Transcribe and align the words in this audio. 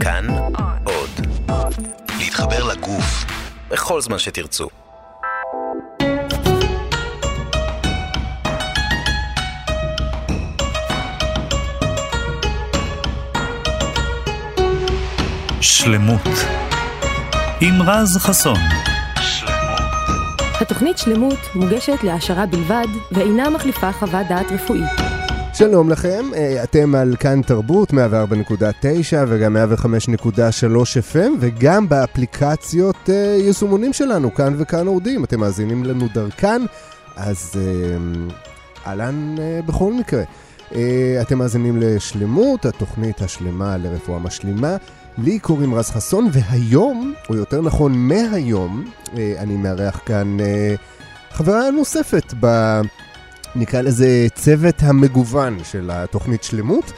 כאן 0.00 0.26
עוד. 0.84 1.10
להתחבר 2.18 2.64
לגוף 2.64 3.24
בכל 3.70 4.00
זמן 4.00 4.18
שתרצו. 4.18 4.68
שלמות 15.60 16.20
עם 17.60 17.82
רז 17.82 18.16
חסון. 18.18 18.58
התוכנית 20.60 20.98
שלמות 20.98 21.38
מוגשת 21.54 22.02
להעשרה 22.02 22.46
בלבד 22.46 22.86
ואינה 23.12 23.50
מחליפה 23.50 23.92
חוות 23.92 24.26
דעת 24.28 24.46
רפואית. 24.52 25.09
שלום 25.60 25.90
לכם, 25.90 26.24
אה, 26.34 26.62
אתם 26.62 26.94
על 26.94 27.16
כאן 27.16 27.42
תרבות 27.42 27.90
104.9 27.90 27.96
וגם 29.28 29.56
105.3 29.56 30.66
FM 31.12 31.30
וגם 31.40 31.88
באפליקציות 31.88 33.10
אה, 33.10 33.36
יישומונים 33.38 33.92
שלנו, 33.92 34.34
כאן 34.34 34.54
וכאן 34.58 34.86
אורדים. 34.86 35.24
אתם 35.24 35.40
מאזינים 35.40 35.84
לנו 35.84 36.08
דרכן, 36.14 36.62
אז 37.16 37.52
אה, 37.56 37.96
אהלן 38.86 39.36
בכל 39.66 39.92
מקרה. 39.92 40.22
אתם 41.22 41.38
מאזינים 41.38 41.76
לשלמות, 41.82 42.66
התוכנית 42.66 43.22
השלמה 43.22 43.76
לרפואה 43.76 44.18
משלימה. 44.18 44.76
לי 45.18 45.38
קוראים 45.38 45.74
רז 45.74 45.90
חסון, 45.90 46.28
והיום, 46.32 47.14
או 47.28 47.34
יותר 47.34 47.60
נכון 47.60 47.92
מהיום, 48.08 48.84
אני 49.38 49.56
מארח 49.56 50.00
כאן 50.06 50.36
חברה 51.30 51.70
נוספת 51.70 52.34
ב... 52.40 52.46
נקרא 53.56 53.80
לזה 53.80 54.26
צוות 54.34 54.74
המגוון 54.78 55.58
של 55.64 55.90
התוכנית 55.92 56.42
שלמות, 56.42 56.92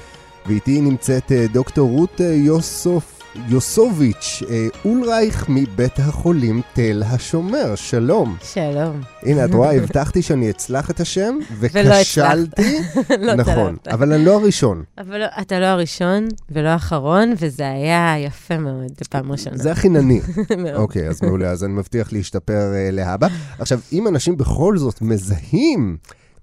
ואיתי 0.46 0.80
נמצאת 0.80 1.32
אה, 1.32 1.46
דוקטור 1.52 1.90
רות 1.90 2.20
אה, 2.20 2.26
יוסוף, 2.26 3.22
יוסוביץ' 3.48 4.42
אה, 4.50 4.66
אולרייך 4.84 5.46
מבית 5.48 5.98
החולים 5.98 6.62
תל 6.72 7.02
השומר. 7.06 7.74
שלום. 7.74 8.36
שלום. 8.42 9.00
הנה, 9.22 9.44
את 9.44 9.54
רואה, 9.54 9.72
הבטחתי 9.76 10.22
שאני 10.22 10.50
אצלח 10.50 10.90
את 10.90 11.00
השם, 11.00 11.38
וכשלתי. 11.60 12.78
לא 13.26 13.34
נכון, 13.34 13.76
אבל 13.90 14.12
אני 14.12 14.24
לא 14.24 14.40
הראשון. 14.40 14.82
אבל 14.98 15.18
לא, 15.18 15.26
אתה 15.40 15.60
לא 15.60 15.66
הראשון 15.66 16.28
ולא 16.50 16.68
האחרון, 16.68 17.32
וזה 17.38 17.70
היה 17.70 18.14
יפה 18.18 18.58
מאוד 18.58 18.92
בפעם 19.00 19.32
ראשונה. 19.32 19.56
זה 19.56 19.72
הכי 19.72 19.88
נני. 19.88 20.20
אוקיי, 20.74 21.08
אז 21.08 21.22
מעולה, 21.22 21.50
אז 21.50 21.64
אני 21.64 21.72
מבטיח 21.72 22.12
להשתפר 22.12 22.72
להבא. 22.92 23.28
עכשיו, 23.58 23.80
אם 23.92 24.08
אנשים 24.08 24.36
בכל 24.36 24.78
זאת 24.78 25.02
מזהים... 25.02 25.96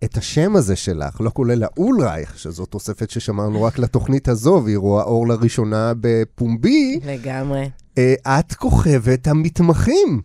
את 0.04 0.18
השם 0.18 0.56
הזה 0.56 0.76
שלך, 0.76 1.22
לא 1.22 1.30
כולל 1.34 1.64
האולרייך, 1.64 2.40
שזו 2.40 2.66
תוספת 2.66 3.10
ששמרנו 3.10 3.64
רק 3.64 3.80
לתוכנית 3.80 4.28
הזו, 4.28 4.62
והיא 4.66 4.78
רואה 4.78 5.04
אור 5.04 5.28
לראשונה 5.28 5.94
בפומבי. 6.02 7.00
לגמרי. 7.06 7.70
אה, 7.98 8.40
את 8.40 8.54
כוכבת 8.54 9.28
המתמחים. 9.28 10.22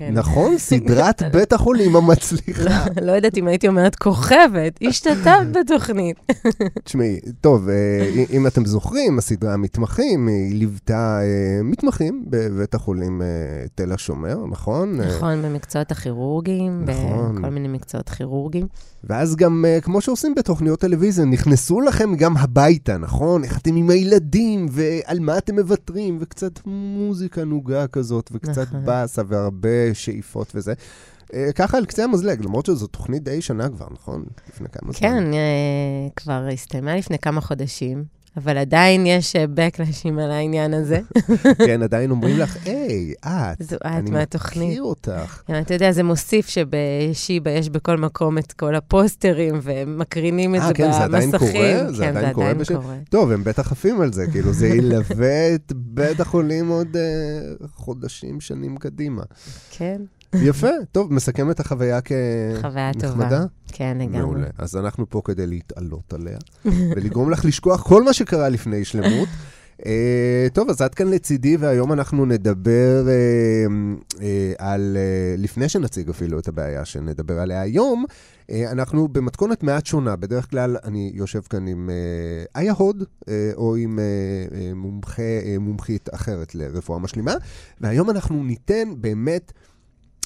כן. 0.00 0.14
נכון? 0.14 0.58
סדרת 0.68 1.22
בית 1.34 1.52
החולים 1.52 1.96
המצליחה. 1.96 2.62
לא, 2.62 3.02
לא 3.02 3.12
יודעת 3.12 3.38
אם 3.38 3.46
הייתי 3.46 3.68
אומרת 3.68 3.94
כוכבת, 3.96 4.78
השתתפת 4.88 5.46
בתוכנית. 5.60 6.16
תשמעי, 6.84 7.20
טוב, 7.40 7.68
אה, 7.68 8.24
אם 8.30 8.46
אתם 8.46 8.64
זוכרים, 8.64 9.18
הסדרה 9.18 9.54
המתמחים, 9.54 10.28
היא 10.28 10.58
ליוותה 10.58 11.20
אה, 11.22 11.62
מתמחים 11.62 12.24
בבית 12.26 12.74
החולים 12.74 13.22
אה, 13.22 13.26
תל 13.74 13.92
השומר, 13.92 14.46
נכון? 14.50 14.96
נכון, 14.96 15.42
במקצועות 15.42 15.90
הכירורגיים, 15.90 16.84
נכון. 16.86 17.42
בכל 17.42 17.50
מיני 17.50 17.68
מקצועות 17.68 18.08
כירורגיים. 18.08 18.66
ואז 19.04 19.36
גם, 19.36 19.64
כמו 19.82 20.00
שעושים 20.00 20.34
בתוכניות 20.34 20.80
טלוויזיה, 20.80 21.24
נכנסו 21.24 21.80
לכם 21.80 22.16
גם 22.16 22.36
הביתה, 22.36 22.98
נכון? 22.98 23.44
איך 23.44 23.58
אתם 23.58 23.76
עם 23.76 23.90
הילדים, 23.90 24.66
ועל 24.70 25.20
מה 25.20 25.38
אתם 25.38 25.54
מוותרים, 25.54 26.18
וקצת 26.20 26.52
מוזיקה 26.66 27.44
נוגה 27.44 27.86
כזאת, 27.86 28.30
וקצת 28.32 28.66
נכון. 28.68 28.84
באסה, 28.84 29.22
והרבה 29.28 29.59
שאיפות 29.92 30.52
וזה. 30.54 30.74
אה, 31.34 31.52
ככה 31.54 31.76
על 31.76 31.86
קצה 31.86 32.04
המזלג, 32.04 32.44
למרות 32.44 32.66
שזו 32.66 32.86
תוכנית 32.86 33.22
די 33.22 33.42
שנה 33.42 33.68
כבר, 33.68 33.86
נכון? 33.90 34.24
לפני 34.48 34.68
כמה 34.68 34.92
זמן. 34.92 35.00
כן, 35.00 35.24
כבר 36.16 36.46
הסתיימה 36.52 36.96
לפני 36.96 37.18
כמה 37.18 37.40
חודשים. 37.40 38.04
אבל 38.36 38.58
עדיין 38.58 39.06
יש 39.06 39.36
בקלאשים 39.36 40.18
אה, 40.18 40.24
על 40.24 40.30
העניין 40.30 40.74
הזה. 40.74 41.00
כן, 41.66 41.82
עדיין 41.82 42.10
אומרים 42.10 42.38
לך, 42.38 42.56
היי, 42.64 43.14
את, 43.26 43.62
זו 43.62 43.76
את 43.76 43.82
אני 43.84 44.10
מהתוכנית. 44.10 44.68
מכיר 44.70 44.82
אותך. 44.82 45.42
כן, 45.46 45.60
אתה 45.60 45.74
יודע, 45.74 45.92
זה 45.92 46.02
מוסיף 46.02 46.48
שבשיבא 46.48 47.50
יש 47.50 47.68
בכל 47.68 47.96
מקום 47.96 48.38
את 48.38 48.52
כל 48.52 48.74
הפוסטרים, 48.74 49.60
ומקרינים 49.62 50.54
את 50.54 50.60
아, 50.60 50.64
זה 50.64 50.74
כן, 50.74 50.90
במסכים. 50.90 50.98
זה 50.98 51.04
עדיין 51.04 51.30
קורה? 51.38 51.52
כן, 51.52 51.92
זה 51.92 52.08
עדיין 52.08 52.34
קורה. 52.34 52.54
בש... 52.54 52.68
טוב, 53.10 53.30
הם 53.30 53.44
בטח 53.44 53.72
עפים 53.72 54.00
על 54.00 54.12
זה, 54.12 54.26
כאילו, 54.32 54.52
זה 54.52 54.68
ילווה 54.68 55.54
את 55.54 55.72
בית 55.76 56.20
החולים 56.20 56.68
עוד 56.68 56.96
חודשים, 57.74 58.40
שנים 58.40 58.76
קדימה. 58.76 59.22
כן. 59.70 60.02
יפה, 60.34 60.68
טוב, 60.92 61.12
מסכם 61.12 61.50
את 61.50 61.60
החוויה 61.60 62.00
כנחמדה? 62.00 62.68
חוויה 62.68 62.92
טובה. 63.00 63.44
כן, 63.72 63.96
לגמרי. 64.00 64.20
מעולה. 64.20 64.46
אז 64.58 64.76
אנחנו 64.76 65.10
פה 65.10 65.22
כדי 65.24 65.46
להתעלות 65.46 66.12
עליה, 66.12 66.38
ולגרום 66.96 67.30
לך 67.30 67.44
לשכוח 67.44 67.82
כל 67.82 68.02
מה 68.02 68.12
שקרה 68.12 68.48
לפני 68.48 68.84
שלמות. 68.84 69.28
Uh, 69.80 69.84
טוב, 70.52 70.70
אז 70.70 70.82
עד 70.82 70.94
כאן 70.94 71.08
לצידי, 71.08 71.56
והיום 71.56 71.92
אנחנו 71.92 72.26
נדבר 72.26 73.04
uh, 73.06 73.70
uh, 74.12 74.18
על, 74.58 74.96
uh, 74.96 75.40
לפני 75.40 75.68
שנציג 75.68 76.08
אפילו 76.08 76.38
את 76.38 76.48
הבעיה 76.48 76.84
שנדבר 76.84 77.40
עליה 77.40 77.60
היום, 77.60 78.04
uh, 78.04 78.52
אנחנו 78.72 79.08
במתכונת 79.08 79.62
מעט 79.62 79.86
שונה. 79.86 80.16
בדרך 80.16 80.50
כלל 80.50 80.76
אני 80.84 81.10
יושב 81.14 81.40
כאן 81.40 81.66
עם 81.66 81.90
uh, 81.90 82.58
איה 82.60 82.72
הוד, 82.72 83.02
uh, 83.02 83.28
או 83.56 83.76
עם 83.76 83.98
uh, 83.98 84.52
uh, 84.52 84.74
מומחה, 84.74 85.22
uh, 85.22 85.58
מומחית 85.58 86.08
אחרת 86.14 86.54
לרפואה 86.54 86.98
משלימה, 86.98 87.34
והיום 87.80 88.10
אנחנו 88.10 88.44
ניתן 88.44 88.88
באמת... 88.98 89.52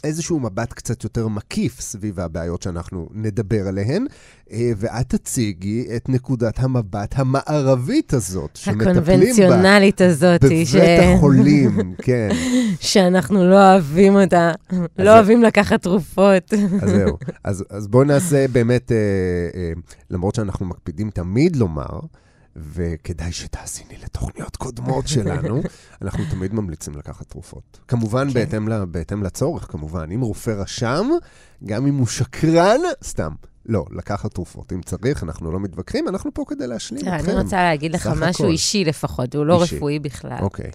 איזשהו 0.04 0.40
מבט 0.40 0.72
קצת 0.72 1.04
יותר 1.04 1.28
מקיף 1.28 1.80
סביב 1.80 2.20
הבעיות 2.20 2.62
שאנחנו 2.62 3.08
נדבר 3.14 3.68
עליהן, 3.68 4.06
אה, 4.52 4.72
ואת 4.76 5.08
תציגי 5.08 5.86
את 5.96 6.08
נקודת 6.08 6.58
המבט 6.58 7.14
המערבית 7.18 8.12
הזאת, 8.12 8.56
שמטפלים 8.56 8.84
בה. 8.84 8.90
הקונבנציונלית 8.90 10.00
הזאת. 10.00 10.44
בבית 10.44 10.66
ש... 10.66 10.74
החולים, 10.74 11.78
כן. 12.06 12.28
שאנחנו 12.80 13.50
לא 13.50 13.72
אוהבים 13.72 14.16
אותה, 14.16 14.52
לא 14.98 15.14
אוהבים 15.14 15.42
לקחת 15.42 15.82
תרופות. 15.82 16.54
אז 16.82 16.90
זהו. 16.90 17.16
אז, 17.44 17.64
אז 17.70 17.88
בואו 17.88 18.04
נעשה 18.04 18.48
באמת, 18.48 18.92
אה, 18.92 18.96
אה, 19.60 19.72
למרות 20.10 20.34
שאנחנו 20.34 20.66
מקפידים 20.66 21.10
תמיד 21.10 21.56
לומר, 21.56 22.00
וכדאי 22.56 23.32
שתאזיני 23.32 23.94
לתוכניות 24.02 24.56
קודמות 24.56 25.08
שלנו. 25.08 25.62
אנחנו 26.02 26.24
תמיד 26.30 26.54
ממליצים 26.54 26.96
לקחת 26.96 27.28
תרופות. 27.28 27.80
כמובן, 27.88 28.28
כן. 28.28 28.34
בהתאם, 28.34 28.68
לה, 28.68 28.84
בהתאם 28.84 29.22
לצורך, 29.22 29.66
כמובן. 29.72 30.12
אם 30.12 30.20
רופא 30.20 30.50
רשם, 30.50 31.08
גם 31.64 31.86
אם 31.86 31.94
הוא 31.94 32.06
שקרן, 32.06 32.80
סתם. 33.04 33.32
לא, 33.66 33.84
לקחת 33.90 34.34
תרופות. 34.34 34.72
אם 34.72 34.82
צריך, 34.82 35.22
אנחנו 35.22 35.52
לא 35.52 35.60
מתווכחים, 35.60 36.08
אנחנו 36.08 36.34
פה 36.34 36.44
כדי 36.48 36.66
להשלים 36.66 37.00
אתכם. 37.00 37.30
אני 37.30 37.40
רוצה 37.40 37.56
להגיד 37.56 37.92
לך 37.92 38.10
משהו 38.20 38.48
אישי 38.48 38.84
לפחות, 38.84 39.34
הוא 39.34 39.46
לא 39.46 39.62
אישי. 39.62 39.76
רפואי 39.76 39.98
בכלל. 39.98 40.38
אוקיי. 40.40 40.70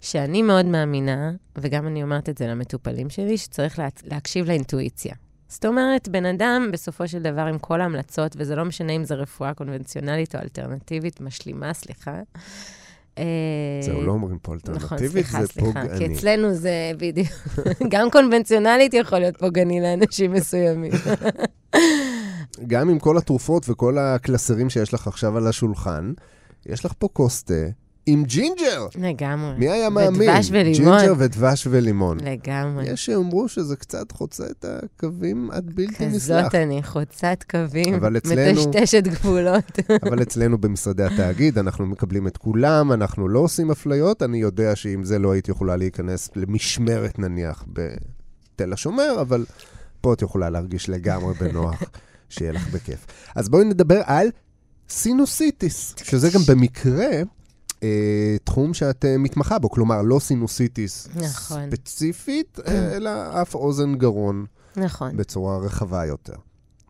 שאני 0.00 0.42
מאוד 0.42 0.66
מאמינה, 0.66 1.32
וגם 1.58 1.86
אני 1.86 2.02
אומרת 2.02 2.28
את 2.28 2.38
זה 2.38 2.46
למטופלים 2.46 3.10
שלי, 3.10 3.38
שצריך 3.38 3.78
לה, 3.78 3.88
להקשיב 4.04 4.46
לאינטואיציה. 4.46 5.14
זאת 5.48 5.64
אומרת, 5.64 6.08
בן 6.08 6.26
אדם, 6.26 6.68
בסופו 6.72 7.08
של 7.08 7.22
דבר, 7.22 7.40
עם 7.40 7.58
כל 7.58 7.80
ההמלצות, 7.80 8.36
וזה 8.38 8.56
לא 8.56 8.64
משנה 8.64 8.92
אם 8.92 9.04
זה 9.04 9.14
רפואה 9.14 9.54
קונבנציונלית 9.54 10.34
או 10.34 10.40
אלטרנטיבית, 10.40 11.20
משלימה, 11.20 11.74
סליחה. 11.74 12.20
אה, 13.18 13.24
זהו, 13.82 14.02
לא 14.02 14.12
אומרים 14.12 14.38
פה 14.38 14.54
אלטרנטיבית, 14.54 15.26
נכון, 15.26 15.40
זה 15.40 15.48
פוגעני. 15.48 15.98
כי 15.98 16.14
אצלנו 16.14 16.54
זה 16.54 16.92
בדיוק, 16.98 17.28
גם 17.92 18.10
קונבנציונלית 18.10 18.94
יכול 18.94 19.18
להיות 19.18 19.36
פוגעני 19.36 19.80
לאנשים 19.80 20.32
מסוימים. 20.32 20.92
גם 22.66 22.90
עם 22.90 22.98
כל 22.98 23.18
התרופות 23.18 23.68
וכל 23.68 23.98
הקלסרים 23.98 24.70
שיש 24.70 24.94
לך 24.94 25.06
עכשיו 25.06 25.36
על 25.36 25.46
השולחן, 25.46 26.12
יש 26.66 26.84
לך 26.84 26.92
פה 26.98 27.08
כוס 27.12 27.42
תה. 27.42 27.54
עם 28.06 28.24
ג'ינג'ר. 28.24 28.86
לגמרי. 28.94 29.58
מי 29.58 29.68
היה 29.68 29.90
מאמין? 29.90 30.30
ודבש 30.30 30.48
ולימון. 30.52 30.98
ג'ינג'ר 30.98 31.14
ודבש 31.18 31.66
ולימון. 31.70 32.18
לגמרי. 32.20 32.90
יש 32.90 33.06
שיאמרו 33.06 33.48
שזה 33.48 33.76
קצת 33.76 34.12
חוצה 34.12 34.44
את 34.46 34.64
הקווים 34.68 35.50
עד 35.50 35.70
בלתי 35.74 36.06
נסלח. 36.06 36.40
כזאת 36.40 36.54
אני, 36.54 36.82
חוצת 36.82 37.44
קווים, 37.50 37.94
אצלנו, 38.16 38.68
מטשטשת 38.68 39.02
גבולות. 39.04 39.78
אבל 40.08 40.22
אצלנו 40.22 40.58
במשרדי 40.58 41.04
התאגיד, 41.04 41.58
אנחנו 41.58 41.86
מקבלים 41.86 42.26
את 42.26 42.36
כולם, 42.36 42.92
אנחנו 42.92 43.28
לא 43.28 43.38
עושים 43.38 43.70
אפליות. 43.70 44.22
אני 44.22 44.38
יודע 44.38 44.76
שעם 44.76 45.04
זה 45.04 45.18
לא 45.18 45.32
הייתי 45.32 45.50
יכולה 45.50 45.76
להיכנס 45.76 46.30
למשמרת, 46.36 47.18
נניח, 47.18 47.64
בתל 47.68 48.72
השומר, 48.72 49.20
אבל 49.20 49.44
פה 50.00 50.12
את 50.12 50.22
יכולה 50.22 50.50
להרגיש 50.50 50.88
לגמרי 50.88 51.34
בנוח, 51.34 51.82
שיהיה 52.28 52.52
לך 52.52 52.68
בכיף. 52.68 53.06
אז 53.34 53.48
בואי 53.48 53.64
נדבר 53.64 54.00
על 54.04 54.28
סינוסיטיס, 54.88 55.94
שזה 56.02 56.30
גם 56.30 56.40
במקרה... 56.48 57.06
אה, 57.84 58.36
תחום 58.44 58.74
שאת 58.74 59.04
אה, 59.04 59.18
מתמחה 59.18 59.58
בו, 59.58 59.70
כלומר, 59.70 60.02
לא 60.02 60.18
סינוסיטיס 60.18 61.08
נכון. 61.16 61.70
ספציפית, 61.70 62.58
אה, 62.66 62.96
אלא 62.96 63.42
אף 63.42 63.54
אוזן 63.54 63.94
גרון. 63.94 64.44
נכון. 64.76 65.16
בצורה 65.16 65.58
רחבה 65.58 66.06
יותר. 66.06 66.34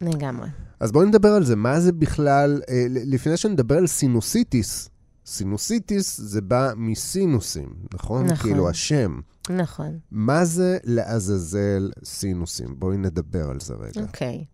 לגמרי. 0.00 0.48
אז 0.80 0.92
בואי 0.92 1.06
נדבר 1.06 1.28
על 1.28 1.44
זה. 1.44 1.56
מה 1.56 1.80
זה 1.80 1.92
בכלל, 1.92 2.62
אה, 2.68 2.86
לפני 2.88 3.36
שנדבר 3.36 3.76
על 3.76 3.86
סינוסיטיס, 3.86 4.88
סינוסיטיס 5.26 6.20
זה 6.20 6.40
בא 6.40 6.72
מסינוסים, 6.76 7.74
נכון? 7.94 8.26
נכון. 8.26 8.36
כאילו 8.36 8.68
השם. 8.68 9.20
נכון. 9.50 9.98
מה 10.10 10.44
זה 10.44 10.78
לעזאזל 10.84 11.90
סינוסים? 12.04 12.74
בואי 12.78 12.96
נדבר 12.96 13.50
על 13.50 13.60
זה 13.60 13.74
רגע. 13.74 14.00
אוקיי. 14.00 14.44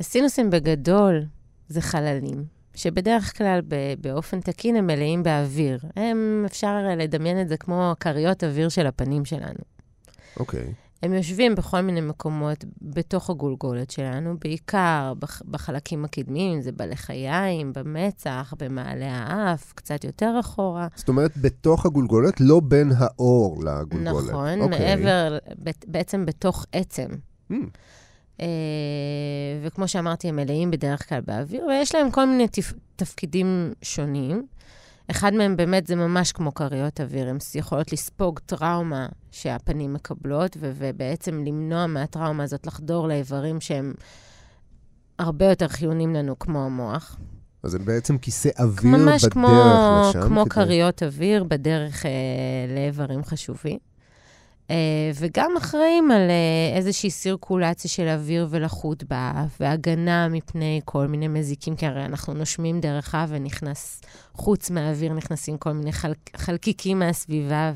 הסינוסים 0.00 0.50
בגדול 0.50 1.24
זה 1.68 1.80
חללים, 1.80 2.44
שבדרך 2.76 3.38
כלל 3.38 3.60
באופן 4.00 4.40
תקין 4.40 4.76
הם 4.76 4.86
מלאים 4.86 5.22
באוויר. 5.22 5.78
הם, 5.96 6.42
אפשר 6.46 6.76
לדמיין 6.96 7.40
את 7.40 7.48
זה 7.48 7.56
כמו 7.56 7.92
כריות 8.00 8.44
אוויר 8.44 8.68
של 8.68 8.86
הפנים 8.86 9.24
שלנו. 9.24 9.58
אוקיי. 10.40 10.72
הם 11.02 11.14
יושבים 11.14 11.54
בכל 11.54 11.80
מיני 11.80 12.00
מקומות 12.00 12.64
בתוך 12.82 13.30
הגולגולת 13.30 13.90
שלנו, 13.90 14.34
בעיקר 14.38 15.12
בח- 15.18 15.42
בחלקים 15.50 16.04
הקדמיים, 16.04 16.60
זה 16.60 16.72
בלחיים, 16.72 17.72
במצח, 17.72 18.54
במעלה 18.58 19.08
האף, 19.10 19.72
קצת 19.72 20.04
יותר 20.04 20.36
אחורה. 20.40 20.88
זאת 20.94 21.08
אומרת, 21.08 21.36
בתוך 21.36 21.86
הגולגולת, 21.86 22.40
לא 22.40 22.60
בין 22.60 22.90
האור 22.98 23.64
לגולגולת. 23.64 24.28
נכון, 24.28 24.60
אוקיי. 24.60 24.96
מעבר, 24.96 25.38
ב- 25.64 25.70
בעצם 25.86 26.26
בתוך 26.26 26.66
עצם. 26.72 27.08
Hmm, 27.50 27.54
אה, 27.54 27.58
וכמו 29.62 29.88
שאמרתי, 29.88 30.28
הם 30.28 30.36
מלאים 30.36 30.70
בדרך 30.70 31.08
כלל 31.08 31.20
באוויר, 31.20 31.64
ויש 31.66 31.94
להם 31.94 32.10
כל 32.10 32.24
מיני 32.24 32.48
תפ... 32.48 32.72
תפקידים 32.96 33.72
שונים. 33.82 34.46
אחד 35.10 35.34
מהם 35.34 35.56
באמת 35.56 35.86
זה 35.86 35.96
ממש 35.96 36.32
כמו 36.32 36.54
כריות 36.54 37.00
אוויר, 37.00 37.28
הן 37.28 37.38
יכולות 37.54 37.92
לספוג 37.92 38.38
טראומה 38.46 39.06
שהפנים 39.30 39.92
מקבלות, 39.94 40.56
ו- 40.60 40.72
ובעצם 40.74 41.44
למנוע 41.46 41.86
מהטראומה 41.86 42.42
הזאת 42.44 42.66
לחדור 42.66 43.08
לאיברים 43.08 43.60
שהם 43.60 43.94
הרבה 45.18 45.44
יותר 45.46 45.68
חיוניים 45.68 46.14
לנו, 46.14 46.38
כמו 46.38 46.64
המוח. 46.64 47.16
אז 47.62 47.70
זה 47.70 47.78
בעצם 47.78 48.18
כיסא 48.18 48.48
אוויר 48.58 48.92
ממש 48.96 49.22
בדרך 49.22 49.32
כמו, 49.34 49.48
לשם. 50.10 50.20
כמו 50.22 50.42
כדי- 50.44 50.50
כריות 50.54 51.02
אוויר 51.02 51.44
בדרך 51.44 52.06
אה, 52.06 52.10
לאיברים 52.74 53.24
חשובים. 53.24 53.78
אה, 54.70 55.10
וגם 55.14 55.56
אחראים 55.56 56.10
על 56.10 56.30
אה, 56.30 56.76
איזושהי 56.76 57.10
סירקולציה 57.10 57.90
של 57.90 58.08
אוויר 58.08 58.46
ולחות 58.50 59.04
באף, 59.04 59.56
והגנה 59.60 60.28
מפני 60.28 60.80
כל 60.84 61.06
מיני 61.06 61.28
מזיקים, 61.28 61.76
כי 61.76 61.86
הרי 61.86 62.04
אנחנו 62.04 62.34
נושמים 62.34 62.80
דרך 62.80 63.14
האף 63.14 63.28
ונכנס, 63.32 64.00
חוץ 64.32 64.70
מהאוויר 64.70 65.12
נכנסים 65.12 65.58
כל 65.58 65.72
מיני 65.72 65.92
חל, 65.92 66.12
חלקיקים 66.36 66.98
מהסביבה 66.98 67.72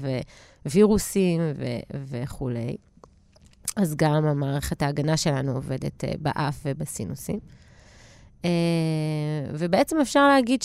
ווירוסים 0.66 1.40
ו- 1.56 1.96
וכולי. 2.08 2.76
אז 3.76 3.96
גם 3.96 4.25
המערכת 4.25 4.82
ההגנה 4.82 5.16
שלנו 5.16 5.52
עובדת 5.52 6.04
אה, 6.04 6.12
באף 6.19 6.56
ובסינוסים. 6.64 7.38
ובעצם 9.54 10.00
אפשר 10.00 10.28
להגיד 10.28 10.62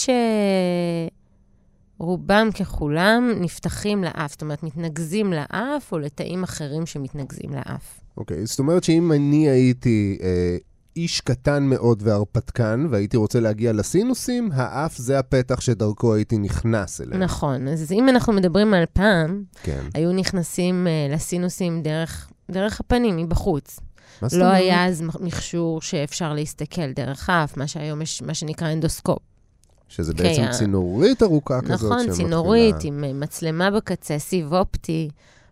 שרובם 1.98 2.48
ככולם 2.60 3.32
נפתחים 3.40 4.04
לאף, 4.04 4.30
זאת 4.30 4.42
אומרת, 4.42 4.62
מתנקזים 4.62 5.32
לאף 5.32 5.92
או 5.92 5.98
לתאים 5.98 6.42
אחרים 6.42 6.86
שמתנקזים 6.86 7.50
לאף. 7.52 8.00
אוקיי, 8.16 8.46
זאת 8.46 8.58
אומרת 8.58 8.84
שאם 8.84 9.12
אני 9.12 9.48
הייתי 9.48 10.18
אה, 10.22 10.56
איש 10.96 11.20
קטן 11.20 11.62
מאוד 11.62 12.02
והרפתקן, 12.02 12.86
והייתי 12.90 13.16
רוצה 13.16 13.40
להגיע 13.40 13.72
לסינוסים, 13.72 14.50
האף 14.54 14.96
זה 14.96 15.18
הפתח 15.18 15.60
שדרכו 15.60 16.14
הייתי 16.14 16.38
נכנס 16.38 17.00
אליהם. 17.00 17.22
נכון, 17.22 17.68
אז 17.68 17.92
אם 17.92 18.08
אנחנו 18.08 18.32
מדברים 18.32 18.74
על 18.74 18.84
פעם, 18.92 19.42
כן. 19.62 19.84
היו 19.94 20.12
נכנסים 20.12 20.86
uh, 20.86 21.14
לסינוסים 21.14 21.82
דרך, 21.82 22.30
דרך 22.50 22.80
הפנים, 22.80 23.16
מבחוץ. 23.16 23.80
לא? 24.32 24.44
היה 24.44 24.86
אז 24.86 25.02
מכשור 25.20 25.82
שאפשר 25.82 26.32
להסתכל 26.32 26.92
דרך 26.92 27.30
האף, 27.30 27.56
מה 27.56 27.66
שהיום 27.66 28.02
יש 28.02 28.22
מה 28.22 28.34
שנקרא 28.34 28.72
אנדוסקופ. 28.72 29.18
שזה 29.88 30.12
אוקיי, 30.12 30.28
בעצם 30.28 30.58
צינורית 30.58 31.22
ארוכה 31.22 31.60
כזאת 31.60 31.92
נכון, 31.92 32.10
צינורית 32.10 32.76
עם 32.84 33.04
אה, 33.04 33.12
מצלמה 33.12 33.70
בקצה, 33.70 34.18
סיב 34.18 34.52
אופטי. 34.52 35.08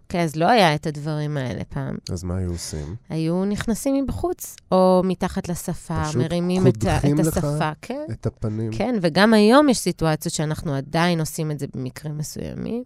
אוקיי, 0.07 0.23
אז 0.23 0.37
לא 0.37 0.49
היה 0.49 0.75
את 0.75 0.87
הדברים 0.87 1.37
האלה 1.37 1.65
פעם. 1.65 1.97
אז 2.13 2.25
מה 2.25 2.37
היו 2.37 2.51
עושים? 2.51 2.95
היו 3.09 3.45
נכנסים 3.45 4.05
מבחוץ, 4.05 4.57
או 4.73 5.03
מתחת 5.05 5.49
לשפה, 5.49 6.03
מרימים 6.19 6.67
את, 6.67 6.77
את 6.77 7.05
לך 7.19 7.37
השפה. 7.37 7.71
כן, 7.83 8.07
את 8.11 8.27
הפנים? 8.27 8.73
כן, 8.73 8.99
וגם 9.03 9.35
היום 9.35 9.69
יש 9.69 9.79
סיטואציות 9.79 10.35
שאנחנו 10.35 10.75
עדיין 10.75 11.21
עושים 11.21 11.51
את 11.51 11.59
זה 11.59 11.67
במקרים 11.75 12.19
מסוימים. 12.19 12.83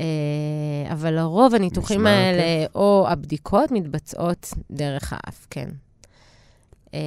אה, 0.00 0.06
אבל 0.92 1.14
לרוב 1.14 1.54
הניתוחים 1.54 2.06
האלה, 2.06 2.66
או 2.74 3.06
הבדיקות, 3.08 3.70
מתבצעות 3.70 4.54
דרך 4.70 5.12
האף, 5.12 5.46
כן. 5.50 5.68
אה, 6.94 6.98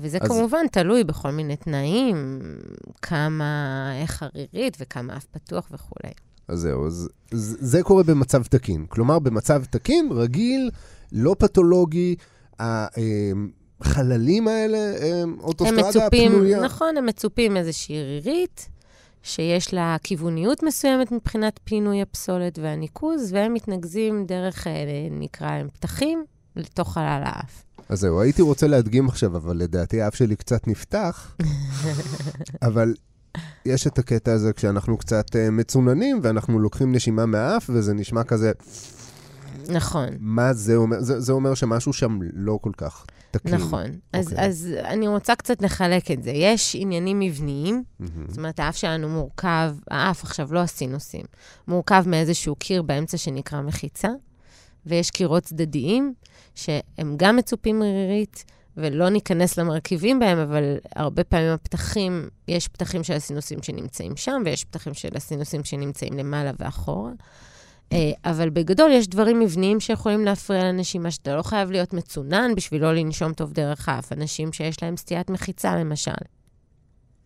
וזה 0.00 0.18
אז- 0.20 0.28
כמובן 0.28 0.66
תלוי 0.72 1.04
בכל 1.04 1.30
מיני 1.30 1.56
תנאים, 1.56 2.40
כמה, 3.02 3.90
איך 4.02 4.22
ערירית 4.22 4.76
וכמה 4.80 5.16
אף 5.16 5.24
פתוח 5.24 5.68
וכולי. 5.72 6.12
אז 6.48 6.58
זהו, 6.60 6.86
אז 6.86 7.08
זה 7.60 7.82
קורה 7.82 8.02
במצב 8.02 8.42
תקין. 8.42 8.86
כלומר, 8.88 9.18
במצב 9.18 9.64
תקין, 9.70 10.08
רגיל, 10.12 10.70
לא 11.12 11.36
פתולוגי, 11.38 12.14
החללים 13.80 14.48
האלה 14.48 14.78
הם 15.00 15.12
הם 15.22 15.36
אוטוסטרדה 15.40 15.88
מצופים, 15.88 16.32
פנויה. 16.32 16.60
נכון, 16.60 16.96
הם 16.96 17.06
מצופים 17.06 17.56
איזושהי 17.56 18.02
רירית, 18.02 18.68
שיש 19.22 19.74
לה 19.74 19.96
כיווניות 20.02 20.62
מסוימת 20.62 21.12
מבחינת 21.12 21.60
פינוי 21.64 22.02
הפסולת 22.02 22.58
והניקוז, 22.58 23.32
והם 23.32 23.54
מתנקזים 23.54 24.26
דרך, 24.26 24.66
אה, 24.66 24.72
נקרא 25.10 25.50
להם 25.50 25.68
פתחים, 25.72 26.24
לתוך 26.56 26.92
חלל 26.92 27.22
האף. 27.24 27.64
אז 27.88 28.00
זהו, 28.00 28.20
הייתי 28.20 28.42
רוצה 28.42 28.66
להדגים 28.66 29.08
עכשיו, 29.08 29.36
אבל 29.36 29.56
לדעתי 29.56 30.02
האף 30.02 30.14
שלי 30.14 30.36
קצת 30.36 30.66
נפתח, 30.68 31.36
אבל 32.68 32.94
יש 33.64 33.86
את 33.86 33.98
הקטע 33.98 34.32
הזה 34.32 34.52
כשאנחנו 34.52 34.96
קצת 34.96 35.26
uh, 35.30 35.50
מצוננים, 35.50 36.20
ואנחנו 36.22 36.58
לוקחים 36.58 36.94
נשימה 36.94 37.26
מהאף, 37.26 37.70
וזה 37.72 37.94
נשמע 37.94 38.24
כזה, 38.24 38.52
נכון. 39.68 40.08
מה 40.18 40.52
זה 40.52 40.76
אומר? 40.76 41.00
זה, 41.00 41.20
זה 41.20 41.32
אומר 41.32 41.54
שמשהו 41.54 41.92
שם 41.92 42.18
לא 42.32 42.58
כל 42.62 42.72
כך 42.76 43.06
תקין. 43.30 43.54
נכון. 43.54 43.86
אז, 44.12 44.26
אוקיי. 44.26 44.46
אז 44.46 44.68
אני 44.84 45.08
רוצה 45.08 45.34
קצת 45.34 45.62
לחלק 45.62 46.10
את 46.10 46.22
זה. 46.22 46.30
יש 46.30 46.76
עניינים 46.78 47.20
מבניים, 47.20 47.82
מהמם. 48.00 48.26
זאת 48.28 48.38
אומרת, 48.38 48.60
האף 48.60 48.76
שלנו 48.76 49.08
מורכב, 49.08 49.74
האף 49.90 50.24
עכשיו, 50.24 50.54
לא 50.54 50.60
הסינוסים, 50.60 51.24
מורכב 51.68 52.04
מאיזשהו 52.06 52.54
קיר 52.54 52.82
באמצע 52.82 53.16
שנקרא 53.16 53.60
מחיצה, 53.60 54.08
ויש 54.86 55.10
קירות 55.10 55.42
צדדיים, 55.42 56.14
שהם 56.54 57.14
גם 57.16 57.36
מצופים 57.36 57.82
רירית, 57.82 58.44
ולא 58.76 59.08
ניכנס 59.08 59.58
למרכיבים 59.58 60.18
בהם, 60.18 60.38
אבל 60.38 60.76
הרבה 60.96 61.24
פעמים 61.24 61.50
הפתחים, 61.50 62.28
יש 62.48 62.68
פתחים 62.68 63.04
של 63.04 63.12
הסינוסים 63.12 63.62
שנמצאים 63.62 64.16
שם, 64.16 64.42
ויש 64.44 64.64
פתחים 64.64 64.94
של 64.94 65.08
הסינוסים 65.16 65.64
שנמצאים 65.64 66.18
למעלה 66.18 66.50
ואחורה. 66.58 67.12
אה, 67.92 68.12
אבל 68.24 68.50
בגדול 68.50 68.90
יש 68.92 69.08
דברים 69.08 69.40
מבניים 69.40 69.80
שיכולים 69.80 70.24
להפריע 70.24 70.64
לנשימה, 70.64 71.10
שאתה 71.10 71.36
לא 71.36 71.42
חייב 71.42 71.70
להיות 71.70 71.92
מצונן 71.92 72.54
בשביל 72.56 72.82
לא 72.82 72.94
לנשום 72.94 73.32
טוב 73.32 73.52
דרך 73.52 73.88
האף. 73.88 74.12
אנשים 74.12 74.52
שיש 74.52 74.82
להם 74.82 74.96
סטיית 74.96 75.30
מחיצה, 75.30 75.76
למשל. 75.76 76.10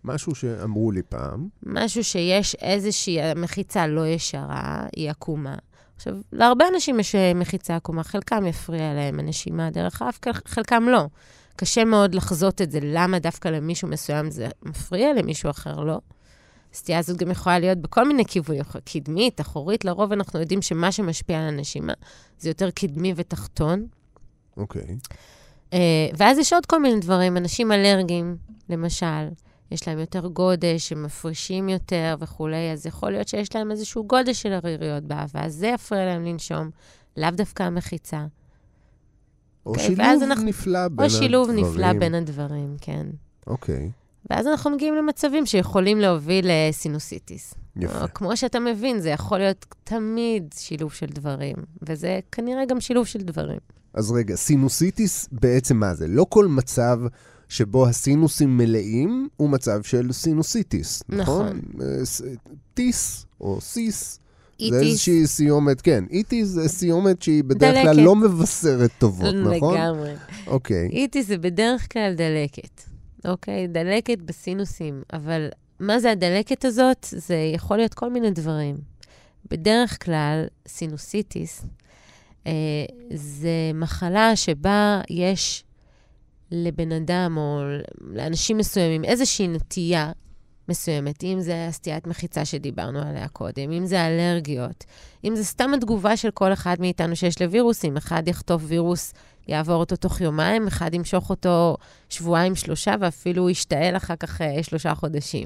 משהו 0.05 0.35
שאמרו 0.35 0.91
לי 0.91 1.03
פעם, 1.03 1.49
משהו 1.63 2.05
שיש 2.05 2.55
איזושהי, 2.55 3.23
המחיצה 3.23 3.87
לא 3.87 4.07
ישרה, 4.07 4.87
היא 4.97 5.11
עקומה. 5.11 5.55
עכשיו, 5.99 6.15
להרבה 6.33 6.65
אנשים 6.75 7.01
יש 7.01 7.15
אה, 7.15 7.35
מחיצה 7.35 7.77
עקומה, 7.77 8.05
חלקם 8.05 8.47
יפריע 8.47 8.95
להם 8.95 9.19
הנשימה 9.21 9.71
דרך 9.71 10.03
האף, 10.03 10.19
חל- 10.25 10.31
חלקם 10.47 10.89
לא. 10.89 11.05
קשה 11.57 11.85
מאוד 11.85 12.15
לחזות 12.15 12.63
את 12.63 12.71
זה, 12.71 12.79
למה 12.83 13.19
דווקא 13.19 13.49
למישהו 13.49 13.89
מסוים 13.89 14.31
זה 14.31 14.49
מפריע, 14.63 15.13
למישהו 15.13 15.51
אחר 15.51 15.81
לא. 15.81 15.99
הסטייה 16.75 16.99
הזאת 16.99 17.17
גם 17.17 17.31
יכולה 17.31 17.59
להיות 17.59 17.79
בכל 17.79 18.09
מיני 18.09 18.25
כיוונים, 18.25 18.63
קדמית, 18.85 19.41
אחורית, 19.41 19.85
לרוב 19.85 20.13
אנחנו 20.13 20.41
יודעים 20.41 20.63
שמה 20.63 20.93
שמשפיע 20.93 21.39
על 21.39 21.45
הנשימה 21.49 21.93
זה 22.39 22.51
יותר 22.51 22.71
קדמי 22.71 23.13
ותחתון. 23.17 23.87
אוקיי. 24.57 24.97
אה, 25.73 25.79
ואז 26.19 26.39
יש 26.39 26.53
עוד 26.53 26.67
כל 26.67 26.83
מיני 26.83 27.01
דברים, 27.01 27.37
אנשים 27.37 27.73
אלרגיים, 27.73 28.37
למשל, 28.69 29.29
יש 29.71 29.89
להם 29.89 29.99
יותר 29.99 30.27
גודש, 30.27 30.93
הם 30.93 31.03
מפרישים 31.03 31.69
יותר 31.69 32.17
וכולי, 32.21 32.73
אז 32.73 32.87
יכול 32.87 33.11
להיות 33.11 33.29
שיש 33.29 33.55
להם 33.55 33.71
איזשהו 33.71 34.05
גודש 34.07 34.43
של 34.43 34.53
עריריות 34.53 35.05
באף, 35.05 35.31
ואז 35.35 35.55
זה 35.55 35.67
יפריע 35.67 36.07
להם 36.07 36.25
לנשום, 36.25 36.71
לאו 37.17 37.31
דווקא 37.31 37.63
המחיצה. 37.63 38.27
או 39.67 39.71
אוקיי, 39.71 39.85
שילוב 39.87 40.23
אנחנו- 40.23 40.45
נפלא 40.45 40.89
בין 40.89 41.05
או 41.07 41.11
שילוב 41.11 41.51
הדברים. 41.51 41.67
נפלא 41.73 41.93
בין 41.93 42.15
הדברים, 42.15 42.77
כן. 42.81 43.07
אוקיי, 43.47 43.91
ואז 44.31 44.47
אנחנו 44.47 44.71
מגיעים 44.71 44.95
למצבים 44.95 45.47
שיכולים 45.47 46.01
להוביל 46.01 46.47
לסינוסיטיס. 46.51 47.55
יפה. 47.77 48.03
או, 48.03 48.07
כמו 48.15 48.37
שאתה 48.37 48.61
מבין, 48.61 49.01
זה 49.01 49.09
יכול 49.11 49.39
להיות 49.39 49.67
תמיד 49.85 50.55
שילוב 50.59 50.93
של 50.93 51.07
דברים, 51.07 51.57
וזה 51.83 52.21
כנראה 52.33 52.65
גם 52.67 52.81
שילוב 52.81 53.07
של 53.07 53.19
דברים. 53.19 53.59
אז 53.95 54.11
רגע, 54.13 54.37
סינוסיטיס 54.37 55.29
בעצם 55.33 55.77
מה 55.77 55.95
זה? 55.95 56.09
לא 56.09 56.27
כל 56.29 56.47
מצב 56.47 56.99
שבו 57.49 57.87
הסינוסים 57.87 58.57
מלאים 58.57 59.29
הוא 59.37 59.51
מצב 59.51 59.83
של 59.83 60.13
סינוסיטיס, 60.13 61.03
נכון? 61.09 61.47
נכון. 61.47 61.61
אה, 61.83 62.35
טיס 62.75 63.27
או 63.41 63.61
סיס. 63.61 64.19
זה 64.61 64.65
איטיס, 64.65 64.81
איזושהי 64.83 65.27
סיומת, 65.27 65.81
כן. 65.81 66.05
איטיס 66.11 66.49
זה 66.49 66.69
סיומת 66.69 67.23
שהיא 67.23 67.45
בדרך 67.45 67.75
כלל 67.75 67.93
דלקת. 67.93 68.05
לא 68.07 68.17
מבשרת 68.17 68.91
טובות, 68.99 69.35
נכון? 69.35 69.75
לגמרי. 69.75 70.15
אוקיי. 70.47 70.89
איטיס 70.93 71.23
זה 71.23 71.39
בדרך 71.39 71.93
כלל 71.93 72.15
דלקת, 72.15 72.83
אוקיי? 73.25 73.67
דלקת 73.67 74.19
בסינוסים, 74.23 75.03
אבל 75.13 75.49
מה 75.81 76.01
זה 76.01 76.11
הדלקת 76.11 76.65
הזאת? 76.65 77.07
זה 77.11 77.37
יכול 77.55 77.77
להיות 77.77 77.95
כל 77.95 78.11
מיני 78.11 78.31
דברים. 78.31 78.77
בדרך 79.51 80.05
כלל, 80.05 80.45
סינוסיטיס 80.69 81.65
אה, 82.47 82.53
זה 83.15 83.71
מחלה 83.75 84.37
שבה 84.37 85.01
יש 85.11 85.65
לבן 86.51 86.93
אדם 86.93 87.37
או 87.37 87.61
לאנשים 88.01 88.57
מסוימים 88.57 89.05
איזושהי 89.05 89.49
נטייה 89.49 90.13
מסוימת, 90.69 91.25
אם 91.25 91.41
זה 91.41 91.67
הסטיית 91.69 92.07
מחיצה 92.07 92.45
שדיברנו 92.45 92.99
עליה 92.99 93.29
קודם, 93.29 93.73
אם 93.73 93.87
זה 93.87 94.07
אלרגיות, 94.07 94.85
אם 95.25 95.37
זה 95.37 95.45
סתם 95.45 95.75
התגובה 95.75 96.17
של 96.17 96.31
כל 96.31 96.53
אחד 96.53 96.77
מאיתנו 96.81 97.17
שיש 97.17 97.43
לווירוסים. 97.43 97.97
אחד 97.97 98.29
יחטוף 98.29 98.63
וירוס, 98.67 99.13
יעבור 99.49 99.75
אותו 99.75 99.97
תוך 99.97 100.21
יומיים, 100.21 100.67
אחד 100.67 100.95
ימשוך 100.95 101.31
אותו 101.31 101.77
שבועיים, 102.09 102.55
שלושה, 102.55 102.95
ואפילו 103.01 103.51
ישתעל 103.51 103.97
אחר 103.97 104.17
כך 104.17 104.41
אה, 104.41 104.63
שלושה 104.63 104.95
חודשים. 104.95 105.45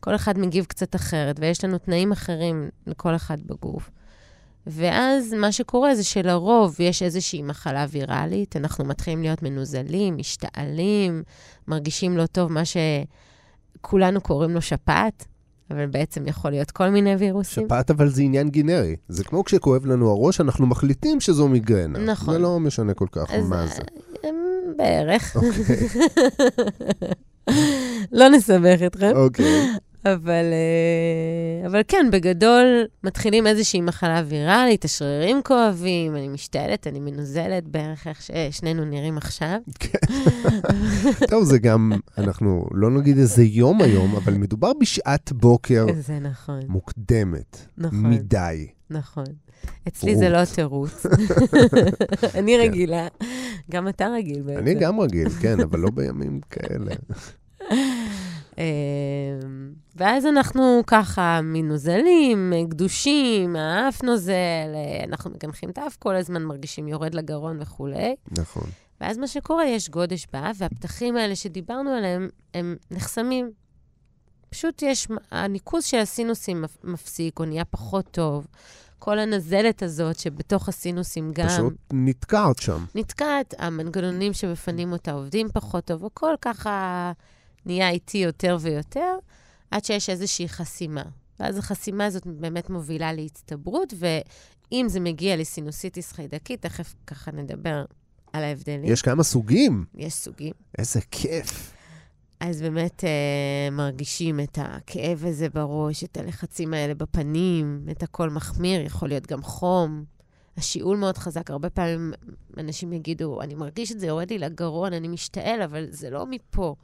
כל 0.00 0.14
אחד 0.14 0.38
מגיב 0.38 0.64
קצת 0.64 0.94
אחרת, 0.94 1.36
ויש 1.40 1.64
לנו 1.64 1.78
תנאים 1.78 2.12
אחרים 2.12 2.68
לכל 2.86 3.16
אחד 3.16 3.38
בגוף. 3.46 3.90
ואז 4.66 5.32
מה 5.32 5.52
שקורה 5.52 5.94
זה 5.94 6.04
שלרוב 6.04 6.76
יש 6.78 7.02
איזושהי 7.02 7.42
מחלה 7.42 7.86
ויראלית, 7.90 8.56
אנחנו 8.56 8.84
מתחילים 8.84 9.22
להיות 9.22 9.42
מנוזלים, 9.42 10.16
משתעלים, 10.16 11.22
מרגישים 11.68 12.16
לא 12.16 12.26
טוב, 12.26 12.52
מה 12.52 12.62
שכולנו 12.64 14.20
קוראים 14.20 14.50
לו 14.50 14.62
שפעת, 14.62 15.26
אבל 15.70 15.86
בעצם 15.86 16.28
יכול 16.28 16.50
להיות 16.50 16.70
כל 16.70 16.88
מיני 16.88 17.14
וירוסים. 17.14 17.64
שפעת 17.66 17.90
אבל 17.90 18.08
זה 18.08 18.22
עניין 18.22 18.48
גינרי. 18.48 18.96
זה 19.08 19.24
כמו 19.24 19.44
כשכואב 19.44 19.86
לנו 19.86 20.10
הראש, 20.10 20.40
אנחנו 20.40 20.66
מחליטים 20.66 21.20
שזו 21.20 21.48
מיגרנה. 21.48 21.98
נכון. 21.98 22.34
זה 22.34 22.40
לא 22.40 22.60
משנה 22.60 22.94
כל 22.94 23.06
כך 23.12 23.30
אז, 23.30 23.48
מה 23.48 23.66
זה. 23.66 23.82
אה, 24.24 24.30
בערך. 24.76 25.36
אוקיי, 25.36 25.88
לא 28.18 28.28
נסבך 28.28 28.78
אתכם. 28.86 29.12
אוקיי. 29.14 29.68
אבל, 30.04 30.44
אה, 30.52 31.66
אבל 31.66 31.80
כן, 31.88 32.06
בגדול, 32.12 32.84
מתחילים 33.04 33.46
איזושהי 33.46 33.80
מחלה 33.80 34.22
ויראלית, 34.26 34.84
השרירים 34.84 35.40
כואבים, 35.44 36.16
אני 36.16 36.28
משתעלת, 36.28 36.86
אני 36.86 37.00
מנוזלת 37.00 37.68
בערך 37.68 38.06
איך 38.06 38.22
ששנינו 38.22 38.84
נראים 38.84 39.16
עכשיו. 39.16 39.58
טוב, 41.30 41.44
זה 41.44 41.58
גם, 41.58 41.92
אנחנו 42.18 42.66
לא 42.70 42.90
נגיד 42.90 43.18
איזה 43.18 43.42
יום 43.42 43.82
היום, 43.82 44.16
אבל 44.16 44.34
מדובר 44.34 44.72
בשעת 44.80 45.32
בוקר 45.32 45.86
זה 46.00 46.18
נכון, 46.18 46.60
מוקדמת, 46.68 47.66
נכון. 47.78 48.10
מדי. 48.10 48.66
נכון. 48.90 49.24
אצלי 49.88 50.16
זה 50.16 50.28
לא 50.28 50.44
תירוץ. 50.54 51.06
אני 52.38 52.58
רגילה, 52.58 53.08
גם 53.70 53.88
אתה 53.88 54.08
רגיל 54.08 54.42
בעצם. 54.42 54.58
אני 54.58 54.74
גם 54.74 55.00
רגיל, 55.00 55.28
כן, 55.28 55.60
אבל 55.60 55.78
לא 55.78 55.90
בימים 55.90 56.40
כאלה. 56.50 56.94
אמ, 58.58 58.62
ואז 59.96 60.26
אנחנו 60.26 60.82
ככה 60.86 61.40
מנוזלים, 61.42 62.52
גדושים, 62.68 63.56
האף 63.56 64.02
נוזל, 64.02 64.74
אנחנו 65.08 65.30
מגנחים 65.30 65.70
את 65.70 65.78
האף 65.78 65.96
כל 65.96 66.16
הזמן, 66.16 66.42
מרגישים 66.42 66.88
יורד 66.88 67.14
לגרון 67.14 67.56
וכולי. 67.60 68.14
נכון. 68.38 68.68
ואז 69.00 69.18
מה 69.18 69.26
שקורה, 69.26 69.66
יש 69.66 69.90
גודש 69.90 70.26
באף, 70.32 70.56
והפתחים 70.58 71.16
האלה 71.16 71.36
שדיברנו 71.36 71.90
עליהם, 71.90 72.28
הם 72.54 72.76
נחסמים. 72.90 73.50
פשוט 74.50 74.82
יש, 74.82 75.08
הניקוז 75.30 75.84
של 75.84 75.96
הסינוסים 75.98 76.62
מפ- 76.62 76.84
מפסיק, 76.84 77.38
או 77.40 77.44
נהיה 77.44 77.64
פחות 77.64 78.04
טוב. 78.10 78.46
כל 78.98 79.18
הנזלת 79.18 79.82
הזאת 79.82 80.18
שבתוך 80.18 80.68
הסינוסים 80.68 81.30
גם 81.34 81.48
פשוט 81.48 81.74
נתקעת 81.92 82.58
שם. 82.58 82.84
נתקעת, 82.94 83.54
המנגנונים 83.58 84.32
שמפנים 84.32 84.92
אותה 84.92 85.12
עובדים 85.12 85.48
פחות 85.52 85.84
טוב, 85.84 86.04
הכל 86.04 86.34
ככה 86.40 87.12
נהיה 87.66 87.90
איטי 87.90 88.18
יותר 88.18 88.56
ויותר, 88.60 89.16
עד 89.70 89.84
שיש 89.84 90.10
איזושהי 90.10 90.48
חסימה. 90.48 91.02
ואז 91.40 91.58
החסימה 91.58 92.06
הזאת 92.06 92.26
באמת 92.26 92.70
מובילה 92.70 93.12
להצטברות, 93.12 93.94
ואם 93.98 94.86
זה 94.88 95.00
מגיע 95.00 95.36
לסינוסיטיס 95.36 96.12
חיידקית, 96.12 96.62
תכף 96.62 96.94
ככה 97.06 97.30
נדבר 97.30 97.84
על 98.32 98.44
ההבדלים. 98.44 98.84
יש 98.92 99.02
כמה 99.02 99.22
סוגים. 99.22 99.84
יש 99.94 100.12
סוגים. 100.12 100.52
איזה 100.78 101.00
כיף. 101.10 101.72
אז 102.40 102.62
באמת 102.62 103.04
אה, 103.04 103.70
מרגישים 103.72 104.40
את 104.40 104.58
הכאב 104.62 105.24
הזה 105.26 105.48
בראש, 105.48 106.04
את 106.04 106.16
הלחצים 106.16 106.74
האלה 106.74 106.94
בפנים, 106.94 107.86
את 107.90 108.02
הכל 108.02 108.30
מחמיר, 108.30 108.80
יכול 108.80 109.08
להיות 109.08 109.26
גם 109.26 109.42
חום. 109.42 110.04
השיעול 110.56 110.96
מאוד 110.96 111.18
חזק, 111.18 111.50
הרבה 111.50 111.70
פעמים 111.70 112.12
אנשים 112.58 112.92
יגידו, 112.92 113.40
אני 113.42 113.54
מרגיש 113.54 113.92
את 113.92 114.00
זה, 114.00 114.06
יורד 114.06 114.30
לי 114.30 114.38
לגרון, 114.38 114.92
אני 114.92 115.08
משתעל, 115.08 115.62
אבל 115.62 115.86
זה 115.90 116.10
לא 116.10 116.26
מפה, 116.26 116.74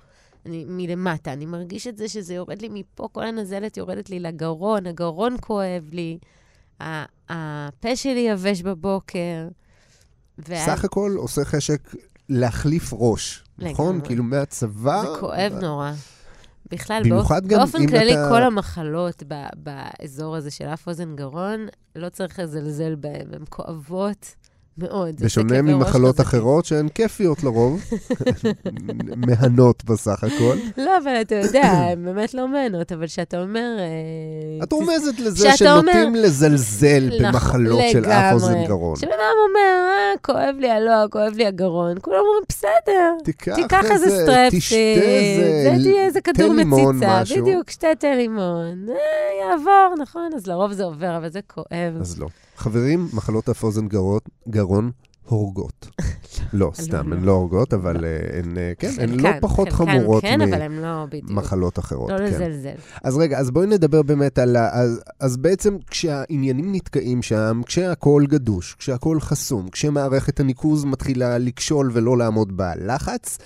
אני 0.49 0.65
מלמטה. 0.69 1.33
אני 1.33 1.47
מרגיש 1.47 1.87
את 1.87 1.97
זה 1.99 2.09
שזה 2.09 2.35
יורד 2.35 2.63
לי 2.63 2.69
מפה, 2.73 3.09
כל 3.13 3.25
הנזלת 3.25 3.77
יורדת 3.77 4.11
לי 4.11 4.21
לגרון, 4.21 4.87
הגרון 4.87 5.37
כואב 5.41 5.89
לי, 5.93 6.19
הפה 7.29 7.97
שלי 7.97 8.21
יבש 8.31 8.63
בבוקר. 8.63 9.49
ואז- 10.39 10.67
סך 10.67 10.85
הכל 10.85 11.15
עושה 11.17 11.45
חשק 11.45 11.95
להחליף 12.29 12.91
ראש, 12.93 13.45
נכון? 13.59 13.95
לגמרי. 13.95 14.07
כאילו 14.09 14.25
מהצבא... 14.25 15.03
זה 15.03 15.21
כואב 15.21 15.53
נורא. 15.61 15.93
בכלל, 16.71 17.03
במיוחד 17.05 17.43
באופ... 17.43 17.53
גם 17.53 17.59
באופן 17.59 17.87
כללי, 17.87 18.13
אתה- 18.13 18.29
כל 18.31 18.43
המחלות 18.43 19.23
ב... 19.29 19.35
באזור 19.57 20.37
הזה 20.37 20.51
של 20.51 20.65
אף 20.65 20.87
אוזן 20.89 21.17
גרון, 21.17 21.67
לא 21.97 22.09
צריך 22.09 22.39
לזלזל 22.39 22.95
בהן, 22.95 23.35
הן 23.35 23.43
כואבות 23.51 24.35
מאוד. 24.79 25.21
בשונה 25.21 25.63
ממחלות. 25.63 26.21
אחרות 26.21 26.65
שהן 26.65 26.89
כיפיות 26.89 27.45
לרוב, 27.45 27.85
מהנות 29.27 29.85
בסך 29.85 30.25
הכל. 30.25 30.57
לא, 30.77 30.99
אבל 31.03 31.21
אתה 31.21 31.35
יודע, 31.35 31.63
הן 31.93 32.05
באמת 32.05 32.35
לא 32.35 32.49
מהנות, 32.49 32.93
אבל 32.93 33.07
כשאתה 33.07 33.41
אומר... 33.43 33.77
אה, 33.79 34.65
את 34.65 34.73
רומזת 34.73 35.19
לזה 35.19 35.53
שנוטים 35.57 36.15
לזלזל 36.15 37.07
נכון, 37.07 37.33
במחלות 37.33 37.81
של 37.93 38.05
אף. 38.05 38.33
אוזן 38.33 38.65
גרון. 38.65 38.97
כשבן 38.97 39.11
אדם 39.11 39.37
אומר, 39.49 39.89
אה, 39.89 40.19
כואב 40.23 40.55
לי 40.59 40.71
הלוע, 40.71 41.05
כואב 41.11 41.33
לי 41.37 41.47
הגרון, 41.47 41.97
כולם 42.01 42.17
אומרים, 42.19 42.43
בסדר, 42.49 43.17
תיקח 43.55 43.91
איזה 43.91 44.23
סטרפסיד, 44.23 44.61
תשתה 44.61 46.05
איזה, 46.05 46.21
כדור 46.21 46.53
מציצה. 46.53 47.41
בדיוק, 47.41 47.71
שתה 47.71 47.87
תה 47.99 48.15
לימון, 48.15 48.87
אה, 48.89 48.95
יעבור, 49.41 49.95
נכון? 50.03 50.31
אז 50.37 50.47
לרוב 50.47 50.73
זה 50.73 50.85
עובר, 50.85 51.17
אבל 51.17 51.29
זה 51.29 51.41
כואב. 51.47 51.97
אז 52.01 52.21
לא. 52.21 52.27
חברים, 52.59 53.09
מחלות 53.13 53.49
אף 53.49 53.65
אוזן 53.65 53.87
גרון, 54.49 54.91
הורגות. 55.29 55.89
לא, 56.53 56.71
סתם, 56.81 57.13
לא. 57.13 57.17
הן 57.17 57.25
לא 57.25 57.33
הורגות, 57.33 57.75
אבל 57.75 58.05
אה, 58.05 58.39
הן, 58.39 58.59
אה, 58.59 58.73
כן, 58.79 58.91
הן 58.99 59.11
לא 59.11 59.29
חלקן, 59.29 59.41
פחות 59.41 59.69
חלקן 59.73 59.99
חמורות 59.99 60.23
כן, 60.23 60.41
הן 60.41 60.73
לא 60.73 61.07
בדיוק. 61.07 61.31
ממחלות 61.31 61.79
אחרות. 61.79 62.11
לא 62.11 62.19
כן. 62.19 62.25
לזלזל. 62.25 62.75
אז 63.03 63.17
רגע, 63.17 63.39
אז 63.39 63.51
בואי 63.51 63.67
נדבר 63.67 64.03
באמת 64.03 64.39
על 64.39 64.57
ה... 64.57 64.69
אז, 64.73 65.01
אז 65.21 65.37
בעצם 65.37 65.77
כשהעניינים 65.91 66.75
נתקעים 66.75 67.23
שם, 67.23 67.61
כשהכול 67.67 68.27
גדוש, 68.27 68.77
כשהכול 68.79 69.21
חסום, 69.21 69.69
כשמערכת 69.69 70.41
הניקוז 70.41 70.85
מתחילה 70.85 71.39
לקשול 71.39 71.91
ולא 71.93 72.19
לעמוד 72.19 72.57
בלחץ, 72.57 73.39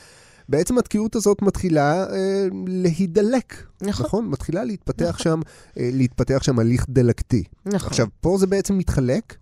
בעצם 0.53 0.79
התקיעות 0.79 1.17
הזאת 1.17 1.43
מתחילה 1.43 2.05
אה, 2.05 2.47
להידלק, 2.67 3.55
נכון, 3.83 4.07
נכון? 4.07 4.29
מתחילה 4.29 4.65
להתפתח 4.65 5.09
נכון. 5.09 5.23
שם, 5.23 5.41
אה, 5.79 5.91
להתפתח 5.93 6.43
שם 6.43 6.59
הליך 6.59 6.87
דלקתי. 6.89 7.45
נכון. 7.67 7.89
עכשיו, 7.89 8.07
פה 8.21 8.37
זה 8.39 8.47
בעצם 8.47 8.79
מתחלק 8.79 9.37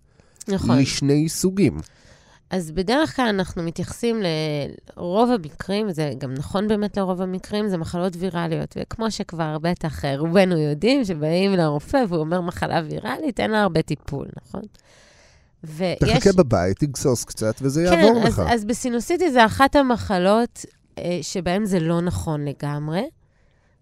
נכון. 0.49 0.79
לשני 0.79 1.29
סוגים. 1.29 1.79
אז 2.51 2.71
בדרך 2.71 3.17
כלל 3.17 3.27
אנחנו 3.27 3.63
מתייחסים 3.63 4.23
לרוב 4.97 5.31
המקרים, 5.31 5.87
וזה 5.89 6.13
גם 6.19 6.35
נכון 6.35 6.69
באמת 6.69 6.97
לרוב 6.97 7.23
המקרים, 7.23 7.69
זה 7.69 7.77
מחלות 7.77 8.13
ויראליות. 8.19 8.77
וכמו 8.81 9.11
שכבר 9.11 9.59
בטח 9.59 10.05
רובנו 10.05 10.59
יודעים, 10.59 11.05
שבאים 11.05 11.53
לרופא 11.53 12.05
והוא 12.09 12.21
אומר 12.21 12.41
מחלה 12.41 12.83
ויראלית, 12.91 13.41
אין 13.41 13.51
לה 13.51 13.63
הרבה 13.63 13.83
טיפול, 13.83 14.27
נכון? 14.47 14.63
ויש... 15.65 15.99
תחכה 16.01 16.33
בבית, 16.33 16.79
תגסוס 16.79 17.25
קצת, 17.25 17.55
וזה 17.63 17.87
כן, 17.91 17.99
יעבור 17.99 18.23
אז, 18.23 18.29
לך. 18.29 18.43
אז 18.49 18.65
בסינוסיטיס 18.65 19.33
זה 19.33 19.47
אחת 19.47 19.77
המחלות 19.77 20.65
אה, 20.99 21.19
שבהן 21.23 21.65
זה 21.65 21.81
לא 21.81 22.01
נכון 22.01 22.45
לגמרי. 22.45 23.03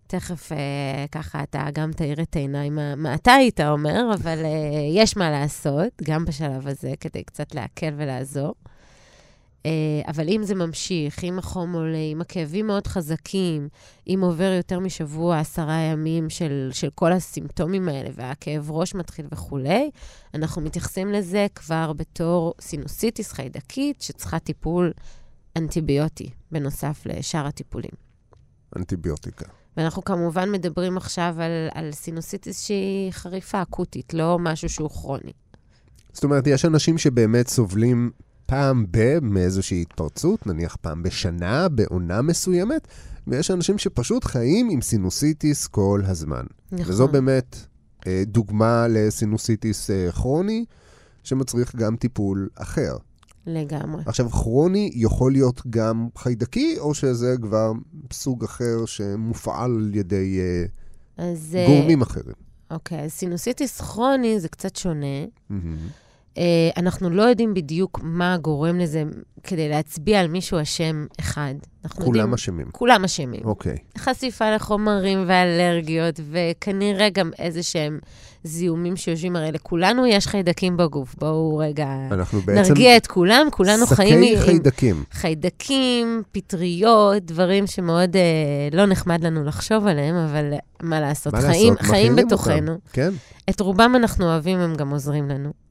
תכף 0.09 0.53
אה, 0.53 1.07
ככה 1.13 1.43
אתה 1.43 1.67
גם 1.73 1.93
תאיר 1.93 2.23
את 2.23 2.37
העיניים 2.37 2.75
מה, 2.75 2.95
מה 2.95 3.15
אתה 3.15 3.33
היית 3.33 3.61
אומר, 3.61 4.15
אבל 4.15 4.45
אה, 4.45 4.51
יש 4.95 5.17
מה 5.17 5.31
לעשות, 5.31 6.03
גם 6.03 6.25
בשלב 6.25 6.69
הזה, 6.69 6.93
כדי 7.01 7.25
קצת 7.25 7.55
להקל 7.55 7.95
ולעזור. 7.97 8.55
אה, 9.67 9.71
אבל 10.09 10.29
אם 10.29 10.43
זה 10.43 10.55
ממשיך, 10.55 11.25
אם 11.25 11.39
החום 11.39 11.73
עולה, 11.73 11.99
אם 12.13 12.21
הכאבים 12.21 12.67
מאוד 12.67 12.87
חזקים, 12.87 13.69
אם 14.09 14.21
עובר 14.23 14.53
יותר 14.57 14.81
משבוע, 14.81 15.39
עשרה 15.39 15.79
ימים 15.81 16.31
של, 16.31 16.71
של 16.73 16.91
כל 16.95 17.13
הסימפטומים 17.13 17.89
האלה, 17.89 18.11
והכאב 18.15 18.71
ראש 18.71 18.95
מתחיל 18.95 19.27
וכולי, 19.33 19.91
אנחנו 20.35 20.63
מתייחסים 20.63 21.13
לזה 21.13 21.47
כבר 21.55 21.93
בתור 21.93 22.55
סינוסיטיס 22.61 23.33
חיידקית, 23.33 24.03
שצריכה 24.03 24.39
טיפול 24.39 24.93
אנטיביוטי, 25.59 26.31
בנוסף 26.53 27.03
לשאר 27.07 27.47
הטיפולים. 27.47 27.91
אנטיביוטיקה. 28.77 29.47
ואנחנו 29.77 30.05
כמובן 30.05 30.53
מדברים 30.53 30.97
עכשיו 30.97 31.35
על, 31.39 31.69
על 31.75 31.93
סינוסיטיס 31.93 32.63
שהיא 32.65 33.13
חריפה, 33.13 33.63
אקוטית, 33.63 34.15
לא 34.15 34.39
משהו 34.39 34.69
שהוא 34.69 34.91
כרוני. 34.91 35.33
זאת 36.13 36.25
אומרת, 36.25 36.47
יש 36.47 36.65
אנשים 36.65 36.99
שבאמת 36.99 37.49
סובלים 37.49 38.11
פעם 38.47 38.87
ב- 38.91 39.19
מאיזושהי 39.23 39.83
התפרצות, 39.83 40.47
נניח 40.47 40.77
פעם 40.81 41.03
בשנה, 41.03 41.69
בעונה 41.69 42.23
מסוימת, 42.23 42.89
ויש 43.27 43.51
אנשים 43.51 43.79
שפשוט 43.79 44.25
חיים 44.25 44.71
עם 44.71 44.81
סינוסיטיס 44.81 45.67
כל 45.67 46.03
הזמן. 46.07 46.45
נכון. 46.73 46.93
וזו 46.93 47.09
באמת 47.09 47.57
אה, 48.07 48.23
דוגמה 48.27 48.87
לסינוסיטיס 48.89 49.91
אה, 49.91 50.13
כרוני, 50.13 50.65
שמצריך 51.25 51.77
גם 51.77 51.97
טיפול 51.97 52.49
אחר. 52.55 52.97
לגמרי. 53.49 54.03
עכשיו, 54.07 54.31
כרוני 54.31 54.91
יכול 54.95 55.33
להיות 55.33 55.63
גם 55.71 56.09
חיידקי, 56.17 56.79
או 56.79 56.95
שזה 56.95 57.35
כבר 57.43 57.73
סוג 58.13 58.45
אחר 58.45 58.85
שמופעל 58.87 59.71
על 59.71 59.95
ידי 59.95 60.41
אה, 60.41 60.65
אז... 61.25 61.57
אה, 61.59 61.67
גורמים 61.67 62.03
אחרים. 62.03 62.35
אוקיי, 62.71 63.01
אז 63.05 63.11
סינוסיטיס 63.13 63.81
כרוני 63.81 64.41
זה 64.41 64.49
קצת 64.49 64.77
שונה. 64.77 65.25
מהמם. 65.51 65.77
אה, 66.39 66.71
אנחנו 66.77 67.11
לא 67.11 67.23
יודעים 67.23 67.55
בדיוק 67.55 68.01
מה 68.03 68.37
גורם 68.37 68.79
לזה 68.79 69.03
כדי 69.43 69.69
להצביע 69.69 70.21
על 70.21 70.29
מישהו 70.29 70.63
אשם 70.63 71.07
אחד. 71.21 71.55
כולם 71.95 72.35
אשמים. 72.35 72.67
כולם 72.73 73.05
אשמים. 73.05 73.41
אוקיי. 73.45 73.77
חשיפה 73.99 74.55
לחומרים 74.55 75.25
ואלרגיות, 75.27 76.21
וכנראה 76.31 77.09
גם 77.11 77.31
איזה 77.39 77.63
שהם 77.63 77.99
זיהומים 78.45 78.97
שיושבים, 78.97 79.37
הרי 79.37 79.53
לכולנו 79.53 80.07
יש 80.07 80.27
חיידקים 80.27 80.77
בגוף. 80.77 81.15
בואו 81.19 81.57
רגע 81.57 81.89
נרגיע 82.49 82.97
את 82.97 83.07
כולם, 83.07 83.47
כולנו 83.53 83.87
חיים 83.87 84.25
שקי 84.25 84.37
עם 84.37 84.43
חיידקים. 84.43 85.05
חיידקים, 85.13 86.23
פטריות, 86.33 87.25
דברים 87.25 87.67
שמאוד 87.67 88.17
אה, 88.17 88.23
לא 88.73 88.87
נחמד 88.87 89.25
לנו 89.25 89.45
לחשוב 89.45 89.87
עליהם, 89.87 90.15
אבל 90.15 90.53
מה 90.83 91.01
לעשות, 91.01 91.33
מה 91.33 91.41
חיים, 91.41 91.75
לעשות? 91.75 91.91
חיים 91.91 92.17
בתוכנו. 92.17 92.73
אותם. 92.73 92.93
כן. 92.93 93.11
את 93.51 93.61
רובם 93.61 93.93
אנחנו 93.97 94.25
אוהבים, 94.25 94.59
הם 94.59 94.75
גם 94.75 94.91
עוזרים 94.91 95.29
לנו. 95.29 95.68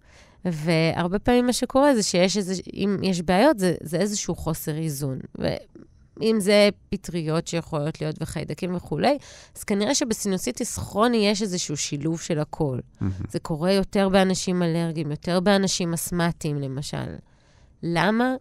והרבה 0.52 1.20
פעמים 1.20 1.46
מה 1.46 1.54
שקורה 1.54 1.96
זה 1.96 2.04
שיש 2.04 2.38
איזה, 2.38 2.54
אם 2.74 2.98
יש 3.04 3.22
בעיות, 3.22 3.60
זה, 3.60 3.76
זה 3.82 3.98
איזשהו 3.98 4.36
חוסר 4.36 4.78
איזון. 4.78 5.20
ואם 5.36 6.36
זה 6.40 6.70
פטריות 6.90 7.48
שיכולות 7.48 8.02
להיות 8.02 8.16
וחיידקים 8.22 8.76
וכולי, 8.76 9.18
אז 9.58 9.64
כנראה 9.64 9.96
שבסינוסיטיס 9.96 10.78
כרוני 10.78 11.28
יש 11.28 11.42
איזשהו 11.42 11.78
שילוב 11.78 12.22
של 12.22 12.40
הכל. 12.40 12.80
מהמם. 13.02 13.14
זה 13.30 13.40
קורה 13.40 13.72
יותר 13.72 14.10
באנשים 14.10 14.64
אלרגיים, 14.64 15.12
יותר 15.12 15.40
באנשים 15.40 15.94
אסתמטיים, 15.94 16.62
למשל. 16.62 17.16
למה? 17.84 18.36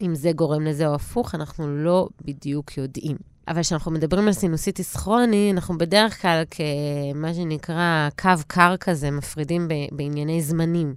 אם 0.00 0.14
זה 0.14 0.32
גורם 0.32 0.62
לזה 0.62 0.86
או 0.86 0.94
הפוך, 0.94 1.34
אנחנו 1.34 1.76
לא 1.76 2.08
בדיוק 2.24 2.78
יודעים. 2.78 3.16
אבל 3.48 3.62
כשאנחנו 3.62 3.90
מדברים 3.90 4.26
על 4.26 4.32
סינוסיטיס 4.32 4.96
כרוני, 4.96 5.50
אנחנו 5.52 5.78
בדרך 5.78 6.22
כלל 6.22 6.42
כמה 6.50 7.34
שנקרא 7.34 8.08
קו 8.18 8.30
קר 8.46 8.76
כזה, 8.76 9.10
מפרידים 9.10 9.68
בענייני 9.92 10.42
זמנים. 10.42 10.94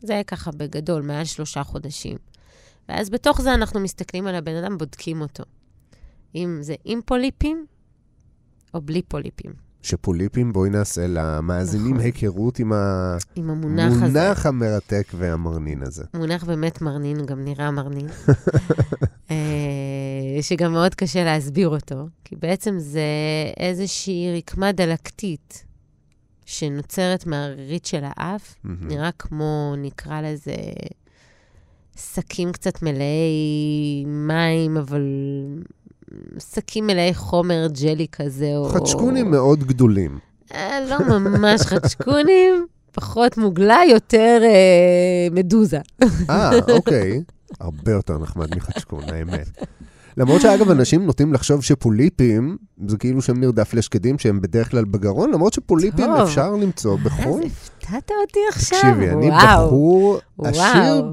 זה 0.00 0.22
ככה 0.26 0.50
בגדול, 0.50 1.02
מעל 1.02 1.24
שלושה 1.24 1.64
חודשים. 1.64 2.16
ואז 2.88 3.10
בתוך 3.10 3.40
זה 3.40 3.54
אנחנו 3.54 3.80
מסתכלים 3.80 4.26
על 4.26 4.34
הבן 4.34 4.56
אדם, 4.56 4.78
בודקים 4.78 5.20
אותו. 5.20 5.44
אם 6.34 6.58
זה 6.60 6.74
עם 6.84 7.00
פוליפים 7.06 7.66
או 8.74 8.80
בלי 8.80 9.02
פוליפים. 9.02 9.52
שפוליפים, 9.82 10.52
בואי 10.52 10.70
נעשה 10.70 11.06
למאזינים 11.06 11.94
נכון. 11.94 12.00
היכרות 12.06 12.58
עם 12.58 12.72
עם 13.36 13.50
המונח 13.50 13.92
הזה. 13.92 14.04
המונח 14.04 14.46
המרתק 14.46 15.08
והמרנין 15.14 15.82
הזה. 15.82 16.04
מונח 16.14 16.44
באמת 16.44 16.82
מרנין, 16.82 17.18
הוא 17.18 17.26
גם 17.26 17.44
נראה 17.44 17.70
מרנין. 17.70 18.06
אה, 19.30 19.36
שגם 20.40 20.72
מאוד 20.72 20.94
קשה 20.94 21.24
להסביר 21.24 21.68
אותו, 21.68 22.06
כי 22.24 22.36
בעצם 22.36 22.78
זה 22.78 23.02
איזושהי 23.56 24.36
רקמה 24.36 24.72
דלקתית 24.72 25.64
שנוצרת 26.46 27.26
מהרירית 27.26 27.86
של 27.86 28.02
האף, 28.02 28.54
מהמם. 28.64 28.88
נראה 28.88 29.10
כמו, 29.18 29.74
נקרא 29.78 30.20
לזה, 30.20 30.54
שקים 31.96 32.52
קצת 32.52 32.82
מלאי 32.82 34.04
מים, 34.06 34.76
אבל 34.76 35.02
שקים 36.52 36.86
מלאי 36.86 37.14
חומר 37.14 37.66
ג'לי 37.82 38.06
כזה, 38.12 38.52
או... 38.56 38.68
חדשקונים 38.68 39.30
מאוד 39.30 39.64
גדולים. 39.64 40.18
אה, 40.54 40.78
לא 40.88 41.18
ממש 41.18 41.60
חדשקונים, 41.60 42.66
פחות 42.92 43.38
מוגלה, 43.38 43.78
יותר 43.90 44.40
אה, 44.44 45.28
מדוזה. 45.30 45.78
אה, 46.30 46.50
אוקיי. 46.72 47.22
הרבה 47.60 47.92
יותר 47.92 48.18
נחמד 48.18 48.56
מחדשקון, 48.56 49.02
האמת. 49.08 49.48
למרות 50.16 50.40
שאגב, 50.40 50.70
אנשים 50.70 51.06
נוטים 51.06 51.32
לחשוב 51.32 51.62
שפוליפים, 51.62 52.56
זה 52.86 52.96
כאילו 52.96 53.22
שם 53.22 53.40
נרדף 53.40 53.74
לשקדים 53.74 54.18
שהם 54.18 54.40
בדרך 54.40 54.70
כלל 54.70 54.84
בגרון, 54.84 55.30
למרות 55.32 55.52
שפוליפים 55.52 56.06
טוב. 56.06 56.20
אפשר 56.20 56.50
למצוא 56.50 56.98
בחו"ל. 57.04 57.42
אז 57.42 57.70
הפתעת 57.84 58.10
אותי 58.22 58.38
עכשיו. 58.52 58.78
תקשיבי, 58.78 59.10
אני 59.10 59.28
וואו, 59.30 59.66
בחור 59.66 60.20
וואו, 60.38 60.50
עשיר 60.50 60.62
וואו. 60.92 61.10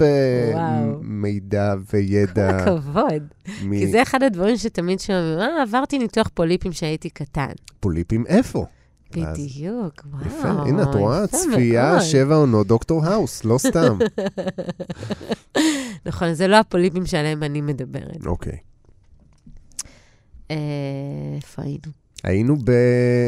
במידע 1.01 1.73
כל 1.91 1.97
וידע. 1.97 2.49
הכבוד. 2.49 3.23
מ- 3.63 3.79
כי 3.79 3.87
זה 3.91 4.01
אחד 4.01 4.23
הדברים 4.23 4.57
שתמיד 4.57 4.99
שומעים, 4.99 5.39
אה, 5.39 5.61
עברתי 5.61 5.97
ניתוח 5.97 6.29
פוליפים 6.33 6.71
כשהייתי 6.71 7.09
קטן. 7.09 7.51
פוליפים 7.79 8.25
איפה? 8.27 8.65
בדיוק, 9.11 10.03
וואו. 10.11 10.25
יפה, 10.25 10.47
הנה, 10.49 10.83
את 10.83 10.95
רואה? 10.95 11.27
צפייה. 11.27 12.01
שבע 12.01 12.35
עונות 12.35 12.67
דוקטור 12.67 13.05
האוס, 13.05 13.43
לא 13.45 13.57
סתם. 13.57 13.97
נכון, 16.05 16.33
זה 16.33 16.47
לא 16.47 16.55
הפוליפים 16.55 17.05
שעליהם 17.05 17.43
אני 17.43 17.61
מדברת. 17.61 18.25
אוקיי. 18.25 18.57
אה, 20.51 20.55
איפה 21.35 21.61
היינו? 21.61 21.91
היינו 22.23 22.55
ב... 22.55 22.69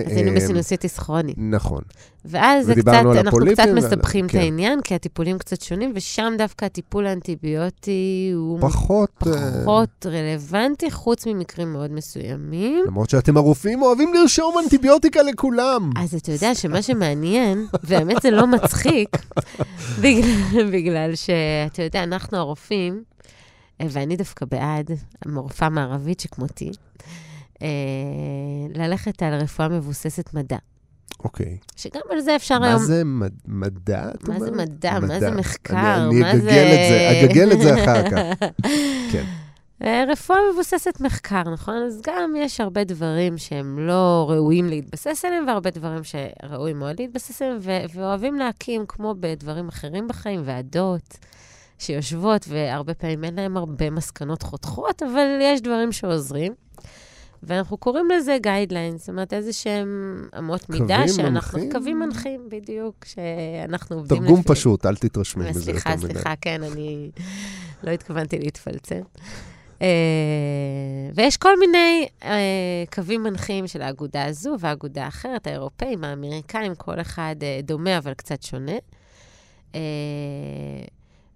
אז 0.06 0.12
היינו 0.12 0.32
אה, 0.32 0.36
בסינוסיטיס 0.36 0.99
כרוני. 0.99 1.34
נכון. 1.38 1.82
ואז 2.25 2.65
זה 2.65 2.75
קצת, 2.75 2.88
אנחנו 2.88 3.12
קצת 3.12 3.27
הפוליפים 3.27 3.65
ועל- 3.65 3.75
מסבכים 3.75 4.25
את 4.25 4.32
כן. 4.32 4.39
העניין, 4.39 4.82
כי 4.82 4.95
הטיפולים 4.95 5.38
קצת 5.38 5.62
שונים, 5.62 5.91
ושם 5.95 6.34
דווקא 6.38 6.65
הטיפול 6.65 7.08
האנטיביוטי 7.08 8.32
הוא 8.36 8.62
פחות... 8.62 9.10
אה, 9.27 9.62
פחות 9.62 10.06
רלוונטי, 10.06 10.91
חוץ 10.91 11.27
ממקרים 11.27 11.73
מאוד 11.73 11.91
מסוימים. 11.91 12.84
למרות 12.88 13.10
שאתם 13.10 13.38
הרופאים 13.38 13.82
אוהבים 13.82 14.13
לרשום 14.13 14.56
אנטיביוטיקה 14.63 15.21
לכולם. 15.21 15.89
אז 15.97 16.15
אתה 16.15 16.32
יודע 16.32 16.56
שמה 16.56 16.82
שמעניין, 16.82 17.65
והאמת 17.84 18.21
זה 18.21 18.32
לא 18.32 18.47
מצחיק, 18.47 19.10
בגלל, 20.01 20.71
בגלל 20.71 21.15
שאתה 21.15 21.84
יודע, 21.84 22.04
אנחנו 22.04 22.38
הרופאים, 22.38 23.04
אה, 23.82 23.86
ואני 23.89 24.15
דווקא 24.15 24.45
בעד, 24.45 24.91
רופאה 25.36 25.69
מערבית 25.69 26.19
שכמותי, 26.19 26.71
אה, 27.62 27.67
ללכת 28.76 29.24
על 29.24 29.34
רפואה 29.34 29.69
מבוססת 29.69 30.34
מדע. 30.34 30.58
אוקיי. 31.24 31.58
שגם 31.76 32.02
על 32.12 32.19
זה 32.19 32.36
אפשר 32.36 32.60
מה 32.60 32.67
היום... 32.67 32.82
זה 32.82 33.04
מד- 33.06 33.32
מדע? 33.47 34.10
את 34.15 34.28
מה 34.28 34.39
זה 34.39 34.47
אומרת? 34.50 34.69
מדע? 34.69 35.00
מה 35.00 35.19
זה 35.19 35.32
מחקר? 35.32 36.06
אני 36.10 36.19
מה 36.19 36.32
אני 36.32 36.39
זה- 36.41 36.50
אגגל 36.52 36.71
את 36.74 36.89
זה, 36.89 37.21
אגגל 37.26 37.52
את 37.52 37.62
זה 37.62 37.84
אחר 37.84 38.10
כך. 38.10 38.47
כן. 39.12 39.24
אה, 39.84 40.04
רפואה 40.12 40.38
מבוססת 40.54 41.02
מחקר, 41.02 41.43
נכון? 41.54 41.76
אז 41.88 42.02
גם 42.08 42.34
יש 42.38 42.62
הרבה 42.62 42.84
דברים 42.84 43.38
שהם 43.38 43.80
לא 43.88 44.28
ראויים 44.30 44.65
להתבסס 44.67 45.26
עליהם, 45.26 45.47
והרבה 45.47 45.69
דברים 45.69 46.02
שראוי 46.04 46.74
מאוד 46.74 47.00
להתבסס 47.00 47.41
עליהם, 47.41 47.58
ו- 47.62 47.82
ואוהבים 48.00 48.36
להקים, 48.36 48.86
כמו 48.88 49.15
בדברים 49.19 49.67
אחרים 49.67 50.08
בחיים, 50.08 50.41
ועדות 50.45 51.17
שיושבות, 51.80 52.45
והרבה 52.50 52.93
פעמים 52.93 53.24
אין 53.24 53.36
להם 53.36 53.58
הרבה 53.58 53.89
מסקנות 53.89 54.43
חותכות, 54.43 55.04
אבל 55.04 55.28
יש 55.41 55.62
דברים 55.62 55.91
שעוזרים. 55.91 56.54
ואנחנו 57.43 57.77
קוראים 57.77 58.08
לזה 58.12 58.38
guidelines, 58.41 59.00
זאת 58.99 59.10
אומרת, 59.10 59.34
איזה 59.34 59.54
שהם 59.54 60.23
אמות 60.38 60.69
מידה 60.69 60.95
קווים 60.95 61.08
שאנחנו... 61.08 61.60
מנחים? 61.60 61.71
קווים 61.71 61.99
מנחים, 61.99 62.49
בדיוק, 62.49 63.06
שאנחנו 63.06 63.95
עובדים 63.95 64.17
תרגום 64.17 64.39
לפי- 64.39 64.49
פשוט, 64.49 64.86
אל 64.86 64.95
תתרשמי 64.95 65.49
מזה 65.49 65.62
סליחה, 65.62 65.89
יותר 65.89 66.04
מדי. 66.06 66.13
סליחה, 66.13 66.34
כן, 66.41 66.63
אני 66.63 67.12
לא 67.84 67.91
התכוונתי 67.91 68.39
להתפלצן. 68.39 69.01
אה, 69.82 69.88
ויש 71.15 71.38
כל 71.38 71.60
מיני 71.60 72.08
אה, 72.23 72.84
קווים 72.95 73.23
מנחים 73.23 73.67
של 73.67 73.82
האגודה 73.82 74.25
הזו 74.25 74.56
והאגודה 74.60 75.06
האחרת, 75.06 75.47
האירופאים, 75.47 76.04
האמריקאים, 76.04 76.75
כל 76.75 77.01
אחד 77.01 77.36
אה, 77.41 77.60
דומה 77.63 77.97
אבל 77.97 78.13
קצת 78.13 78.43
שונה. 78.43 78.75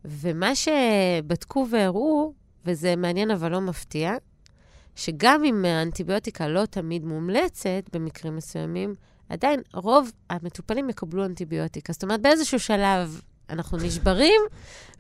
ומה 0.06 0.52
שבדקו 0.56 1.68
והראו, 1.72 2.34
וזה 2.66 2.96
מעניין 2.96 3.32
אבל 3.32 3.52
לא 3.52 3.62
מפתיע, 3.62 4.16
שגם 4.96 5.44
אם 5.44 5.66
האנטיביוטיקה 5.66 6.48
לא 6.48 6.66
תמיד 6.66 7.06
מומלצת 7.06 7.90
במקרים 7.94 8.36
מסוימים, 8.36 8.96
עדיין 9.30 9.62
רוב 9.74 10.12
המטופלים 10.30 10.90
יקבלו 10.90 11.26
אנטיביוטיקה. 11.26 11.94
זאת 11.94 12.04
אומרת, 12.04 12.22
באיזשהו 12.22 12.60
שלב 12.60 13.22
אנחנו 13.50 13.78
נשברים 13.78 14.42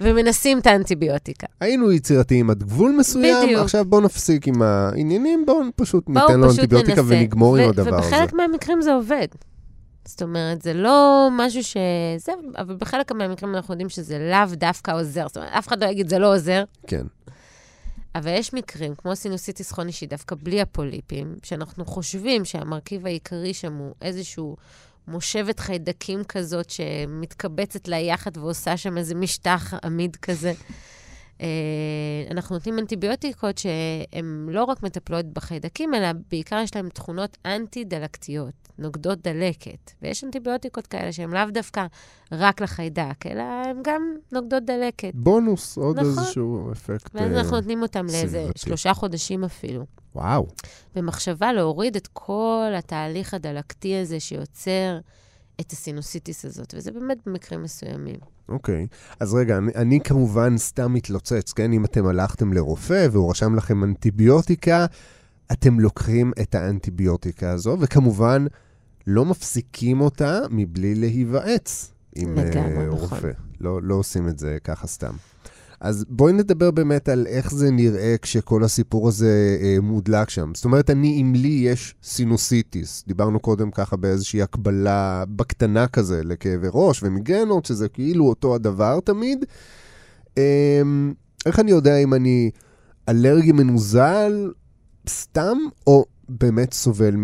ומנסים 0.01 0.59
את 0.59 0.67
האנטיביוטיקה. 0.67 1.47
היינו 1.59 1.91
יצירתיים 1.91 2.49
עד 2.49 2.63
גבול 2.63 2.95
מסוים, 2.99 3.35
בדיוק. 3.43 3.61
עכשיו 3.61 3.85
בואו 3.85 4.01
נפסיק 4.01 4.47
עם 4.47 4.61
העניינים, 4.61 5.45
בואו 5.45 5.59
פשוט 5.75 6.03
בואו 6.07 6.27
ניתן 6.27 6.39
לו 6.39 6.49
פשוט 6.49 6.59
אנטיביוטיקה 6.59 7.01
ננסה. 7.01 7.15
ונגמור 7.15 7.57
עם 7.57 7.65
ו- 7.65 7.69
הדבר 7.69 7.97
הזה. 7.97 8.07
ובחלק 8.07 8.33
מהמקרים 8.33 8.81
זה 8.81 8.93
עובד. 8.93 9.27
זאת 10.05 10.21
אומרת, 10.21 10.61
זה 10.61 10.73
לא 10.73 11.27
משהו 11.31 11.63
ש... 11.63 11.77
זה, 12.17 12.31
אבל 12.57 12.75
בחלק 12.75 13.11
מהמקרים 13.11 13.55
אנחנו 13.55 13.73
יודעים 13.73 13.89
שזה 13.89 14.29
לאו 14.31 14.55
דווקא 14.55 14.91
עוזר. 14.91 15.27
זאת 15.27 15.37
אומרת, 15.37 15.51
אף 15.51 15.67
אחד 15.67 15.83
לא 15.83 15.89
יגיד, 15.89 16.09
זה 16.09 16.19
לא 16.19 16.35
עוזר. 16.35 16.63
כן. 16.87 17.05
אבל 18.15 18.31
יש 18.31 18.53
מקרים, 18.53 18.95
כמו 18.95 19.15
סינוסיטיס 19.15 19.71
כרוני, 19.71 19.91
שהיא 19.91 20.09
דווקא 20.09 20.35
בלי 20.43 20.61
הפוליפים, 20.61 21.35
שאנחנו 21.43 21.85
חושבים 21.85 22.45
שהמרכיב 22.45 23.05
העיקרי 23.05 23.53
שם 23.53 23.73
הוא 23.73 23.93
איזשהו 24.01 24.55
מושבת 25.07 25.59
חיידקים 25.59 26.23
כזאת 26.23 26.69
שמתקבצת 26.69 27.87
לה 27.87 27.97
יחד 27.97 28.37
ועושה 28.37 28.77
שם 28.77 28.97
איזה 28.97 29.15
משטח 29.15 29.73
עמיד 29.83 30.15
כזה. 30.15 30.53
אה, 31.41 31.47
אנחנו 32.31 32.55
נותנים 32.55 32.79
אנטיביוטיקות 32.79 33.57
שהן 33.57 34.47
לא 34.49 34.63
רק 34.63 34.83
מטפלות 34.83 35.25
בחיידקים, 35.25 35.93
אלא 35.93 36.07
בעיקר 36.31 36.59
יש 36.63 36.75
להן 36.75 36.89
תכונות 36.89 37.37
אנטי-דלקתיות, 37.45 38.53
נוגדות 38.77 39.21
דלקת. 39.21 39.91
ויש 40.01 40.23
אנטיביוטיקות 40.23 40.87
כאלה 40.87 41.11
שהן 41.11 41.29
לאו 41.29 41.51
דווקא 41.51 41.85
רק 42.31 42.61
לחיידק, 42.61 43.25
אלא 43.25 43.41
הן 43.41 43.77
גם 43.83 44.15
נוגדות 44.31 44.63
דלקת. 44.63 45.11
בונוס, 45.13 45.77
עוד 45.77 45.99
נכון. 45.99 46.09
איזשהו 46.09 46.71
אפקט 46.71 47.15
ואז 47.15 47.31
אה, 47.31 47.39
אנחנו 47.39 47.55
נותנים 47.55 47.81
אותם 47.81 48.05
לאיזה 48.05 48.39
סביבתי. 48.39 48.59
שלושה 48.59 48.93
חודשים 48.93 49.43
אפילו. 49.43 49.85
וואו. 50.15 50.47
במחשבה 50.95 51.53
להוריד 51.53 51.95
את 51.95 52.07
כל 52.13 52.71
התהליך 52.77 53.33
הדלקתי 53.33 53.95
הזה 53.95 54.19
שיוצר 54.19 54.99
את 55.61 55.71
הסינוסיטיס 55.71 56.45
הזאת, 56.45 56.73
וזה 56.77 56.91
באמת 56.91 57.17
במקרים 57.25 57.63
מסוימים. 57.63 58.34
אוקיי. 58.49 58.87
אז 59.19 59.33
רגע, 59.33 59.57
אני, 59.57 59.71
אני 59.75 59.99
כמובן 59.99 60.57
סתם 60.57 60.93
מתלוצץ, 60.93 61.53
כן? 61.53 61.73
אם 61.73 61.85
אתם 61.85 62.05
הלכתם 62.05 62.53
לרופא 62.53 63.07
והוא 63.11 63.31
רשם 63.31 63.55
לכם 63.55 63.83
אנטיביוטיקה, 63.83 64.85
אתם 65.51 65.79
לוקחים 65.79 66.31
את 66.41 66.55
האנטיביוטיקה 66.55 67.51
הזו, 67.51 67.77
וכמובן 67.79 68.45
לא 69.07 69.25
מפסיקים 69.25 70.01
אותה 70.01 70.39
מבלי 70.49 70.95
להיוועץ 70.95 71.91
עם 72.15 72.35
לגמרי, 72.35 72.85
נכון. 72.85 72.99
רופא. 72.99 73.31
לא, 73.61 73.81
לא 73.81 73.95
עושים 73.95 74.27
את 74.27 74.39
זה 74.39 74.57
ככה 74.63 74.87
סתם. 74.87 75.13
אז 75.85 76.05
בואי 76.09 76.33
נדבר 76.33 76.71
באמת 76.71 77.09
על 77.09 77.27
איך 77.27 77.53
זה 77.53 77.71
נראה 77.71 78.15
כשכל 78.21 78.63
הסיפור 78.63 79.07
הזה 79.07 79.57
אה, 79.61 79.77
מודלק 79.81 80.29
שם. 80.29 80.51
זאת 80.55 80.65
אומרת, 80.65 80.89
אני, 80.89 81.21
אם 81.21 81.33
לי 81.35 81.47
יש 81.47 81.95
סינוסיטיס, 82.03 83.03
דיברנו 83.07 83.39
קודם 83.39 83.71
ככה 83.71 83.95
באיזושהי 83.95 84.41
הקבלה 84.41 85.23
בקטנה 85.29 85.87
כזה 85.87 86.23
לכאבי 86.23 86.67
ראש 86.73 87.03
ומיגרנות, 87.03 87.65
שזה 87.65 87.89
כאילו 87.89 88.25
אותו 88.29 88.55
הדבר 88.55 88.99
תמיד. 88.99 89.45
אה, 90.37 90.81
איך 91.45 91.59
אני 91.59 91.71
יודע 91.71 91.97
אם 91.97 92.13
אני 92.13 92.51
אלרגי 93.09 93.51
מנוזל 93.51 94.51
סתם, 95.09 95.57
או 95.87 96.05
באמת 96.29 96.73
סובל 96.73 97.15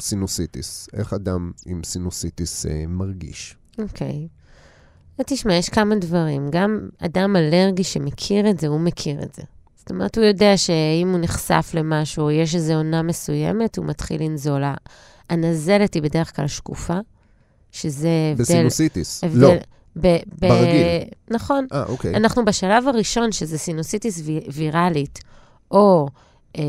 מסינוסיטיס? 0.00 0.88
איך 0.92 1.12
אדם 1.12 1.52
עם 1.66 1.84
סינוסיטיס 1.84 2.66
אה, 2.66 2.84
מרגיש? 2.88 3.56
אוקיי. 3.78 4.28
אז 4.28 4.37
תשמע, 5.26 5.54
יש 5.54 5.68
כמה 5.68 5.94
דברים. 5.94 6.48
גם 6.50 6.88
אדם 6.98 7.36
אלרגי 7.36 7.84
שמכיר 7.84 8.50
את 8.50 8.60
זה, 8.60 8.66
הוא 8.66 8.80
מכיר 8.80 9.22
את 9.22 9.34
זה. 9.34 9.42
זאת 9.76 9.90
אומרת, 9.90 10.18
הוא 10.18 10.24
יודע 10.24 10.56
שאם 10.56 11.08
הוא 11.12 11.18
נחשף 11.20 11.70
למשהו, 11.74 12.24
או 12.24 12.30
יש 12.30 12.54
איזו 12.54 12.74
עונה 12.74 13.02
מסוימת, 13.02 13.76
הוא 13.76 13.86
מתחיל 13.86 14.22
לנזול. 14.22 14.62
הנזלת 15.30 15.94
היא 15.94 16.02
בדרך 16.02 16.36
כלל 16.36 16.46
שקופה, 16.46 16.98
שזה 17.72 18.08
הבדל... 18.32 18.42
בסינוסיטיס? 18.44 19.24
הבדל 19.24 19.40
לא. 19.40 19.54
ב, 19.96 20.06
ב, 20.06 20.18
ברגיל. 20.40 20.86
נכון. 21.30 21.66
אה, 21.72 21.84
אוקיי. 21.84 22.14
אנחנו 22.16 22.44
בשלב 22.44 22.88
הראשון, 22.88 23.32
שזה 23.32 23.58
סינוסיטיס 23.58 24.20
וי- 24.24 24.40
ויראלית, 24.52 25.18
או 25.70 26.08
אה, 26.56 26.62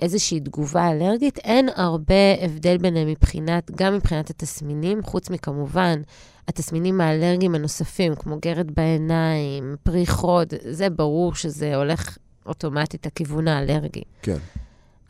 איזושהי 0.00 0.40
תגובה 0.40 0.90
אלרגית, 0.90 1.38
אין 1.38 1.68
הרבה 1.76 2.14
הבדל 2.40 2.78
ביניהם 2.78 3.08
מבחינת, 3.08 3.70
גם 3.76 3.94
מבחינת 3.94 4.30
התסמינים, 4.30 5.02
חוץ 5.02 5.30
מכמובן 5.30 6.02
התסמינים 6.48 7.00
האלרגיים 7.00 7.54
הנוספים, 7.54 8.14
כמו 8.14 8.38
גרד 8.42 8.70
בעיניים, 8.70 9.76
פריחות, 9.82 10.54
זה 10.70 10.90
ברור 10.90 11.34
שזה 11.34 11.76
הולך 11.76 12.18
אוטומטית 12.46 13.06
לכיוון 13.06 13.48
האלרגי. 13.48 14.02
כן. 14.22 14.36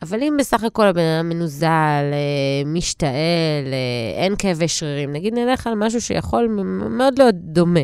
אבל 0.01 0.23
אם 0.23 0.35
בסך 0.39 0.63
הכל 0.63 0.87
הבן 0.87 1.01
אדם 1.01 1.29
מנוזל, 1.29 1.67
אה, 2.13 2.63
משתעל, 2.65 3.73
אה, 3.73 4.23
אין 4.23 4.35
כאבי 4.37 4.67
שרירים, 4.67 5.13
נגיד 5.13 5.33
נלך 5.33 5.67
על 5.67 5.73
משהו 5.75 6.01
שיכול 6.01 6.47
מאוד 6.89 7.19
להיות 7.19 7.35
דומה. 7.35 7.79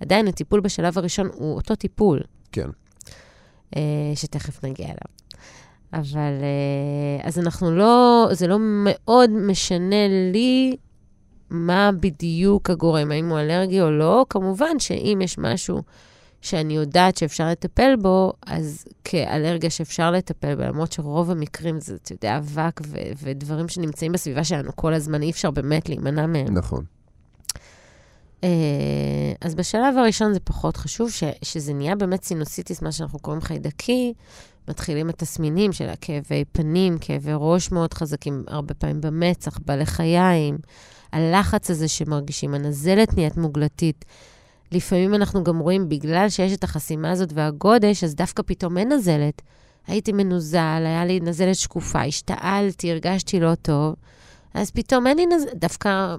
עדיין 0.00 0.28
הטיפול 0.28 0.60
בשלב 0.60 0.98
הראשון 0.98 1.28
הוא 1.32 1.54
אותו 1.54 1.74
טיפול, 1.74 2.20
כן. 2.52 2.68
אה, 3.76 3.82
שתכף 4.14 4.64
נגיע 4.64 4.86
אליו. 4.86 5.20
אבל 5.92 6.32
אז 7.22 7.38
אנחנו 7.38 7.70
לא, 7.70 8.28
זה 8.32 8.46
לא 8.46 8.56
מאוד 8.60 9.30
משנה 9.30 10.08
לי 10.32 10.76
מה 11.50 11.90
בדיוק 12.00 12.70
הגורם, 12.70 13.10
האם 13.10 13.28
הוא 13.28 13.38
אלרגי 13.38 13.80
או 13.80 13.90
לא. 13.90 14.26
כמובן 14.30 14.78
שאם 14.78 15.18
יש 15.24 15.38
משהו 15.38 15.82
שאני 16.42 16.74
יודעת 16.76 17.16
שאפשר 17.16 17.50
לטפל 17.50 17.96
בו, 18.02 18.32
אז 18.46 18.84
כאלרגיה 19.04 19.70
שאפשר 19.70 20.10
לטפל 20.10 20.54
בה, 20.54 20.68
למרות 20.68 20.92
שרוב 20.92 21.30
המקרים 21.30 21.80
זה, 21.80 21.94
אתה 22.02 22.12
יודע, 22.12 22.36
אבק 22.36 22.80
ו- 22.86 22.98
ודברים 23.22 23.68
שנמצאים 23.68 24.12
בסביבה 24.12 24.44
שלנו 24.44 24.70
כל 24.76 24.94
הזמן, 24.94 25.22
אי 25.22 25.30
אפשר 25.30 25.50
באמת 25.50 25.88
להימנע 25.88 26.26
מהם. 26.26 26.54
נכון. 26.54 26.84
אה, 28.44 28.48
אז 29.40 29.54
בשלב 29.54 29.98
הראשון 29.98 30.32
זה 30.32 30.40
פחות 30.40 30.76
חשוב, 30.76 31.10
ש- 31.10 31.24
שזה 31.42 31.72
נהיה 31.74 31.96
באמת 31.96 32.24
סינוסיטיס, 32.24 32.82
מה 32.82 32.92
שאנחנו 32.92 33.18
קוראים 33.18 33.42
חיידקי. 33.42 34.12
מתחילים 34.68 35.08
התסמינים 35.08 35.72
של 35.72 35.88
הכאבי 35.88 36.44
פנים, 36.52 36.98
כאבי 37.00 37.30
ראש 37.34 37.72
מאוד 37.72 37.94
חזקים, 37.94 38.44
הרבה 38.48 38.74
פעמים 38.74 39.00
במצח, 39.00 39.58
בלחיים, 39.66 40.58
הלחץ 41.12 41.70
הזה 41.70 41.88
שמרגישים, 41.88 42.54
הנזלת 42.54 43.14
נהיית 43.14 43.36
מוגלתית. 43.36 44.04
לפעמים 44.72 45.14
אנחנו 45.14 45.44
גם 45.44 45.58
רואים, 45.58 45.88
בגלל 45.88 46.28
שיש 46.28 46.52
את 46.52 46.64
החסימה 46.64 47.10
הזאת 47.10 47.32
והגודש, 47.34 48.04
אז 48.04 48.14
דווקא 48.14 48.42
פתאום 48.46 48.78
אין 48.78 48.92
נזלת. 48.92 49.42
הייתי 49.86 50.12
מנוזל, 50.12 50.82
היה 50.84 51.04
לי 51.04 51.20
נזלת 51.20 51.54
שקופה, 51.54 52.02
השתעלתי, 52.02 52.90
הרגשתי 52.90 53.40
לא 53.40 53.54
טוב. 53.54 53.94
אז 54.54 54.70
פתאום 54.70 55.06
אין 55.06 55.16
לי 55.16 55.26
נזלת, 55.26 55.54
דווקא 55.54 56.16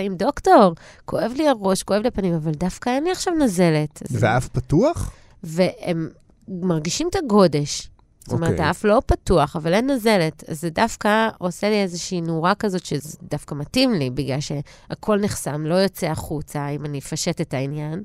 עם 0.00 0.14
דוקטור, 0.16 0.74
כואב 1.04 1.32
לי 1.36 1.48
הראש, 1.48 1.82
כואב 1.82 2.02
לי 2.02 2.08
הפנים, 2.08 2.34
אבל 2.34 2.52
דווקא 2.52 2.90
אין 2.90 3.04
לי 3.04 3.10
עכשיו 3.10 3.34
נזלת. 3.34 4.02
ואף 4.10 4.48
פתוח? 4.48 5.10
והם 5.42 6.08
מרגישים 6.48 7.08
את 7.08 7.16
הגודש. 7.16 7.90
זאת 8.24 8.32
אומרת, 8.32 8.50
אוקיי. 8.50 8.64
האף 8.66 8.84
לא 8.84 9.02
פתוח, 9.06 9.56
אבל 9.56 9.74
אין 9.74 9.90
נזלת. 9.90 10.44
אז 10.48 10.60
זה 10.60 10.70
דווקא 10.70 11.28
עושה 11.38 11.70
לי 11.70 11.82
איזושהי 11.82 12.20
נורה 12.20 12.54
כזאת, 12.54 12.84
שזה 12.84 13.16
דווקא 13.30 13.54
מתאים 13.54 13.92
לי, 13.94 14.10
בגלל 14.10 14.40
שהכל 14.40 15.20
נחסם, 15.20 15.66
לא 15.66 15.74
יוצא 15.74 16.06
החוצה, 16.06 16.68
אם 16.68 16.84
אני 16.84 16.98
אפשט 16.98 17.40
את 17.40 17.54
העניין. 17.54 18.02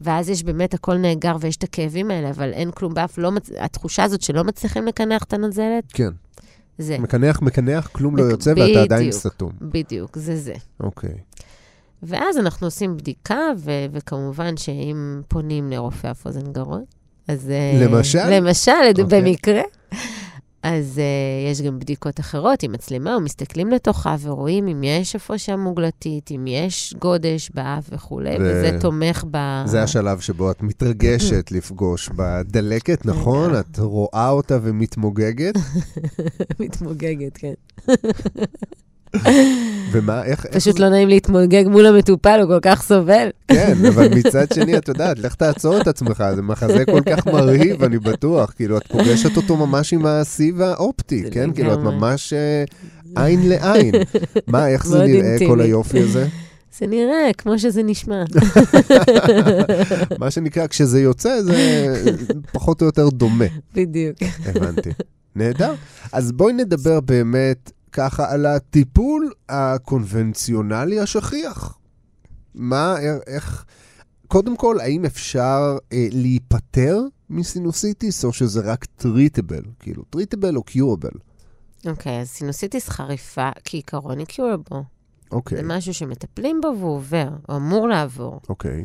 ואז 0.00 0.28
יש 0.28 0.42
באמת, 0.42 0.74
הכל 0.74 0.96
נאגר 0.96 1.36
ויש 1.40 1.56
את 1.56 1.62
הכאבים 1.64 2.10
האלה, 2.10 2.30
אבל 2.30 2.52
אין 2.52 2.70
כלום 2.70 2.94
באף, 2.94 3.18
לא 3.18 3.30
מצ... 3.32 3.50
התחושה 3.58 4.04
הזאת 4.04 4.22
שלא 4.22 4.44
מצליחים 4.44 4.86
לקנח 4.86 5.22
את 5.22 5.32
הנזלת, 5.32 5.84
כן. 5.92 6.08
זה. 6.78 6.98
מקנח, 6.98 7.42
מקנח, 7.42 7.86
כלום 7.92 8.16
לא 8.16 8.24
מק- 8.24 8.30
יוצא 8.30 8.50
ואתה 8.50 8.82
עדיין 8.82 9.00
בדיוק. 9.08 9.22
סתום. 9.22 9.52
בדיוק, 9.60 10.18
זה 10.18 10.36
זה. 10.36 10.54
אוקיי. 10.80 11.14
ואז 12.02 12.38
אנחנו 12.38 12.66
עושים 12.66 12.96
בדיקה, 12.96 13.38
ו- 13.58 13.70
וכמובן 13.92 14.56
שאם 14.56 15.20
פונים 15.28 15.70
לרופא 15.70 16.10
אף 16.10 16.26
אוזן 16.26 16.52
גרון, 16.52 16.84
אז... 17.28 17.50
אה, 17.50 17.86
למשל? 17.86 18.30
למשל, 18.30 18.72
אוקיי. 19.02 19.22
במקרה. 19.22 19.62
אז 20.64 21.00
uh, 21.00 21.50
יש 21.50 21.62
גם 21.62 21.78
בדיקות 21.78 22.20
אחרות 22.20 22.62
עם 22.62 22.72
מצלמה, 22.72 23.16
ומסתכלים 23.16 23.70
לתוכה 23.70 24.16
ורואים 24.20 24.68
אם 24.68 24.82
יש 24.84 25.14
איפה 25.14 25.38
שם 25.38 25.60
מוגלתית, 25.60 26.30
אם 26.30 26.46
יש 26.46 26.94
גודש 26.98 27.50
באף 27.54 27.84
וכולי, 27.92 28.30
ו- 28.30 28.42
וזה 28.42 28.78
תומך 28.80 29.24
ב... 29.30 29.62
זה 29.66 29.82
השלב 29.82 30.20
שבו 30.20 30.50
את 30.50 30.62
מתרגשת 30.62 31.52
לפגוש 31.52 32.08
בדלקת, 32.16 33.06
נכון? 33.06 33.58
את 33.58 33.78
רואה 33.78 34.28
אותה 34.28 34.58
ומתמוגגת. 34.62 35.54
מתמוגגת, 36.60 37.36
כן. 37.36 37.54
ומה, 39.94 40.24
איך... 40.24 40.46
פשוט 40.46 40.78
לא 40.78 40.88
נעים 40.88 41.08
להתמוגג 41.08 41.64
מול 41.68 41.86
המטופל, 41.86 42.38
הוא 42.40 42.48
כל 42.48 42.58
כך 42.62 42.82
סובל. 42.82 43.28
כן, 43.48 43.76
אבל 43.88 44.08
מצד 44.14 44.52
שני, 44.54 44.76
את 44.76 44.88
יודעת, 44.88 45.18
לך 45.18 45.34
תעצור 45.34 45.80
את 45.80 45.88
עצמך, 45.88 46.24
זה 46.34 46.42
מחזה 46.42 46.84
כל 46.84 47.00
כך 47.00 47.26
מרהיב, 47.26 47.82
אני 47.82 47.98
בטוח. 47.98 48.52
כאילו, 48.56 48.78
את 48.78 48.86
פוגשת 48.86 49.36
אותו 49.36 49.56
ממש 49.56 49.92
עם 49.92 50.06
הסיב 50.06 50.60
האופטי, 50.60 51.24
כן? 51.30 51.52
כאילו, 51.52 51.74
את. 51.74 51.78
ממש 51.78 52.32
אה, 52.32 52.64
עין 53.24 53.48
לעין. 53.48 53.94
מה, 54.46 54.68
איך 54.68 54.86
זה 54.86 55.04
נראה, 55.04 55.36
כל. 55.46 55.60
היופי 55.60 56.00
הזה? 56.00 56.26
זה 56.78 56.86
נראה 56.86 57.30
כמו 57.38 57.58
שזה 57.58 57.82
נשמע. 57.82 58.24
מה 60.20 60.30
שנקרא, 60.30 60.66
כשזה 60.66 61.00
יוצא, 61.00 61.42
זה 61.42 61.54
פחות 62.52 62.80
או 62.80 62.86
יותר 62.86 63.08
דומה. 63.08 63.44
בדיוק. 63.74 64.16
הבנתי. 64.44 64.90
נהדר. 65.36 65.74
אז 66.12 66.32
בואי 66.32 66.52
נדבר 66.52 67.00
באמת 67.00 67.70
ככה 67.94 68.32
על 68.32 68.46
הטיפול 68.46 69.32
הקונבנציונלי 69.48 71.00
השכיח. 71.00 71.78
מה, 72.54 72.94
איך... 73.26 73.64
קודם 74.28 74.56
כל, 74.56 74.80
האם 74.80 75.04
אפשר 75.04 75.76
אה, 75.92 76.06
להיפטר 76.10 77.00
מסינוסיטיס, 77.30 78.24
או 78.24 78.32
שזה 78.32 78.60
רק 78.60 78.84
treatable? 78.84 79.62
כאילו, 79.78 80.02
treatable 80.10 80.56
או 80.56 80.62
curable? 80.62 81.10
אוקיי, 81.86 82.20
אז 82.20 82.28
סינוסיטיס 82.28 82.88
חריפה, 82.88 83.50
כעיקרון 83.64 84.18
היא 84.18 84.26
curable. 84.26 84.84
אוקיי, 85.32 85.58
זה 85.58 85.64
משהו 85.64 85.94
שמטפלים 85.94 86.60
בו 86.62 86.74
והוא 86.78 86.94
עובר, 86.96 87.28
הוא 87.48 87.56
אמור 87.56 87.88
לעבור. 87.88 88.40
אוקיי. 88.48 88.84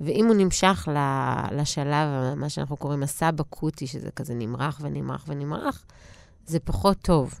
ואם 0.00 0.26
הוא 0.26 0.34
נמשך 0.34 0.88
ל- 0.94 1.60
לשלב, 1.60 2.34
מה 2.36 2.48
שאנחנו 2.48 2.76
קוראים 2.76 3.02
ה 3.02 3.12
sub 3.12 3.40
אקוטי, 3.40 3.86
שזה 3.86 4.10
כזה 4.16 4.34
נמרח 4.34 4.80
ונמרח 4.82 5.24
ונמרח, 5.28 5.84
זה 6.46 6.60
פחות 6.60 6.96
טוב. 7.02 7.34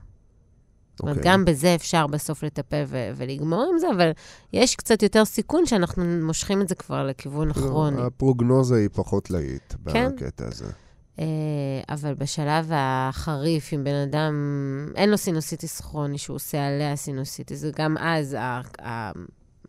זאת 0.98 1.02
אומרת, 1.02 1.16
אוקיי. 1.16 1.32
גם 1.32 1.44
בזה 1.44 1.74
אפשר 1.74 2.06
בסוף 2.06 2.42
לטפל 2.42 2.82
ו- 2.86 3.10
ולגמור 3.16 3.66
עם 3.72 3.78
זה, 3.78 3.86
אבל 3.96 4.10
יש 4.52 4.76
קצת 4.76 5.02
יותר 5.02 5.24
סיכון 5.24 5.66
שאנחנו 5.66 6.04
מושכים 6.04 6.62
את 6.62 6.68
זה 6.68 6.74
כבר 6.74 7.06
לכיוון 7.06 7.52
כאילו, 7.52 7.66
כרוני. 7.66 8.02
הפרוגנוזה 8.02 8.76
היא 8.76 8.88
פחות 8.92 9.30
להיט 9.30 9.74
כן. 9.92 10.10
בקטע 10.16 10.44
הזה. 10.46 10.64
אה, 11.18 11.24
אבל 11.88 12.14
בשלב 12.14 12.70
החריף, 12.74 13.74
אם 13.74 13.84
בן 13.84 13.94
אדם, 13.94 14.34
אין 14.96 15.10
לו 15.10 15.16
סינוסיטיס 15.16 15.80
כרוני, 15.80 16.18
שהוא 16.18 16.34
עושה 16.34 16.66
עליה 16.66 16.96
סינוסיטיס, 16.96 17.64
וגם 17.64 17.96
אז 17.98 18.36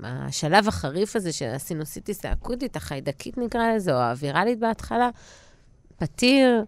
השלב 0.03 0.67
החריף 0.67 1.15
הזה 1.15 1.31
של 1.31 1.49
הסינוסיטיס 1.55 2.25
האקוטית, 2.25 2.75
החיידקית 2.75 3.37
נקרא 3.37 3.75
לזה, 3.75 3.93
או 3.95 3.99
האווירלית 3.99 4.59
בהתחלה, 4.59 5.09
פתיר, 5.97 6.63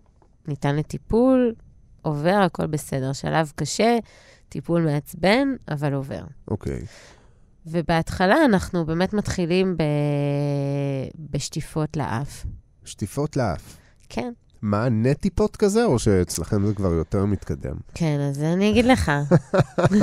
ניתן 0.47 0.76
לטיפול, 0.76 1.54
עובר, 2.02 2.41
הכל 2.45 2.67
בסדר. 2.67 3.13
שלב 3.13 3.52
קשה, 3.56 3.97
טיפול 4.51 4.81
מעצבן, 4.81 5.47
אבל 5.67 5.93
עובר. 5.93 6.23
אוקיי. 6.47 6.81
ובהתחלה 7.65 8.45
אנחנו 8.45 8.85
באמת 8.85 9.13
מתחילים 9.13 9.77
ב... 9.77 9.83
בשטיפות 11.29 11.97
לאף. 11.97 12.45
שטיפות 12.85 13.37
לאף. 13.37 13.77
כן. 14.09 14.33
מה, 14.62 14.89
נטיפות 14.89 15.56
כזה, 15.56 15.86
או 15.86 16.00
שאצלכם 16.00 16.65
זה 16.65 16.74
כבר 16.74 16.93
יותר 16.93 17.26
מתקדם? 17.26 17.76
כן, 17.93 18.17
אז 18.30 18.43
אני 18.43 18.69
אגיד 18.69 18.86
לך. 18.86 19.12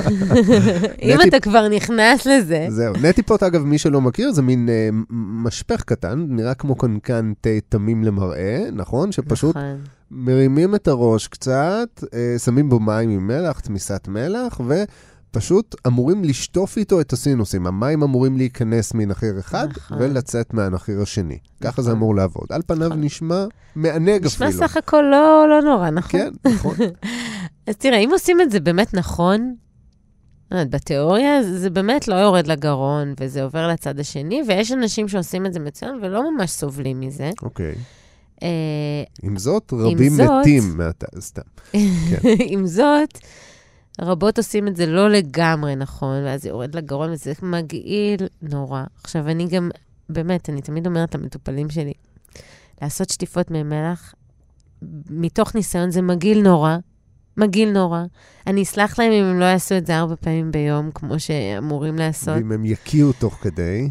אם 1.01 1.17
אתה 1.27 1.39
כבר 1.39 1.67
נכנס 1.67 2.25
לזה, 2.25 2.67
זהו. 2.69 2.93
נטיפות, 3.01 3.43
אגב, 3.43 3.63
מי 3.63 3.77
שלא 3.77 4.01
מכיר, 4.01 4.31
זה 4.31 4.41
מין 4.41 4.69
אה, 4.69 4.89
משפך 5.43 5.83
קטן, 5.83 6.25
נראה 6.29 6.53
כמו 6.53 6.75
קנקן 6.75 7.31
תה 7.41 7.49
תמים 7.69 8.03
למראה, 8.03 8.63
נכון? 8.71 9.11
שפשוט 9.11 9.57
נכון. 9.57 9.77
מרימים 10.11 10.75
את 10.75 10.87
הראש 10.87 11.27
קצת, 11.27 12.03
אה, 12.13 12.35
שמים 12.39 12.69
בו 12.69 12.79
מים 12.79 13.09
עם 13.09 13.27
מלח, 13.27 13.59
תמיסת 13.59 14.07
מלח, 14.07 14.61
ופשוט 15.29 15.75
אמורים 15.87 16.23
לשטוף 16.23 16.77
איתו 16.77 17.01
את 17.01 17.13
הסינוסים. 17.13 17.67
המים 17.67 18.03
אמורים 18.03 18.37
להיכנס 18.37 18.93
מנחיר 18.93 19.39
אחד 19.39 19.67
נכון. 19.77 19.97
ולצאת 20.01 20.53
מהנחיר 20.53 21.01
השני. 21.01 21.37
ככה 21.61 21.81
זה 21.81 21.89
נכון. 21.89 21.97
אמור 21.97 22.15
לעבוד. 22.15 22.47
על 22.49 22.61
פניו 22.67 22.87
נכון. 22.87 23.01
נשמע 23.01 23.45
מענג 23.75 24.25
נשמע 24.25 24.47
אפילו. 24.47 24.67
סך 24.67 24.77
הכל 24.77 25.01
לא, 25.11 25.45
לא 25.49 25.61
נורא, 25.61 25.89
נכון? 25.89 26.19
כן, 26.19 26.29
נכון. 26.45 26.75
אז 27.67 27.75
תראה, 27.75 27.97
אם 27.97 28.09
עושים 28.11 28.41
את 28.41 28.51
זה 28.51 28.59
באמת 28.59 28.93
נכון, 28.93 29.55
יודעת, 30.51 30.69
בתיאוריה 30.69 31.43
זה 31.43 31.69
באמת 31.69 32.07
לא 32.07 32.15
יורד 32.15 32.47
לגרון, 32.47 33.13
וזה 33.19 33.43
עובר 33.43 33.67
לצד 33.67 33.99
השני, 33.99 34.41
ויש 34.47 34.71
אנשים 34.71 35.07
שעושים 35.07 35.45
את 35.45 35.53
זה 35.53 35.59
מצוין 35.59 35.99
ולא 36.01 36.31
ממש 36.31 36.51
סובלים 36.51 36.99
מזה. 36.99 37.29
אוקיי. 37.41 37.75
אה, 38.43 39.03
עם 39.23 39.37
זאת, 39.37 39.73
רבים 39.73 40.13
מתים 40.17 40.63
מהת... 40.77 41.03
סתם. 41.19 41.41
עם 42.53 42.67
זאת, 42.67 43.19
רבות 44.01 44.37
עושים 44.37 44.67
את 44.67 44.75
זה 44.75 44.85
לא 44.85 45.09
לגמרי 45.09 45.75
נכון, 45.75 46.23
ואז 46.23 46.41
זה 46.41 46.49
יורד 46.49 46.75
לגרון 46.75 47.11
וזה 47.11 47.33
מגעיל 47.43 48.27
נורא. 48.41 48.83
עכשיו, 49.03 49.29
אני 49.29 49.47
גם, 49.47 49.69
באמת, 50.09 50.49
אני 50.49 50.61
תמיד 50.61 50.87
אומרת 50.87 51.15
למטופלים 51.15 51.69
שלי, 51.69 51.93
לעשות 52.81 53.09
שטיפות 53.09 53.51
מי 53.51 53.63
מלח, 53.63 54.13
מתוך 55.09 55.55
ניסיון 55.55 55.91
זה 55.91 56.01
מגעיל 56.01 56.41
נורא, 56.41 56.77
מגעיל 57.37 57.71
נורא. 57.71 58.03
אני 58.47 58.63
אסלח 58.63 58.99
להם 58.99 59.11
אם 59.11 59.23
הם 59.23 59.39
לא 59.39 59.45
יעשו 59.45 59.77
את 59.77 59.85
זה 59.85 59.97
ארבע 59.97 60.15
פעמים 60.15 60.51
ביום, 60.51 60.91
כמו 60.91 61.19
שאמורים 61.19 61.95
לעשות, 61.95 62.37
ואם 62.37 62.51
הם 62.51 62.65
יקיאו 62.65 63.13
תוך 63.13 63.33
כדי, 63.33 63.89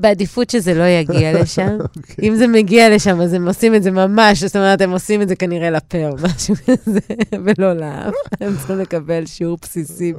בעדיפות 0.00 0.50
שזה 0.50 0.74
לא 0.74 0.84
יגיע 0.84 1.42
לשם. 1.42 1.78
אוקיי. 1.96 2.28
אם 2.28 2.36
זה 2.36 2.46
מגיע 2.46 2.94
לשם, 2.94 3.20
אז 3.20 3.32
הם 3.32 3.48
עושים 3.48 3.74
את 3.74 3.82
זה 3.82 3.90
ממש, 3.90 4.42
זאת 4.44 4.56
אומרת, 4.56 4.80
הם 4.80 4.90
עושים 4.90 5.22
את 5.22 5.28
זה 5.28 5.36
כנראה 5.36 5.70
לפה 5.70 6.08
או 6.08 6.14
משהו 6.22 6.54
כזה, 6.54 7.00
ולא 7.44 7.72
לאף. 7.72 8.14
הם 8.40 8.56
צריכים 8.56 8.78
לקבל 8.78 9.26
שיעור 9.26 9.58
בסיסי 9.62 10.12
ב... 10.12 10.18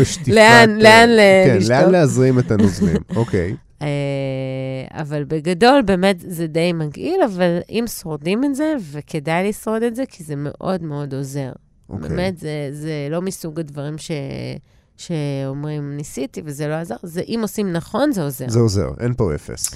בשטיפת... 0.00 0.28
לאן- 0.28 0.70
אה, 0.70 1.06
לאן 1.06 1.08
כן, 1.46 1.56
לשטוף? 1.56 1.70
לאן 1.70 1.90
להזרים 1.90 2.38
את 2.38 2.50
הנוזלים, 2.50 2.96
אוקיי. 3.16 3.54
אה, 3.82 3.88
אבל 4.92 5.24
בגדול, 5.24 5.82
באמת, 5.82 6.16
זה 6.20 6.46
די 6.46 6.72
מגעיל, 6.72 7.20
אבל 7.34 7.58
אם 7.70 7.84
שורדים 7.86 8.44
את 8.44 8.54
זה, 8.54 8.74
וכדאי 8.92 9.48
לשרוד 9.48 9.82
את 9.82 9.94
זה, 9.96 10.02
כי 10.08 10.24
זה 10.24 10.34
מאוד 10.36 10.82
מאוד 10.82 11.14
עוזר. 11.14 11.50
אוקיי. 11.90 12.08
באמת, 12.08 12.38
זה, 12.38 12.68
זה 12.72 12.92
לא 13.10 13.22
מסוג 13.22 13.60
הדברים 13.60 13.98
ש... 13.98 14.10
שאומרים, 14.96 15.96
ניסיתי 15.96 16.42
וזה 16.44 16.68
לא 16.68 16.74
עזר, 16.74 16.96
זה 17.02 17.22
אם 17.28 17.38
עושים 17.42 17.72
נכון, 17.72 18.12
זה 18.12 18.22
עוזר. 18.22 18.48
זה 18.48 18.58
עוזר, 18.58 18.88
אין 19.00 19.14
פה 19.14 19.34
אפס. 19.34 19.74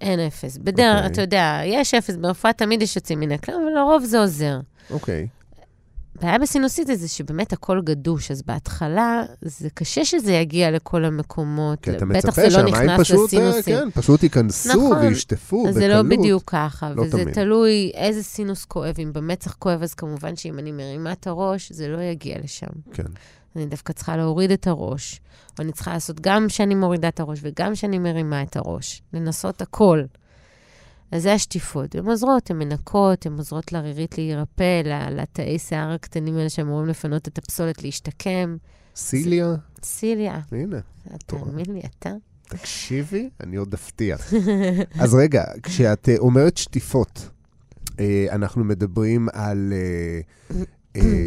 אין 0.00 0.20
אפס. 0.20 0.56
בדרך, 0.56 0.96
אוקיי. 0.96 1.12
אתה 1.12 1.20
יודע, 1.20 1.60
יש 1.64 1.94
אפס, 1.94 2.16
ברפואה 2.16 2.52
תמיד 2.52 2.82
יש 2.82 2.96
יוצאים 2.96 3.20
מן 3.20 3.32
הכלל, 3.32 3.54
אבל 3.54 3.78
לרוב 3.78 4.04
זה 4.04 4.20
עוזר. 4.20 4.60
אוקיי. 4.90 5.26
הבעיה 6.18 6.38
בסינוסיטיס 6.38 7.00
זה 7.00 7.08
שבאמת 7.08 7.52
הכל 7.52 7.80
גדוש, 7.84 8.30
אז 8.30 8.42
בהתחלה 8.42 9.24
זה 9.42 9.70
קשה 9.70 10.04
שזה 10.04 10.32
יגיע 10.32 10.70
לכל 10.70 11.04
המקומות. 11.04 11.80
כי 11.80 11.90
אתה 11.90 12.04
מצפה 12.04 12.42
לא 12.42 12.50
שהמים 12.50 12.74
פשוט, 12.98 13.34
אה, 13.34 13.48
לסינוסים. 13.48 13.76
כן, 13.76 13.90
פשוט 13.90 14.22
ייכנסו 14.22 14.68
נכון. 14.68 15.06
וישטפו 15.06 15.60
בקלות. 15.60 15.74
זה 15.74 15.88
לא 15.88 16.02
בדיוק 16.02 16.42
ככה, 16.46 16.90
לא 16.90 17.02
וזה 17.02 17.22
תמיד. 17.22 17.34
תלוי 17.34 17.90
איזה 17.94 18.22
סינוס 18.22 18.64
כואב. 18.64 18.94
אם 19.02 19.12
במצח 19.12 19.54
כואב, 19.58 19.82
אז 19.82 19.94
כמובן 19.94 20.36
שאם 20.36 20.58
אני 20.58 20.72
מרימה 20.72 21.12
את 21.12 21.26
הראש, 21.26 21.72
זה 21.72 21.88
לא 21.88 22.02
יגיע 22.02 22.36
לשם. 22.44 22.66
כן. 22.92 23.04
אני 23.56 23.66
דווקא 23.66 23.92
צריכה 23.92 24.16
להוריד 24.16 24.50
את 24.50 24.66
הראש, 24.66 25.20
או 25.58 25.64
אני 25.64 25.72
צריכה 25.72 25.92
לעשות 25.92 26.20
גם 26.20 26.48
שאני 26.48 26.74
מורידה 26.74 27.08
את 27.08 27.20
הראש 27.20 27.38
וגם 27.42 27.74
שאני 27.74 27.98
מרימה 27.98 28.42
את 28.42 28.56
הראש. 28.56 29.02
לנסות 29.12 29.62
הכל. 29.62 30.02
אז 31.12 31.22
זה 31.22 31.32
השטיפות. 31.32 31.94
הן 31.94 32.06
עוזרות, 32.06 32.50
הן 32.50 32.58
מנקות, 32.58 33.26
הן 33.26 33.36
עוזרות 33.36 33.72
לרירית 33.72 34.18
להירפא, 34.18 34.82
לתאי 35.10 35.58
שיער 35.58 35.92
הקטנים 35.92 36.36
האלה 36.36 36.48
שאמורים 36.48 36.88
לפנות 36.88 37.28
את 37.28 37.38
הפסולת 37.38 37.82
להשתקם. 37.82 38.56
סיליה, 38.96 39.54
סיליה, 39.82 40.40
הנה, 40.52 40.78
תאמין 41.26 41.66
לי, 41.68 41.80
אתה? 41.98 42.10
תקשיבי, 42.48 43.30
אני 43.40 43.56
עוד 43.56 43.74
אפתיח. 43.74 44.32
אז 45.00 45.14
רגע, 45.14 45.44
כשאת 45.62 46.08
אה, 46.08 46.14
אומרת 46.18 46.56
שטיפות, 46.56 47.28
אה, 48.00 48.26
אנחנו 48.30 48.64
מדברים 48.64 49.28
על 49.32 49.72
אה, 49.72 50.20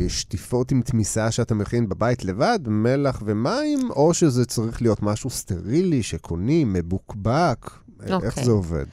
שטיפות 0.08 0.71
עם 0.71 0.82
תמיסה 0.82 1.32
שאתה 1.32 1.56
מכין 1.56 1.89
בבית 1.89 2.25
לבד, 2.25 2.60
מלח 2.67 3.21
ומים, 3.25 3.91
או 3.91 4.13
שזה 4.13 4.45
צריך 4.45 4.82
להיות 4.82 5.03
משהו 5.03 5.30
סטרילי 5.30 6.03
שקונים, 6.03 6.73
מבוקבק? 6.73 7.69
אה, 8.01 8.06
איך 8.06 8.13
אוקיי. 8.13 8.43
זה 8.45 8.51
עובד? 8.51 8.86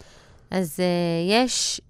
אז 0.50 0.76
uh, 0.76 0.82
יש, 1.30 1.80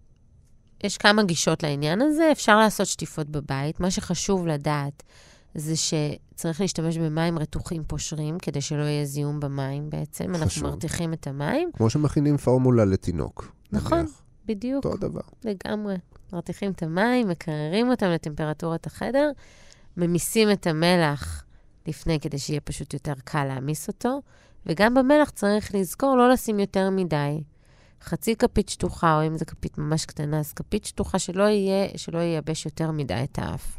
יש 0.85 0.99
כמה 0.99 1.23
גישות 1.23 1.63
לעניין 1.63 2.03
הזה. 2.03 2.29
אפשר 2.33 2.59
לעשות 2.59 2.87
שטיפות 2.87 3.29
בבית. 3.29 3.81
מה 3.81 3.91
שחשוב 3.91 4.47
לדעת 4.47 5.03
זה 5.55 5.75
שצריך 5.77 6.61
להשתמש 6.61 6.99
במים 6.99 7.39
רתוחים 7.39 7.83
פושרים, 7.87 8.39
כדי 8.39 8.61
שלא 8.61 8.83
יהיה 8.83 9.05
זיהום 9.05 9.41
במים 9.41 9.91
בעצם. 9.91 10.35
אנחנו 10.35 10.47
חשוב. 10.47 10.65
מרתיחים 10.65 11.13
את 11.13 11.27
המים. 11.27 11.71
כמו 11.77 11.91
שמכינים 11.91 12.37
פורמולה 12.37 12.85
לתינוק. 12.85 13.53
נכון. 13.73 13.99
נניח. 13.99 14.23
בדיוק, 14.47 14.85
אותו 14.85 14.97
דבר. 14.97 15.21
לגמרי. 15.45 15.97
מרתיחים 16.35 16.73
את 16.73 16.83
המים, 16.83 17.29
מקררים 17.29 17.91
אותם 17.91 18.07
לטמפרטורת 18.07 18.87
החדר, 18.87 19.31
ממיסים 19.97 20.51
את 20.53 20.67
המלח 20.67 21.45
לפני, 21.87 22.21
כדי 22.21 22.39
שיהיה 22.39 22.61
פשוט 22.61 22.95
יותר 22.95 23.13
קל 23.25 23.45
להמיס 23.45 23.89
אותו, 23.89 24.23
וגם 24.67 24.95
במלח 24.95 25.31
צריך 25.31 25.75
לזכור 25.75 26.17
לא 26.17 26.31
לשים 26.31 26.61
יותר 26.61 26.91
מדי. 26.91 27.43
חצי 28.03 28.37
כפית 28.37 28.69
שטוחה, 28.69 29.17
או 29.17 29.27
אם 29.27 29.39
זו 29.39 29.45
כפית 29.47 29.79
ממש 29.79 30.07
קטנה, 30.07 30.39
אז 30.39 30.53
כפית 30.53 30.85
שטוחה 30.85 31.19
שלא 31.19 31.43
יהיה, 31.43 31.89
שלא 31.97 32.19
ייבש 32.19 32.65
יותר 32.67 32.91
מדי 32.91 33.25
את 33.25 33.39
האף. 33.39 33.79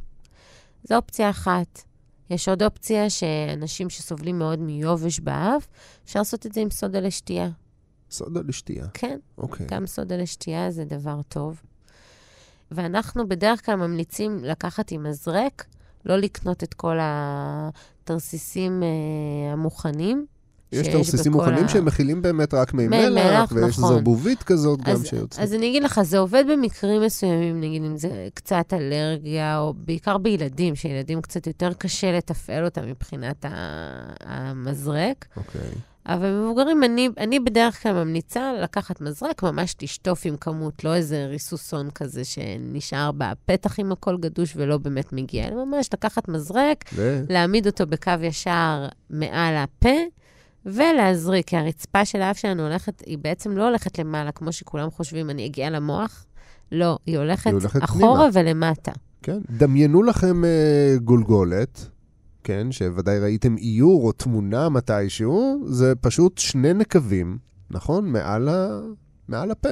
זו 0.84 0.96
אופציה 0.96 1.30
אחת. 1.30 1.82
יש 2.30 2.50
עוד 2.50 2.64
אופציה 2.64 3.10
שאנשים 3.10 3.90
שסובלים 3.90 4.40
מאוד 4.40 4.60
מיובש 4.60 5.20
באף, 5.20 5.68
אפשר 6.06 6.20
לעשות 6.20 6.46
את 6.46 6.54
זה 6.54 6.62
עם 6.62 6.70
סודה 6.70 7.00
לשתייה. 7.00 7.50
סודה 8.12 8.42
לשתייה. 8.48 8.88
כן, 8.94 9.20
אוקיי. 9.38 9.68
גם 9.70 9.88
סודה 9.88 10.18
לשתייה 10.18 10.72
זה 10.72 10.86
דבר 10.86 11.22
טוב. 11.22 11.62
ואנחנו 12.72 13.28
בדרך 13.28 13.66
כלל 13.66 13.76
ממליצים 13.76 14.40
לקחת 14.44 14.92
עם 14.92 15.04
מזרק, 15.04 15.66
לא 16.06 16.18
לקנות 16.18 16.64
את 16.64 16.74
כל 16.74 16.98
התרסיסים 17.02 18.84
אה, 18.84 18.88
המוכנים. 19.54 20.26
יש 20.72 20.88
תרסיסים 20.88 21.32
מוכנים 21.32 21.66
ה- 21.66 21.70
שהם 21.70 21.86
מכילים 21.86 22.22
באמת 22.22 22.54
רק 22.54 22.74
מי 22.74 22.88
מלח, 22.88 23.10
מלח, 23.26 23.52
ויש 23.52 23.78
נכון. 23.80 23.90
זרבובית 23.94 24.44
כזאת 24.44 24.82
גם 24.82 24.94
אז, 24.94 25.06
שיוצאת. 25.06 25.40
אז 25.44 25.54
אני 25.54 25.70
אגיד 25.70 25.84
לך, 25.84 26.02
זה 26.02 26.18
עובד 26.20 26.44
במקרים 26.52 27.02
מסוימים, 27.02 27.62
נגיד 27.62 27.84
אם 27.84 27.98
זה 27.98 28.28
קצת 28.34 28.74
אלרגיה, 28.74 29.60
או 29.60 29.74
בעיקר 29.78 30.18
בילדים, 30.18 30.76
שילדים 30.76 31.22
קצת 31.22 31.48
יותר 31.48 31.74
קשה 31.74 32.12
לתפעל 32.18 32.66
אותם 32.66 32.88
מבחינת 32.88 33.46
המזרק. 34.20 35.26
אוקיי. 35.38 35.62
אבל 36.08 36.42
מבוגרים, 36.42 36.84
אני, 36.84 37.10
אני 37.18 37.40
בדרך 37.40 37.84
כלל 37.84 37.94
ממליצה 37.94 38.54
לקחת 38.54 39.02
מזרק, 39.02 39.44
ממש 39.44 39.76
לשטוף 39.82 40.26
עם 40.26 40.38
כמות, 40.38 40.84
לא 40.84 40.96
איזה 40.96 41.26
ריסוסון 41.26 41.90
כזה 41.92 42.24
שנשאר 42.24 43.12
בפתח 43.18 43.80
עם 43.80 43.92
הכל 43.92 44.18
גדוש 44.18 44.54
ולא 44.56 44.78
באמת 44.78 45.14
מגיע, 45.14 45.48
אלא 45.48 45.66
ממש 45.66 45.90
לקחת 45.94 46.28
מזרק, 46.28 46.84
ו... 46.94 47.24
להעמיד 47.30 47.68
אותו 47.68 47.88
בקו 47.88 48.12
ישר 48.22 48.88
מעל 49.10 49.56
הפה, 49.56 49.96
ולהזריק, 50.66 51.48
כי 51.48 51.58
הרצפה 51.58 52.06
של 52.06 52.22
האף 52.22 52.38
שלנו 52.38 52.64
הולכת, 52.64 53.02
היא 53.06 53.18
בעצם 53.18 53.58
לא 53.58 53.68
הולכת 53.68 54.00
למעלה, 54.00 54.32
כמו 54.32 54.52
שכולם 54.52 54.92
חושבים, 54.92 55.30
אני 55.30 55.46
אגיע 55.46 55.70
למוח. 55.70 56.26
לא, 56.72 56.98
היא 57.06 57.18
הולכת, 57.18 57.46
היא 57.46 57.54
הולכת 57.54 57.84
אחורה 57.84 58.32
פנימה. 58.32 58.50
ולמטה. 58.50 58.92
כן. 59.22 59.38
דמיינו 59.50 60.04
לכם 60.04 60.46
אה, 60.46 60.96
גולגולת, 61.04 61.90
כן, 62.46 62.72
שוודאי 62.72 63.20
ראיתם 63.20 63.58
איור 63.58 64.08
או 64.08 64.12
תמונה 64.12 64.70
מתישהו, 64.70 65.66
זה 65.68 65.94
פשוט 66.02 66.38
שני 66.38 66.74
נקבים, 66.74 67.38
נכון? 67.70 68.12
מעל, 68.12 68.50
ה... 68.50 68.80
מעל 69.28 69.52
הפה. 69.52 69.70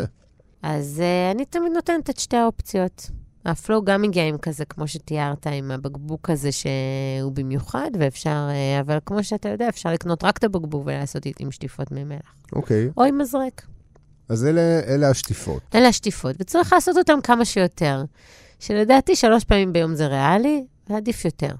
אז 0.64 1.02
uh, 1.02 1.36
אני 1.36 1.46
תמיד 1.46 1.72
נותנת 1.72 2.10
את 2.10 2.20
שתי 2.20 2.38
האופציות. 2.38 3.10
הפלואו 3.46 3.86
גם 3.86 4.02
מגיע 4.02 4.28
עם 4.28 4.38
כזה, 4.38 4.66
כמו 4.66 4.88
שתיארת, 4.88 5.48
עם 5.48 5.72
הבקבוק 5.72 6.30
הזה 6.30 6.50
שהוא 6.52 7.32
במיוחד, 7.32 7.90
ואפשר, 8.00 8.50
uh, 8.50 8.82
אבל 8.82 8.98
כמו 9.06 9.24
שאתה 9.24 9.50
יודע, 9.50 9.70
אפשר 9.70 9.94
לקנות 9.94 10.24
רק 10.24 10.38
את 10.38 10.44
הבקבוק 10.44 10.84
ולעשות 10.86 11.24
עם 11.40 11.52
שטיפות 11.52 11.92
מי 11.92 12.04
מלח. 12.04 12.36
אוקיי. 12.54 12.90
או 12.98 13.04
עם 13.04 13.18
מזרק. 13.18 13.66
אז 14.30 14.46
אלה, 14.46 14.80
אלה 14.88 15.10
השטיפות. 15.10 15.62
אלה 15.76 15.88
השטיפות, 15.88 16.36
וצריך 16.40 16.74
לעשות 16.74 16.98
אותן 16.98 17.22
כמה 17.24 17.46
שיותר. 17.46 18.04
שלדעתי 18.60 19.16
שלוש 19.16 19.44
פעמים 19.44 19.74
ביום 19.74 19.96
זה 19.96 20.08
ריאלי, 20.08 20.66
ועדיף 20.90 21.26
יותר. 21.26 21.52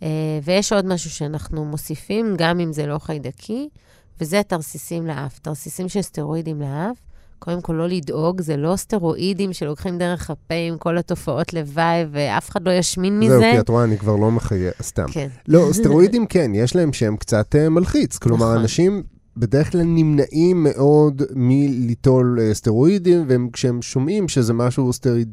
Uh, 0.00 0.04
ויש 0.44 0.72
עוד 0.72 0.86
משהו 0.86 1.10
שאנחנו 1.10 1.64
מוסיפים, 1.64 2.34
גם 2.38 2.60
אם 2.60 2.72
זה 2.72 2.86
לא 2.86 2.98
חיידקי, 2.98 3.68
וזה 4.20 4.40
תרסיסים 4.46 5.06
לאף. 5.06 5.38
תרסיסים 5.38 5.88
של 5.88 6.02
סטרואידים 6.02 6.60
לאף. 6.60 6.96
קודם 7.38 7.60
כל, 7.60 7.72
לא 7.72 7.86
לדאוג, 7.88 8.40
זה 8.40 8.56
לא 8.56 8.76
סטרואידים 8.76 9.52
שלוקחים 9.52 9.98
דרך 9.98 10.30
הפה 10.30 10.54
עם 10.54 10.78
כל 10.78 10.98
התופעות 10.98 11.54
לוואי, 11.54 12.04
ואף 12.10 12.50
אחד 12.50 12.68
לא 12.68 12.72
ישמין 12.72 13.18
מזה. 13.18 13.38
זהו, 13.38 13.52
כי 13.52 13.60
את 13.60 13.68
רואה, 13.68 13.84
אני 13.84 13.98
כבר 13.98 14.16
לא 14.16 14.30
מחייב, 14.30 14.72
סתם. 14.82 15.06
כן. 15.12 15.28
לא, 15.48 15.68
סטרואידים 15.78 16.26
כן, 16.26 16.50
יש 16.54 16.76
להם 16.76 16.92
שם 16.92 17.16
קצת 17.16 17.54
uh, 17.54 17.68
מלחיץ. 17.68 18.18
כלומר, 18.18 18.46
נכון. 18.46 18.60
אנשים 18.60 19.02
בדרך 19.36 19.72
כלל 19.72 19.82
נמנעים 19.82 20.62
מאוד 20.62 21.22
מליטול 21.34 22.38
uh, 22.38 22.54
סטרואידים, 22.54 23.26
וכשהם 23.28 23.82
שומעים 23.82 24.28
שזה 24.28 24.52
משהו 24.52 24.92
סטריד... 24.92 25.28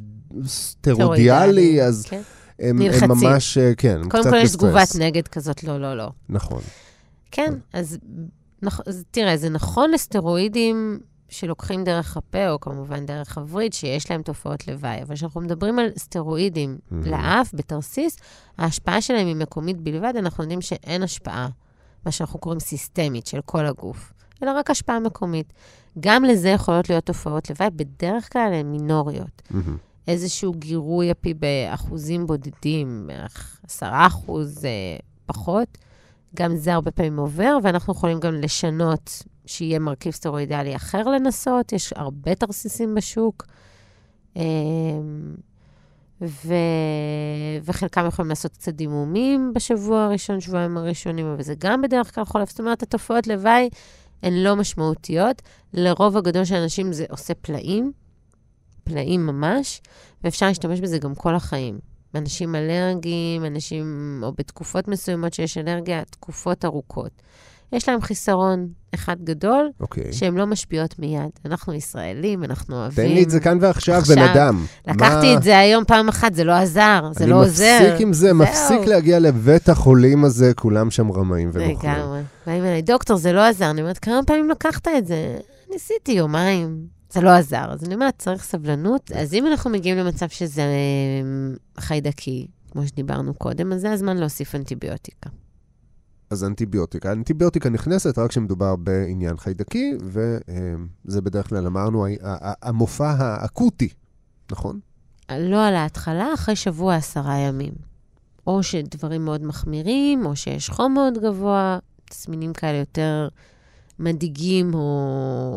סטרודיאלי, 0.46 1.84
אז 1.84 2.06
כן. 2.10 2.22
הם, 2.60 2.80
נלחצים. 2.82 3.12
הם 3.12 3.18
ממש, 3.24 3.58
uh, 3.58 3.76
כן, 3.78 3.98
הם 4.02 4.10
קודם 4.10 4.24
קצת 4.24 4.30
כל 4.32 4.38
יש 4.38 4.44
בסטרס. 4.44 4.56
תגובת 4.56 4.96
נגד 5.00 5.28
כזאת, 5.28 5.64
לא, 5.64 5.80
לא, 5.80 5.98
לא. 5.98 6.10
נכון. 6.30 6.62
כן, 7.32 7.54
אז, 7.74 7.98
נכ... 8.62 8.80
אז 8.88 9.04
תראה, 9.12 9.38
זה 9.38 9.50
נכון 9.50 9.92
לסטרואידים 9.92 11.00
שלוקחים 11.30 11.84
דרך 11.84 12.18
הפה, 12.18 12.50
או 12.50 12.60
כמובן 12.60 13.06
דרך 13.06 13.38
הווריד, 13.38 13.74
שיש 13.74 14.12
להם 14.12 14.22
תופעות 14.22 14.68
לוואי, 14.68 15.02
אבל 15.04 15.16
כשאנחנו 15.16 15.42
מדברים 15.42 15.80
על 15.80 15.90
סטרואידים 15.98 16.78
Mhm. 16.92 16.94
לאף, 17.10 17.52
בתרסיס, 17.54 18.18
ההשפעה 18.58 19.02
שלהם 19.02 19.28
היא 19.28 19.36
מקומית 19.36 19.82
בלבד, 19.82 20.14
אנחנו 20.18 20.44
יודעים 20.44 20.62
שאין 20.62 21.04
השפעה, 21.04 21.50
מה 22.06 22.12
שאנחנו 22.12 22.40
קוראים 22.40 22.60
סיסטמית, 22.60 23.28
של 23.28 23.40
כל 23.46 23.66
הגוף, 23.66 24.14
אלא 24.44 24.52
רק 24.52 24.70
השפעה 24.70 25.00
מקומית. 25.00 25.54
גם 26.00 26.24
לזה 26.24 26.50
יכולות 26.50 26.90
להיות 26.90 27.06
תופעות 27.06 27.50
לוואי, 27.50 27.70
בדרך 27.76 28.34
כלל 28.34 28.50
הן 28.54 28.72
מינוריות. 28.72 29.42
מהמם. 29.52 29.78
איזשהו 30.08 30.54
גירוי 30.54 31.12
אפי 31.12 31.34
באחוזים 31.34 32.28
בודדים, 32.28 33.04
בערך 33.08 33.60
עשרה 33.64 34.08
אחוז 34.08 34.66
אה, 34.66 34.98
פחות. 35.26 35.78
גם 36.36 36.56
זה 36.56 36.74
הרבה 36.74 36.92
פעמים 36.92 37.20
עובר, 37.20 37.58
ואנחנו 37.64 37.94
יכולים 37.94 38.20
גם 38.20 38.34
לשנות 38.34 39.24
שיהיה 39.46 39.80
מרכיב 39.80 40.14
סטרואידלי 40.14 40.76
אחר 40.76 41.04
לנסות, 41.04 41.74
יש 41.74 41.94
הרבה 41.96 42.36
תרסיסים 42.36 42.96
בשוק. 42.96 43.46
אה, 44.38 44.44
ו... 46.22 46.54
וחלקם 47.64 48.06
יכולים 48.08 48.30
לעשות 48.30 48.52
קצת 48.52 48.74
דימומים 48.74 49.52
בשבוע 49.56 50.04
הראשון, 50.04 50.40
שבועיים 50.40 50.78
הראשונים, 50.78 51.26
אבל 51.26 51.44
זה 51.44 51.54
גם 51.58 51.82
בדרך 51.82 52.16
כלל 52.16 52.26
חולף. 52.26 52.50
זאת 52.50 52.60
אומרת, 52.60 52.84
התופעות 52.84 53.28
לוואי 53.28 53.70
הן 54.24 54.34
לא 54.34 54.56
משמעותיות. 54.56 55.42
לרוב 55.74 56.18
הגדול 56.18 56.46
של 56.46 56.56
האנשים 56.56 56.94
זה 56.94 57.06
עושה 57.10 57.34
פלאים, 57.34 57.92
פלאים 58.84 59.26
ממש, 59.28 59.82
ואפשר 60.24 60.46
להשתמש 60.48 60.80
בזה 60.80 60.98
גם 60.98 61.16
כל 61.16 61.36
החיים. 61.36 61.80
אנשים 62.16 62.56
אלרגיים, 62.56 63.46
אנשים, 63.46 63.86
או 64.24 64.32
בתקופות 64.38 64.88
מסוימות 64.88 65.34
שיש 65.34 65.58
אלרגיה, 65.58 66.02
תקופות 66.10 66.66
ארוכות. 66.66 67.12
יש 67.74 67.90
להם 67.90 68.02
חיסרון 68.02 68.68
אחד 68.96 69.16
גדול, 69.24 69.70
אוקיי. 69.80 70.14
שהן 70.14 70.36
לא 70.36 70.46
משפיעות 70.48 71.00
מיד. 71.00 71.30
אנחנו 71.46 71.74
ישראלים, 71.74 72.44
אנחנו 72.44 72.76
אוהבים. 72.76 73.08
תן 73.08 73.14
לי 73.16 73.24
את 73.24 73.30
זה 73.30 73.40
כאן 73.40 73.58
ועכשיו, 73.62 73.96
עכשיו. 73.96 74.16
בן 74.16 74.22
אדם. 74.22 74.66
לקחתי 74.88 75.32
מה- 75.32 75.38
את 75.38 75.44
זה 75.44 75.58
היום 75.60 75.84
פעם 75.88 76.10
אחת, 76.10 76.34
זה 76.34 76.44
לא 76.44 76.52
עזר, 76.52 77.10
זה 77.16 77.26
לא 77.28 77.36
עוזר. 77.44 77.78
אני 77.80 77.88
מפסיק 77.88 78.02
עם 78.02 78.14
זה, 78.14 78.34
מפסיק 78.34 78.80
להגיע 78.88 79.20
לבית 79.20 79.70
החולים 79.70 80.26
הזה, 80.26 80.54
כולם 80.54 80.92
שם 80.92 81.12
רמאים 81.12 81.50
ונוכלים. 81.54 81.92
לגמרי. 81.94 82.22
באים 82.48 82.64
אליי, 82.64 82.82
דוקטור, 82.82 83.18
זה 83.18 83.34
לא 83.34 83.42
עזר. 83.42 83.70
אני 83.70 83.82
אומרת, 83.82 83.98
כמה 83.98 84.20
פעמים 84.28 84.50
לקחת 84.50 84.88
את 84.98 85.08
זה? 85.08 85.38
ניסיתי 85.72 86.12
יומיים, 86.12 86.78
זה 87.14 87.22
לא 87.22 87.30
עזר. 87.30 87.72
אז 87.72 87.84
אני 87.84 87.94
אומרת, 87.94 88.14
צריך 88.18 88.44
סבלנות. 88.44 89.12
אז 89.12 89.34
אם 89.34 89.48
אנחנו 89.48 89.70
מגיעים 89.70 89.98
למצב 89.98 90.30
שזה 90.30 90.62
אה, 90.62 91.82
חיידקי, 91.82 92.48
כמו 92.72 92.88
שדיברנו 92.88 93.34
קודם, 93.34 93.74
אז 93.74 93.82
זה 93.82 93.92
הזמן 93.92 94.18
להוסיף 94.18 94.56
אנטיביוטיקה. 94.56 95.30
אז 96.30 96.44
אנטיביוטיקה. 96.44 97.12
אנטיביוטיקה 97.12 97.70
נכנסת 97.70 98.18
רק 98.18 98.30
כשמדובר 98.30 98.76
בעניין 98.76 99.38
חיידקי, 99.38 99.94
וזה 100.04 101.22
בדרך 101.22 101.50
כלל 101.50 101.66
אמרנו, 101.66 102.06
המופע 102.62 103.10
האקוטי, 103.10 103.90
נכון? 104.52 104.80
לא 105.32 105.68
על 105.68 105.76
ההתחלה, 105.76 106.34
אחרי 106.34 106.56
שבוע 106.56 106.96
עשרה 106.96 107.38
ימים. 107.38 107.74
או 108.48 108.64
שדברים 108.64 109.26
מאוד 109.26 109.44
מחמירים, 109.44 110.26
או 110.26 110.36
שיש 110.36 110.70
חום 110.70 110.94
מאוד 110.94 111.18
גבוה, 111.18 111.80
תסמינים 112.10 112.54
כאלה 112.54 112.78
יותר 112.78 113.28
מדאיגים 114.00 114.74
או, 114.74 114.80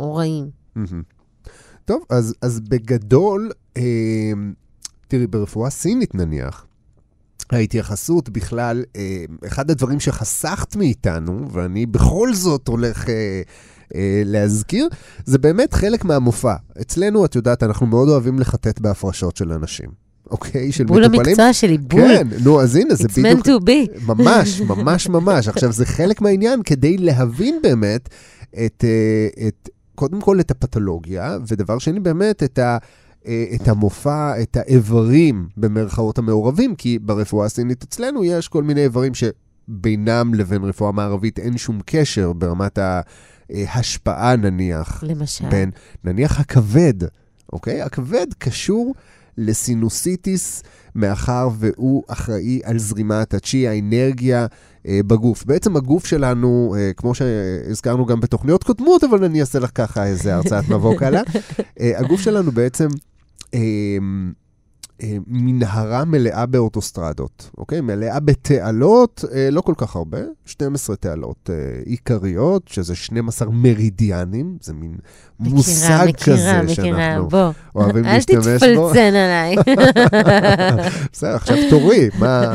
או 0.03 0.15
רעים. 0.15 0.51
מהמם. 0.75 1.16
טוב, 1.87 2.03
אז, 2.11 2.35
אז 2.43 2.61
בגדול, 2.61 3.51
אה, 3.77 3.83
תראי, 5.09 5.27
ברפואה 5.27 5.71
סינית 5.71 6.15
נניח, 6.15 6.67
ההתייחסות 7.51 8.29
בכלל, 8.29 8.85
אה, 8.97 9.25
אחד 9.47 9.71
הדברים 9.71 10.01
שחסכת 10.01 10.77
מאיתנו, 10.77 11.53
ואני 11.53 11.87
בכל 11.87 12.35
זאת 12.35 12.69
הולך 12.69 13.09
אה, 13.09 13.43
אה, 13.95 14.23
להזכיר, 14.25 14.89
זה 15.25 15.39
באמת 15.39 15.75
חלק 15.75 16.05
מהמופע. 16.05 16.55
אצלנו, 16.81 17.25
את 17.25 17.35
יודעת, 17.35 17.63
אנחנו 17.63 17.87
מאוד 17.87 18.09
אוהבים 18.09 18.39
לחטט 18.39 18.81
בהפרשות 18.81 19.37
של 19.37 19.53
אנשים, 19.53 19.89
אוקיי? 20.31 20.73
של 20.73 20.85
בול 20.85 21.03
מטופלים. 21.03 21.27
המקצוע 21.27 21.53
שלי, 21.53 21.79
בול. 21.79 22.01
כן, 22.01 22.27
נו, 22.45 22.61
אז 22.61 22.77
הנה, 22.77 22.95
זה 22.95 23.09
It's 23.09 23.13
בדיוק... 23.13 23.47
meant 23.47 23.49
to 23.49 23.65
be. 23.67 24.01
ממש, 24.07 24.61
ממש, 24.61 25.09
ממש. 25.09 25.49
עכשיו, 25.49 25.73
זה 25.73 25.87
חלק 25.87 26.21
מהעניין 26.21 26.63
כדי 26.63 26.99
להבין 26.99 27.59
באמת 27.63 28.09
את, 28.53 28.85
אה, 28.85 29.47
את, 29.49 29.69
קודם 29.97 30.21
כל 30.21 30.41
את 30.41 30.51
הפתולוגיה, 30.51 31.39
ודבר 31.49 31.79
שני, 31.79 32.01
באמת 32.01 32.43
את, 32.43 32.59
ה, 32.59 32.79
אה, 33.27 33.45
את 33.55 33.69
המופע, 33.69 34.43
את 34.43 34.57
האיברים 34.57 35.49
במרכאות 35.57 36.19
המעורבים, 36.19 36.75
כי 36.75 36.99
ברפואה 36.99 37.47
הסינית 37.47 37.83
אצלנו 37.83 38.25
יש 38.25 38.49
כל 38.49 38.63
מיני 38.63 38.85
איברים 38.85 39.13
שבינם 39.15 40.35
לבין 40.35 40.65
רפואה 40.65 40.93
מערבית 40.93 41.39
אין 41.39 41.59
שום 41.59 41.81
קשר 41.87 42.33
ברמת 42.33 42.79
ההשפעה, 43.51 44.37
נניח, 44.37 45.05
למשל. 45.07 45.49
בין, 45.49 45.71
נניח 46.05 46.41
הכבד, 46.41 46.95
אוקיי? 47.53 47.83
הכבד 47.83 48.27
קשור 48.39 48.95
לסינוסיטיס, 49.39 50.63
מאחר 50.95 51.49
והוא 51.59 52.03
אחראי 52.09 52.61
על 52.65 52.79
זרימת 52.79 53.35
הצ'י, 53.35 53.69
האנרגיה 53.69 54.47
אה, 54.87 55.01
בגוף. 55.07 55.45
בעצם 55.45 55.77
הגוף 55.77 56.07
שלנו, 56.07 56.75
אה, 56.79 56.91
כמו 56.97 57.15
שהזכרנו 57.15 58.07
גם 58.07 58.21
בתוכניות 58.21 58.65
קודמות, 58.65 59.05
אבל 59.05 59.25
אני 59.25 59.41
אעשה 59.41 59.59
לך 59.59 59.71
ככה 59.75 60.07
איזה 60.07 60.35
הרצאת 60.35 60.69
מבוא 60.69 60.95
קלה, 60.99 61.23
אה, 61.81 61.99
הגוף 61.99 62.21
שלנו 62.21 62.53
בעצם... 62.53 62.89
אה, 63.55 63.61
מנהרה 65.27 66.05
מלאה 66.05 66.47
באוטוסטרדות, 66.47 67.51
אוקיי? 67.59 67.81
מלאה 67.81 68.21
בתעלות, 68.21 69.25
אה, 69.35 69.49
לא 69.51 69.61
כל 69.61 69.75
כך 69.77 69.97
הרבה, 69.97 70.19
12 70.45 70.97
תעלות 70.97 71.51
אה, 71.53 71.55
עיקריות, 71.85 72.69
שזה 72.69 72.95
12 72.95 73.49
מרידיאנים, 73.51 74.57
זה 74.63 74.73
מין 74.75 74.95
מושג 75.41 76.05
מכירה, 76.09 76.37
כזה 76.37 76.63
מכירה, 76.63 76.75
שאנחנו 76.99 77.29
בוא. 77.29 77.51
אוהבים 77.75 78.05
אל 78.05 78.15
להשתמש 78.15 78.47
בו. 78.77 78.89
תתפלצן 78.89 79.15
עליי. 79.15 79.57
בסדר, 81.13 81.35
עכשיו 81.35 81.57
תורי, 81.71 82.09
מה... 82.19 82.55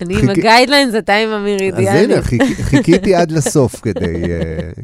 אני 0.00 0.14
עם 0.14 0.20
חיכי- 0.20 0.30
הגיידליינס, 0.30 0.94
אתה 0.94 1.14
עם 1.14 1.28
אז 1.28 1.34
המרידיאנים. 1.34 2.10
הנה, 2.10 2.22
חיכ- 2.22 2.62
חיכיתי 2.62 3.14
עד 3.14 3.30
לסוף 3.32 3.80
כדי, 3.80 4.22
אה, 4.24 4.38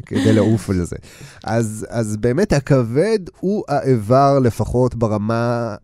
כדי 0.05 0.33
לעוף 0.33 0.69
על 0.69 0.83
זה. 0.85 0.95
אז, 1.43 1.85
אז 1.89 2.17
באמת 2.17 2.53
הכבד 2.53 3.19
הוא 3.39 3.63
האיבר, 3.67 4.39
לפחות 4.39 4.95
ברמה 4.95 5.67
אה, 5.71 5.75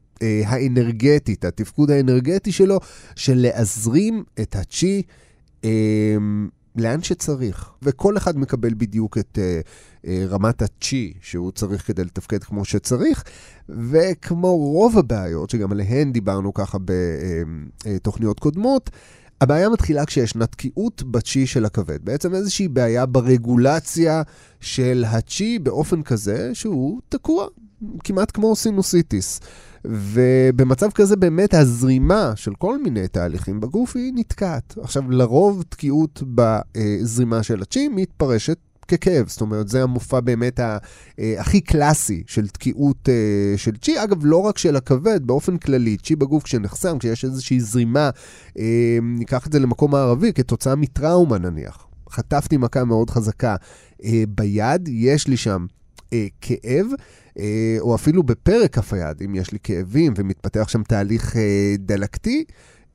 האנרגטית, 0.45 1.45
התפקוד 1.45 1.91
האנרגטי 1.91 2.51
שלו, 2.51 2.79
של 3.15 3.33
להזרים 3.37 4.23
את 4.41 4.55
הצ'י 4.55 5.01
אה, 5.63 6.17
לאן 6.75 7.01
שצריך. 7.01 7.69
וכל 7.81 8.17
אחד 8.17 8.37
מקבל 8.37 8.73
בדיוק 8.77 9.17
את 9.17 9.39
אה, 9.41 9.59
אה, 10.07 10.25
רמת 10.29 10.61
הצ'י 10.61 11.13
שהוא 11.21 11.51
צריך 11.51 11.87
כדי 11.87 12.03
לתפקד 12.03 12.43
כמו 12.43 12.65
שצריך. 12.65 13.23
וכמו 13.69 14.57
רוב 14.57 14.97
הבעיות, 14.97 15.49
שגם 15.49 15.71
עליהן 15.71 16.11
דיברנו 16.11 16.53
ככה 16.53 16.77
בתוכניות 17.85 18.39
קודמות, 18.39 18.89
הבעיה 19.41 19.69
מתחילה 19.69 20.05
כשישנה 20.05 20.45
תקיעות 20.47 21.03
בצ'י 21.03 21.47
של 21.47 21.65
הכבד. 21.65 22.05
בעצם 22.05 22.35
איזושהי 22.35 22.67
בעיה 22.67 23.05
ברגולציה 23.05 24.21
של 24.61 25.03
הצ'י 25.07 25.59
באופן 25.59 26.03
כזה 26.03 26.49
שהוא 26.53 27.01
תקוע 27.09 27.47
כמעט 28.03 28.31
כמו 28.33 28.55
סינוסיטיס. 28.55 29.39
ובמצב 29.85 30.91
כזה 30.91 31.15
באמת 31.15 31.53
הזרימה 31.53 32.31
של 32.35 32.55
כל 32.55 32.83
מיני 32.83 33.07
תהליכים 33.07 33.59
בגוף 33.59 33.95
היא 33.95 34.13
נתקעת. 34.15 34.77
עכשיו, 34.81 35.11
לרוב 35.11 35.63
תקיעות 35.69 36.23
בזרימה 36.25 37.43
של 37.43 37.61
הצ'י 37.61 37.87
מתפרשת 37.87 38.57
ככאב, 38.87 39.27
זאת 39.27 39.41
אומרת, 39.41 39.67
זה 39.67 39.83
המופע 39.83 40.19
באמת 40.19 40.59
אה, 40.59 40.77
הכי 41.37 41.61
קלאסי 41.61 42.23
של 42.27 42.47
תקיעות 42.47 43.09
אה, 43.09 43.57
של 43.57 43.77
צ'י. 43.77 44.03
אגב, 44.03 44.17
לא 44.25 44.37
רק 44.37 44.57
של 44.57 44.75
הכבד, 44.75 45.27
באופן 45.27 45.57
כללי, 45.57 45.97
צ'י 45.97 46.15
בגוף 46.15 46.43
כשנחסם, 46.43 46.99
כשיש 46.99 47.25
איזושהי 47.25 47.59
זרימה, 47.59 48.09
אה, 48.59 48.97
ניקח 49.01 49.47
את 49.47 49.53
זה 49.53 49.59
למקום 49.59 49.95
הערבי, 49.95 50.33
כתוצאה 50.33 50.75
מטראומה 50.75 51.37
נניח. 51.37 51.87
חטפתי 52.09 52.57
מכה 52.57 52.83
מאוד 52.83 53.09
חזקה 53.09 53.55
ביד, 54.27 54.89
יש 54.91 55.27
לי 55.27 55.37
שם 55.37 55.65
כאב. 56.41 56.85
אה, 57.39 57.77
או 57.79 57.95
אפילו 57.95 58.23
בפרק 58.23 58.75
כף 58.75 58.93
היד, 58.93 59.21
אם 59.25 59.35
יש 59.35 59.51
לי 59.51 59.57
כאבים 59.63 60.13
ומתפתח 60.17 60.67
שם 60.67 60.83
תהליך 60.83 61.37
אה, 61.37 61.75
דלקתי, 61.79 62.43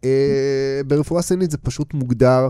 אה, 0.05 0.81
ברפואה 0.87 1.23
סינית 1.23 1.51
זה 1.51 1.59
פשוט 1.59 1.95
מוגדר 1.95 2.49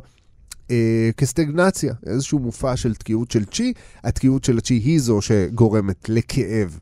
אה, 0.71 1.11
כסטגנציה, 1.17 1.95
איזשהו 2.07 2.39
מופע 2.39 2.77
של 2.77 2.95
תקיעות 2.95 3.31
של 3.31 3.45
צ'י. 3.45 3.73
התקיעות 4.05 4.45
של 4.45 4.59
הצ'י 4.59 4.75
היא 4.75 5.01
זו 5.01 5.23
שגורמת 5.23 6.09
לכאב. 6.09 6.79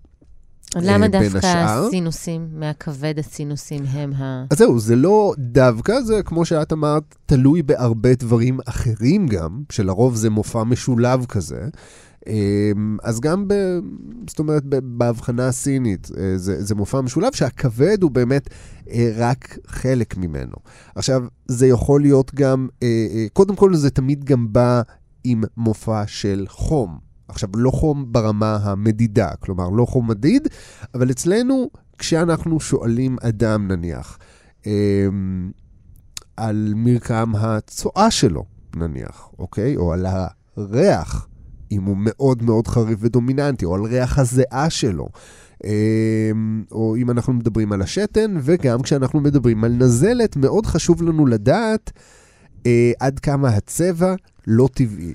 למה 0.76 1.08
דווקא 1.08 1.46
הסינוסים, 1.46 2.48
מהכבד 2.52 3.18
הסינוסים 3.18 3.84
הם 3.90 4.12
ה... 4.12 4.44
אז 4.50 4.58
זהו, 4.58 4.78
זה 4.78 4.96
לא 4.96 5.34
דווקא, 5.38 6.00
זה 6.00 6.22
כמו 6.22 6.44
שאת 6.44 6.72
אמרת, 6.72 7.14
תלוי 7.26 7.62
בהרבה 7.62 8.14
דברים 8.14 8.58
אחרים 8.66 9.26
גם, 9.26 9.62
שלרוב 9.72 10.14
זה 10.14 10.30
מופע 10.30 10.64
משולב 10.64 11.26
כזה. 11.28 11.68
אמ, 12.26 12.96
אז 13.02 13.20
גם, 13.20 13.48
ב, 13.48 13.54
זאת 14.28 14.38
אומרת, 14.38 14.62
בהבחנה 14.82 15.48
הסינית, 15.48 16.10
אה, 16.18 16.38
זה, 16.38 16.64
זה 16.64 16.74
מופע 16.74 17.00
משולב 17.00 17.32
שהכבד 17.32 18.02
הוא 18.02 18.10
באמת 18.10 18.50
אה, 18.90 19.12
רק 19.16 19.58
חלק 19.66 20.16
ממנו. 20.16 20.56
עכשיו, 20.94 21.24
זה 21.46 21.66
יכול 21.66 22.00
להיות 22.00 22.34
גם, 22.34 22.68
אה, 22.82 23.26
קודם 23.32 23.56
כל 23.56 23.74
זה 23.74 23.90
תמיד 23.90 24.24
גם 24.24 24.52
בא 24.52 24.82
עם 25.24 25.44
מופע 25.56 26.06
של 26.06 26.44
חום. 26.48 26.98
עכשיו, 27.28 27.48
לא 27.56 27.70
חום 27.70 28.12
ברמה 28.12 28.58
המדידה, 28.62 29.30
כלומר, 29.40 29.70
לא 29.70 29.86
חום 29.86 30.10
מדיד, 30.10 30.48
אבל 30.94 31.10
אצלנו, 31.10 31.70
כשאנחנו 31.98 32.60
שואלים 32.60 33.16
אדם, 33.22 33.68
נניח, 33.68 34.18
אמ, 34.66 35.50
על 36.36 36.72
מרקם 36.76 37.32
הצואה 37.36 38.10
שלו, 38.10 38.44
נניח, 38.76 39.28
אוקיי? 39.38 39.76
או 39.76 39.92
על 39.92 40.06
הריח 40.56 41.28
אם 41.72 41.82
הוא 41.82 41.96
מאוד 41.98 42.42
מאוד 42.42 42.68
חריף 42.68 42.98
ודומיננטי, 43.02 43.64
או 43.64 43.74
על 43.74 43.82
ריח 43.82 44.18
הזיעה 44.18 44.70
שלו. 44.70 45.08
אמ, 45.64 46.64
או 46.72 46.96
אם 46.96 47.10
אנחנו 47.10 47.32
מדברים 47.32 47.72
על 47.72 47.82
השתן, 47.82 48.34
וגם 48.42 48.82
כשאנחנו 48.82 49.20
מדברים 49.20 49.64
על 49.64 49.72
נזלת, 49.72 50.36
מאוד 50.36 50.66
חשוב 50.66 51.02
לנו 51.02 51.26
לדעת 51.26 51.92
אה, 52.66 52.92
עד 53.00 53.18
כמה 53.18 53.48
הצבע 53.48 54.14
לא 54.46 54.68
טבעי. 54.74 55.14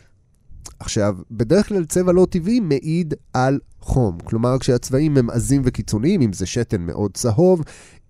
עכשיו, 0.79 1.15
בדרך 1.31 1.67
כלל 1.67 1.85
צבע 1.85 2.11
לא 2.11 2.27
טבעי 2.29 2.59
מעיד 2.59 3.13
על 3.33 3.59
חום. 3.81 4.17
כלומר, 4.23 4.59
כשהצבעים 4.59 5.17
הם 5.17 5.29
עזים 5.29 5.61
וקיצוניים, 5.65 6.21
אם 6.21 6.33
זה 6.33 6.45
שתן 6.45 6.81
מאוד 6.81 7.11
צהוב, 7.13 7.61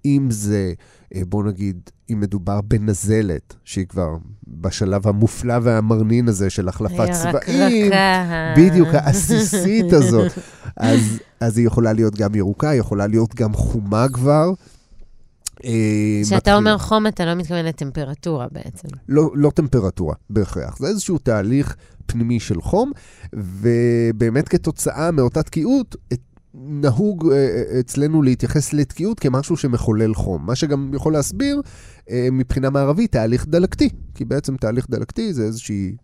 אם 0.06 0.28
זה, 0.30 0.74
אה, 1.16 1.22
בוא 1.28 1.44
נגיד, 1.44 1.90
אם 2.12 2.20
מדובר 2.20 2.62
בנזלת, 2.62 3.56
שהיא 3.66 3.86
כבר 3.86 4.18
בשלב 4.48 5.08
המופלא 5.08 5.56
והמרנין 5.62 6.28
הזה 6.28 6.50
של 6.50 6.68
החלפת 6.68 7.10
צבעים, 7.12 7.92
בדיוק, 8.58 8.88
העסיסית 8.94 9.94
הזאת, 9.94 10.32
אז, 10.78 11.20
אז 11.40 11.58
היא 11.58 11.68
יכולה 11.68 11.94
להיות 11.94 12.16
גם 12.16 12.36
ירוקה, 12.36 12.70
היא 12.70 12.80
יכולה 12.80 13.08
להיות 13.08 13.36
גם 13.36 13.54
חומה 13.54 14.06
כבר. 14.14 14.52
אה, 15.66 16.22
כשאתה 16.24 16.56
אומר 16.56 16.78
חום, 16.78 17.08
אתה 17.08 17.26
לא 17.26 17.34
מתכוון 17.34 17.66
לטמפרטורה 17.66 18.48
בעצם. 18.52 18.88
לא, 19.10 19.32
לא 19.34 19.50
טמפרטורה, 19.50 20.16
בהכרח. 20.30 20.78
זה 20.80 20.88
איזשהו 20.88 21.18
תהליך 21.18 21.76
פנימי 22.06 22.40
של 22.40 22.62
חום, 22.62 22.92
ובאמת 23.34 24.50
כתוצאה 24.50 25.12
מאותה 25.12 25.44
תקיעות, 25.44 25.96
נהוג 26.54 27.32
אה, 27.32 27.36
אה, 27.38 27.80
אצלנו 27.80 28.22
להתייחס 28.22 28.74
לתקיעות 28.74 29.20
כמשהו 29.20 29.58
שמחולל 29.58 30.14
חום, 30.14 30.46
מה 30.46 30.56
שגם 30.56 30.92
יכול 30.94 31.14
להסביר 31.14 31.62
אה, 32.10 32.28
מבחינה 32.32 32.70
מערבית 32.70 33.12
תהליך 33.12 33.48
דלקתי, 33.48 33.90
כי 34.16 34.26
בעצם 34.26 34.58
תהליך 34.58 34.88
דלקתי 34.90 35.34
זה 35.34 35.44
איזושהי 35.44 35.96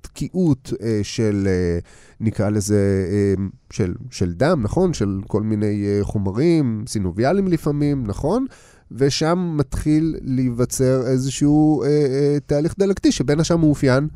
תקיעות 0.00 0.72
אה, 0.82 1.00
של, 1.02 1.48
אה, 1.50 1.78
נקרא 2.20 2.48
לזה, 2.48 3.06
אה, 3.10 3.44
של, 3.70 3.94
של 4.10 4.32
דם, 4.32 4.60
נכון? 4.62 4.94
של 4.94 5.20
כל 5.26 5.42
מיני 5.42 5.86
אה, 5.86 6.04
חומרים, 6.04 6.84
סינוביאליים 6.86 7.48
לפעמים, 7.48 8.06
נכון? 8.06 8.46
ושם 8.90 9.54
מתחיל 9.56 10.16
להיווצר 10.22 11.06
איזשהו 11.06 11.82
אה, 11.82 11.88
אה, 11.88 12.36
תהליך 12.46 12.74
דלקתי 12.78 13.12
שבין 13.12 13.40
השאר 13.40 13.56
מאופיין 13.56 14.08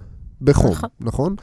בחום, 0.43 0.71
נכון? 0.71 0.89
נכון? 1.01 1.37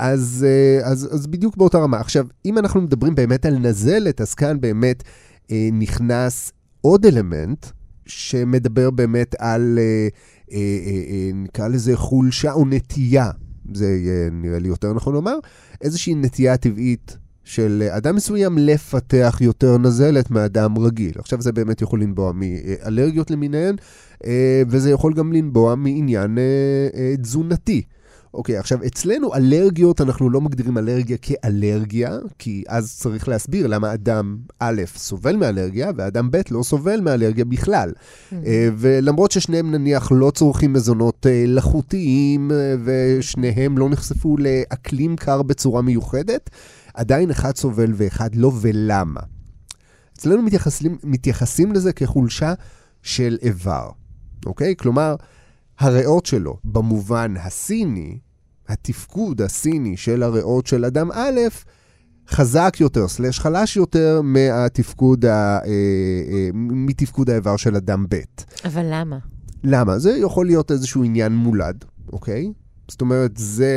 אז, 0.00 0.46
אה, 0.48 0.86
אז, 0.90 1.08
אז 1.14 1.26
בדיוק 1.26 1.56
באותה 1.56 1.78
רמה. 1.78 2.00
עכשיו, 2.00 2.26
אם 2.44 2.58
אנחנו 2.58 2.80
מדברים 2.80 3.14
באמת 3.14 3.46
על 3.46 3.58
נזלת, 3.58 4.20
אז 4.20 4.34
כאן 4.34 4.60
באמת 4.60 5.02
אה, 5.50 5.68
נכנס 5.72 6.52
עוד 6.80 7.06
אלמנט 7.06 7.66
שמדבר 8.06 8.90
באמת 8.90 9.34
על, 9.38 9.78
אה, 9.78 10.08
אה, 10.52 10.58
אה, 10.58 11.02
אה, 11.10 11.30
נקרא 11.34 11.68
לזה 11.68 11.96
חולשה 11.96 12.52
או 12.52 12.64
נטייה, 12.64 13.30
זה 13.74 13.86
יהיה 13.86 14.30
נראה 14.30 14.58
לי 14.58 14.68
יותר 14.68 14.92
נכון 14.92 15.14
לומר, 15.14 15.38
איזושהי 15.82 16.14
נטייה 16.14 16.56
טבעית 16.56 17.16
של 17.44 17.88
אדם 17.90 18.16
מסוים 18.16 18.58
לפתח 18.58 19.38
יותר 19.40 19.78
נזלת 19.78 20.30
מאדם 20.30 20.78
רגיל. 20.78 21.12
עכשיו 21.18 21.40
זה 21.40 21.52
באמת 21.52 21.82
יכול 21.82 22.02
לנבוע 22.02 22.32
מאלרגיות 22.34 23.30
למיניהן, 23.30 23.76
אה, 24.24 24.62
וזה 24.68 24.90
יכול 24.90 25.14
גם 25.14 25.32
לנבוע 25.32 25.74
מעניין 25.74 26.38
אה, 26.38 27.16
תזונתי. 27.22 27.82
אוקיי, 28.34 28.56
עכשיו, 28.56 28.78
אצלנו 28.86 29.34
אלרגיות, 29.34 30.00
אנחנו 30.00 30.30
לא 30.30 30.40
מגדירים 30.40 30.78
אלרגיה 30.78 31.16
כאלרגיה, 31.16 32.18
כי 32.38 32.64
אז 32.68 32.96
צריך 32.98 33.28
להסביר 33.28 33.66
למה 33.66 33.94
אדם 33.94 34.36
א' 34.58 34.82
סובל 34.96 35.36
מאלרגיה, 35.36 35.90
ואדם 35.96 36.30
ב' 36.30 36.40
לא 36.50 36.62
סובל 36.62 37.00
מאלרגיה 37.00 37.44
בכלל. 37.44 37.92
Mm-hmm. 37.92 38.34
ולמרות 38.78 39.30
ששניהם 39.30 39.70
נניח 39.70 40.12
לא 40.14 40.30
צורכים 40.30 40.72
מזונות 40.72 41.26
אה, 41.26 41.44
לחוטיים, 41.46 42.50
אה, 42.52 42.74
ושניהם 42.84 43.78
לא 43.78 43.88
נחשפו 43.88 44.36
לאקלים 44.36 45.16
קר 45.16 45.42
בצורה 45.42 45.82
מיוחדת, 45.82 46.50
עדיין 46.94 47.30
אחד 47.30 47.56
סובל 47.56 47.92
ואחד 47.94 48.34
לא, 48.34 48.52
ולמה? 48.60 49.20
אצלנו 50.18 50.42
מתייחסים, 50.42 50.98
מתייחסים 51.04 51.72
לזה 51.72 51.92
כחולשה 51.92 52.54
של 53.02 53.38
איבר, 53.42 53.88
אוקיי? 54.46 54.74
כלומר, 54.76 55.14
הריאות 55.80 56.26
שלו, 56.26 56.56
במובן 56.64 57.34
הסיני, 57.36 58.18
התפקוד 58.68 59.42
הסיני 59.42 59.96
של 59.96 60.22
הריאות 60.22 60.66
של 60.66 60.84
אדם 60.84 61.12
א', 61.12 61.40
חזק 62.28 62.76
יותר, 62.80 63.08
סלש 63.08 63.40
חלש 63.40 63.76
יותר, 63.76 64.20
מהתפקוד 64.24 65.24
ה, 65.24 65.28
אה, 65.30 65.60
אה, 65.66 66.48
מתפקוד 66.54 67.30
האיבר 67.30 67.56
של 67.56 67.76
אדם 67.76 68.06
ב'. 68.08 68.20
אבל 68.64 68.86
למה? 68.90 69.18
למה? 69.64 69.98
זה 69.98 70.10
יכול 70.10 70.46
להיות 70.46 70.70
איזשהו 70.70 71.04
עניין 71.04 71.32
מולד, 71.32 71.84
אוקיי? 72.12 72.52
זאת 72.88 73.00
אומרת, 73.00 73.36
זה 73.36 73.74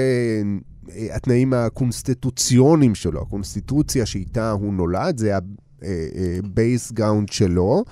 אה, 0.92 1.16
התנאים 1.16 1.54
הקונסטיטוציוניים 1.54 2.96
שלו, 2.96 3.22
הקונסטיטוציה 3.22 4.06
שאיתה 4.06 4.52
הוא 4.52 4.74
נולד, 4.74 5.18
זה 5.18 5.38
ה 6.44 6.92
background 6.92 7.30
שלו, 7.30 7.84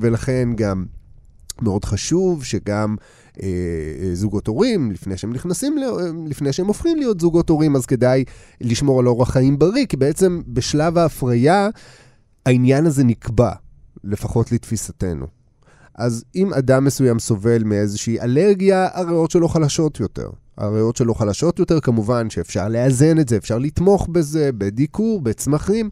ולכן 0.00 0.48
גם 0.56 0.84
מאוד 1.62 1.84
חשוב 1.84 2.44
שגם 2.44 2.96
אה, 3.42 3.46
אה, 4.02 4.14
זוגות 4.14 4.46
הורים, 4.46 4.92
לפני 4.92 5.16
שהם 5.16 5.32
נכנסים, 5.32 5.76
לפני 6.26 6.52
שהם 6.52 6.66
הופכים 6.66 6.98
להיות 6.98 7.20
זוגות 7.20 7.48
הורים, 7.48 7.76
אז 7.76 7.86
כדאי 7.86 8.24
לשמור 8.60 9.00
על 9.00 9.06
אורח 9.06 9.30
חיים 9.30 9.58
בריא, 9.58 9.86
כי 9.86 9.96
בעצם 9.96 10.42
בשלב 10.46 10.98
ההפריה 10.98 11.68
העניין 12.46 12.86
הזה 12.86 13.04
נקבע, 13.04 13.52
לפחות 14.04 14.52
לתפיסתנו. 14.52 15.26
אז 15.94 16.24
אם 16.34 16.54
אדם 16.54 16.84
מסוים 16.84 17.18
סובל 17.18 17.64
מאיזושהי 17.64 18.20
אלרגיה, 18.20 18.88
הריאות 18.92 19.30
שלו 19.30 19.48
חלשות 19.48 20.00
יותר. 20.00 20.30
הריאות 20.58 20.96
שלו 20.96 21.14
חלשות 21.14 21.58
יותר, 21.58 21.80
כמובן 21.80 22.30
שאפשר 22.30 22.68
לאזן 22.68 23.18
את 23.18 23.28
זה, 23.28 23.36
אפשר 23.36 23.58
לתמוך 23.58 24.08
בזה, 24.12 24.50
בדיקור, 24.52 25.20
בצמחים, 25.20 25.90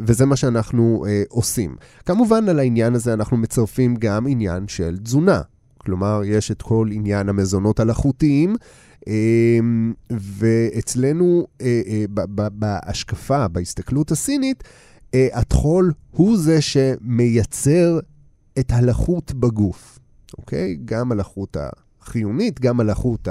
וזה 0.00 0.26
מה 0.26 0.36
שאנחנו 0.36 1.04
אה, 1.08 1.22
עושים. 1.28 1.76
כמובן, 2.06 2.48
על 2.48 2.58
העניין 2.58 2.94
הזה 2.94 3.12
אנחנו 3.12 3.36
מצרפים 3.36 3.96
גם 3.98 4.26
עניין 4.26 4.68
של 4.68 4.96
תזונה. 5.02 5.40
כלומר, 5.78 6.20
יש 6.24 6.50
את 6.50 6.62
כל 6.62 6.88
עניין 6.92 7.28
המזונות 7.28 7.80
הלחותיים, 7.80 8.56
אה, 9.08 9.58
ואצלנו, 10.10 11.46
אה, 11.60 11.80
אה, 11.86 12.04
בהשקפה, 12.50 13.48
בהסתכלות 13.48 14.10
הסינית, 14.10 14.64
אה, 15.14 15.28
הטחול 15.32 15.92
הוא 16.10 16.38
זה 16.38 16.60
שמייצר 16.60 17.98
את 18.58 18.72
הלחות 18.72 19.32
בגוף, 19.32 19.98
אוקיי? 20.38 20.76
גם 20.84 21.12
הלחות 21.12 21.56
החיונית, 22.00 22.60
גם 22.60 22.80
הלחות 22.80 23.28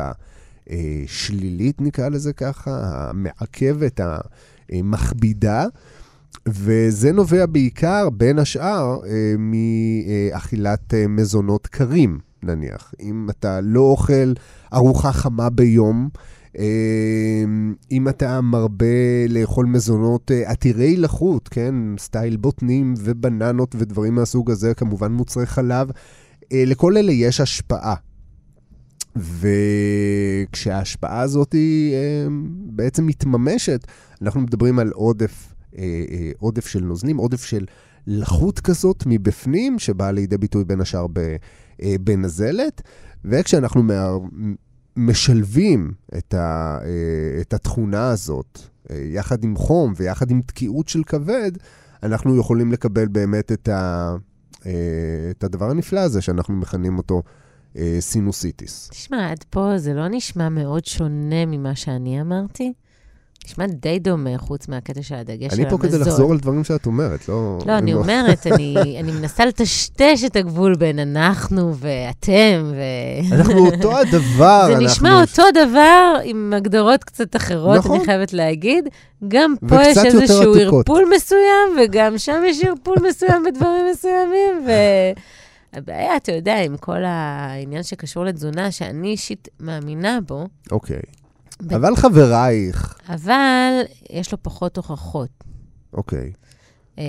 השלילית, 0.70 1.82
נקרא 1.82 2.09
לזה 2.09 2.34
ככה, 2.34 3.09
המעכבת, 3.09 3.99
המכבידה. 4.70 5.66
וזה 6.47 7.11
נובע 7.11 7.45
בעיקר, 7.45 8.09
בין 8.09 8.39
השאר, 8.39 8.99
אה, 9.07 9.36
מאכילת 9.38 10.93
אה, 10.93 11.07
מזונות 11.07 11.67
קרים, 11.67 12.19
נניח. 12.43 12.93
אם 12.99 13.27
אתה 13.29 13.61
לא 13.61 13.79
אוכל 13.79 14.33
ארוחה 14.73 15.11
חמה 15.11 15.49
ביום, 15.49 16.09
אה, 16.57 17.43
אם 17.91 18.09
אתה 18.09 18.41
מרבה 18.41 19.27
לאכול 19.29 19.65
מזונות 19.65 20.31
עתירי 20.45 20.97
לחות, 20.97 21.47
כן, 21.47 21.75
סטייל 21.97 22.38
בוטנים 22.38 22.93
ובננות 22.99 23.75
ודברים 23.79 24.15
מהסוג 24.15 24.51
הזה, 24.51 24.73
כמובן 24.73 25.11
מוצרי 25.11 25.45
חלב, 25.45 25.89
לכל 26.53 26.97
אלה 26.97 27.11
יש 27.11 27.41
השפעה. 27.41 27.95
וכשההשפעה 30.51 31.21
הזאת 31.21 31.53
היא 31.53 31.95
בעצם 32.65 33.05
מתממשת, 33.07 33.88
אנחנו 34.21 34.41
מדברים 34.41 34.79
על 34.79 34.91
עודף, 34.93 35.55
עודף 36.38 36.67
של 36.67 36.84
נוזנים, 36.84 37.17
עודף 37.17 37.43
של 37.43 37.65
לחות 38.07 38.59
כזאת 38.59 39.03
מבפנים, 39.05 39.80
שבאה 39.80 40.11
לידי 40.11 40.38
ביטוי 40.38 40.63
בין 40.65 40.82
השאר 40.82 41.05
בנזלת, 41.99 42.82
וכשאנחנו 43.26 43.84
משלבים 44.97 45.93
את, 46.17 46.34
ה, 46.34 46.78
אה, 46.84 47.41
את 47.41 47.53
התכונה 47.53 48.09
הזאת, 48.09 48.59
אה, 48.91 48.95
יחד 48.95 49.43
עם 49.43 49.55
חום 49.55 49.93
ויחד 49.95 50.32
עם 50.32 50.41
תקיעות 50.41 50.88
של 50.88 51.03
כבד, 51.03 51.51
אנחנו 52.03 52.38
יכולים 52.38 52.71
לקבל 52.71 53.07
באמת 53.07 53.51
את, 53.51 53.67
ה, 53.67 54.15
אה, 54.65 54.71
את 55.32 55.43
הדבר 55.43 55.69
הנפלא 55.69 55.99
הזה 55.99 56.21
שאנחנו 56.21 56.53
מכנים 56.53 56.97
אותו 56.97 57.23
סינוסיטיס. 57.99 58.89
תשמע, 58.91 59.32
עד 59.32 59.43
פה 59.49 59.78
זה 59.78 59.93
לא 59.93 60.07
נשמע 60.07 60.49
מאוד 60.49 60.86
שונה 60.86 61.45
ממה 61.45 61.76
שאני 61.76 62.21
אמרתי? 62.21 62.73
נשמע 63.46 63.66
די 63.68 64.00
דומה, 64.00 64.38
חוץ 64.38 64.68
מהקטע 64.68 65.02
של 65.02 65.16
הדגש 65.16 65.38
של 65.38 65.43
המזון. 65.46 65.60
אני 65.62 65.70
פה 65.70 65.78
כדי 65.78 65.98
לחזור 66.00 66.32
על 66.32 66.38
דברים 66.38 66.64
שאת 66.64 66.86
אומרת, 66.86 67.30
לא... 67.30 67.60
לא, 67.66 67.78
אני 67.78 67.93
לא- 67.93 68.00
אומרת, 68.00 68.48
אני, 68.48 68.96
אני 69.00 69.12
מנסה 69.12 69.46
לטשטש 69.46 70.24
את 70.26 70.36
הגבול 70.36 70.76
בין 70.76 71.00
אנחנו 71.00 71.76
ואתם, 71.76 72.72
ו... 72.72 72.76
אנחנו 73.36 73.66
אותו 73.66 73.98
הדבר. 73.98 74.68
זה 74.68 74.86
נשמע 74.86 75.22
אותו 75.22 75.43
דבר 75.54 76.16
עם 76.24 76.54
הגדרות 76.56 77.04
קצת 77.04 77.36
אחרות, 77.36 77.78
נכון. 77.78 77.96
אני 77.96 78.06
חייבת 78.06 78.34
להגיד. 78.34 78.89
גם 79.28 79.54
פה 79.70 79.76
יש 79.84 79.98
איזשהו 79.98 80.56
ערפול 80.56 81.04
מסוים, 81.16 81.80
וגם 81.84 82.18
שם 82.18 82.41
יש 82.46 82.64
ערפול 82.64 82.96
מסוים 83.10 83.43
בדברים 83.43 83.86
מסוימים, 83.91 84.68
ו... 84.68 84.72
הבעיה, 85.74 86.18
אתה 86.18 86.32
יודע, 86.32 86.62
עם 86.64 86.78
כל 86.78 87.04
העניין 87.06 87.84
שקשור 87.84 88.26
לתזונה, 88.26 88.72
שאני 88.72 89.08
אישית 89.08 89.48
מאמינה 89.60 90.20
בו, 90.28 90.48
אוקיי. 90.72 90.98
Okay. 90.98 91.24
אבל 91.76 91.95
חברייך. 91.95 92.97
אבל 93.10 93.82
יש 94.10 94.32
לו 94.32 94.38
פחות 94.41 94.78
הוכחות. 94.78 95.30
אוקיי. 95.93 96.32
אה, 96.99 97.03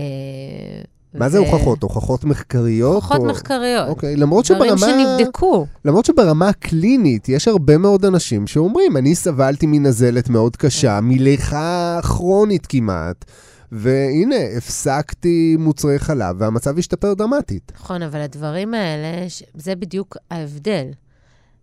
מה 1.15 1.29
זה 1.29 1.39
הוכחות? 1.39 1.83
הוכחות 1.83 2.25
מחקריות? 2.25 2.95
הוכחות 2.95 3.23
מחקריות. 3.23 3.89
אוקיי, 3.89 4.17
למרות 4.17 4.45
שברמה... 4.45 4.77
דברים 4.77 5.07
שנבדקו. 5.19 5.67
למרות 5.85 6.05
שברמה 6.05 6.49
הקלינית 6.49 7.29
יש 7.29 7.49
הרבה 7.49 7.79
מאוד 7.79 8.05
אנשים 8.05 8.47
שאומרים, 8.47 8.97
אני 8.97 9.15
סבלתי 9.15 9.67
מנזלת 9.67 10.29
מאוד 10.29 10.57
קשה, 10.57 11.01
מליכה 11.03 12.01
כרונית 12.03 12.67
כמעט, 12.67 13.25
והנה, 13.73 14.37
הפסקתי 14.57 15.57
מוצרי 15.59 15.99
חלב 15.99 16.37
והמצב 16.39 16.79
השתפר 16.79 17.15
דרמטית. 17.15 17.73
נכון, 17.75 18.03
אבל 18.03 18.21
הדברים 18.21 18.75
האלה, 18.75 19.27
זה 19.55 19.77
בדיוק 19.77 20.17
ההבדל 20.31 20.87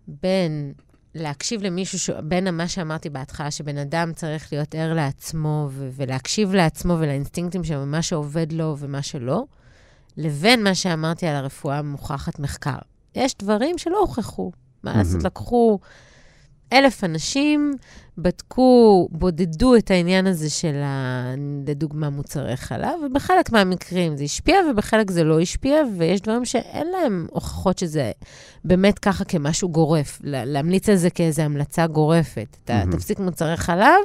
בין 0.08 0.74
להקשיב 1.16 1.64
למישהו, 1.64 2.00
ש... 2.00 2.10
בין 2.10 2.58
מה 2.58 2.68
שאמרתי 2.68 3.10
בהתחלה, 3.10 3.52
שבן 3.52 3.78
אדם 3.78 4.12
צריך 4.16 4.54
להיות 4.54 4.76
ער 4.76 4.94
לעצמו 4.94 5.68
ו- 5.72 5.90
ולהקשיב 5.96 6.54
לעצמו 6.54 6.94
ולאינסטינקטים 7.00 7.64
שלו, 7.64 7.86
מה 7.86 8.02
שעובד 8.02 8.52
לו 8.52 8.76
ומה 8.80 9.02
שלא, 9.02 9.44
לבין 10.18 10.64
מה 10.64 10.76
שאמרתי 10.76 11.28
על 11.28 11.36
הרפואה 11.36 11.78
המוכחת 11.78 12.40
מחקר. 12.40 12.78
יש 13.16 13.36
דברים 13.40 13.78
שלא 13.78 14.00
הוכחו. 14.00 14.52
מה 14.84 14.98
לעשות, 14.98 15.24
לקחו 15.24 15.80
אלף 16.74 17.04
אנשים, 17.04 17.74
בדקו, 18.18 19.08
בודדו 19.12 19.76
את 19.76 19.92
העניין 19.92 20.28
הזה 20.28 20.50
של, 20.50 20.76
ה, 20.76 21.34
לדוגמה, 21.68 22.10
מוצרי 22.10 22.58
חלב, 22.58 23.00
ובחלק 23.06 23.52
מהמקרים 23.52 24.18
זה 24.18 24.24
השפיע 24.24 24.56
ובחלק 24.72 25.12
זה 25.12 25.24
לא 25.24 25.40
השפיע, 25.40 25.76
ויש 25.98 26.22
דברים 26.22 26.46
שאין 26.46 26.88
להם 26.88 27.28
הוכחות 27.32 27.80
שזה 27.80 28.12
באמת 28.66 29.00
ככה 29.00 29.26
כמשהו 29.26 29.70
גורף. 29.70 30.20
להמליץ 30.24 30.90
על 30.90 30.96
זה 30.96 31.10
כאיזו 31.10 31.42
המלצה 31.42 31.88
גורפת. 31.88 32.58
אתה 32.64 32.84
mm-hmm. 32.84 32.92
תפסיק 32.92 33.20
מוצרי 33.20 33.58
חלב, 33.58 34.00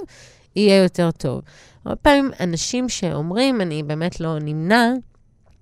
יהיה 0.56 0.82
יותר 0.82 1.10
טוב. 1.10 1.40
הרבה 1.84 1.96
פעמים 1.96 2.30
אנשים 2.40 2.88
שאומרים, 2.88 3.60
אני 3.60 3.82
באמת 3.82 4.20
לא 4.20 4.38
נמנע, 4.38 4.92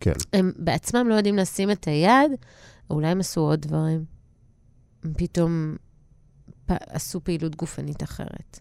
כן. 0.00 0.12
הם 0.32 0.52
בעצמם 0.56 1.08
לא 1.08 1.14
יודעים 1.14 1.36
לשים 1.36 1.70
את 1.70 1.84
היד, 1.84 2.30
אולי 2.90 3.08
הם 3.08 3.20
עשו 3.20 3.40
עוד 3.40 3.60
דברים. 3.60 4.04
הם 5.04 5.12
פתאום 5.16 5.76
עשו 6.68 7.20
פעילות 7.24 7.56
גופנית 7.56 8.02
אחרת. 8.02 8.60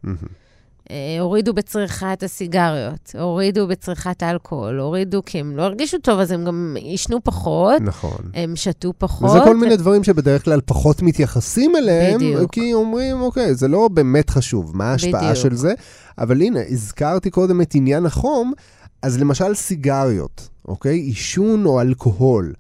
אה, 0.91 1.18
הורידו 1.20 1.53
בצריכת 1.53 2.24
הסיגריות, 2.24 3.16
הורידו 3.20 3.68
בצריכת 3.68 4.24
האלכוהול, 4.24 4.80
הורידו 4.80 5.22
כי 5.26 5.39
הם 5.39 5.58
לא 5.58 5.62
הרגישו 5.62 5.97
טוב, 5.97 6.20
אז 6.20 6.32
הם 6.32 6.45
גם 6.45 6.76
עישנו 6.80 7.24
פחות. 7.24 7.82
נכון. 7.82 8.18
הם 8.34 8.56
שתו 8.56 8.93
פחות. 8.97 9.30
וזה 9.30 9.39
כל 9.43 9.58
מיני 9.58 9.78
דברים 9.78 10.03
שבדרך 10.03 10.45
כלל 10.45 10.62
פחות 10.66 11.01
מתייחסים 11.01 11.76
אליהם, 11.76 12.16
בדיוק. 12.16 12.53
כי 12.53 12.74
אומרים, 12.74 13.22
אוקיי, 13.22 13.56
זה 13.56 13.68
לא 13.68 13.88
באמת 13.88 14.30
חשוב, 14.30 14.78
מה 14.78 14.91
ההשפעה 14.91 15.22
בדיוק. 15.22 15.36
של 15.36 15.56
זה? 15.56 15.74
אבל 16.18 16.41
הנה, 16.41 16.60
הזכרתי 16.70 17.30
קודם 17.30 17.62
את 17.62 17.76
עניין 17.76 18.06
החום, 18.06 18.53
אז 19.01 19.20
למשל 19.20 19.53
סיגריות, 19.53 20.49
אוקיי? 20.68 20.97
עישון 20.97 21.66
או 21.66 21.82
אלכוהול. 21.82 22.53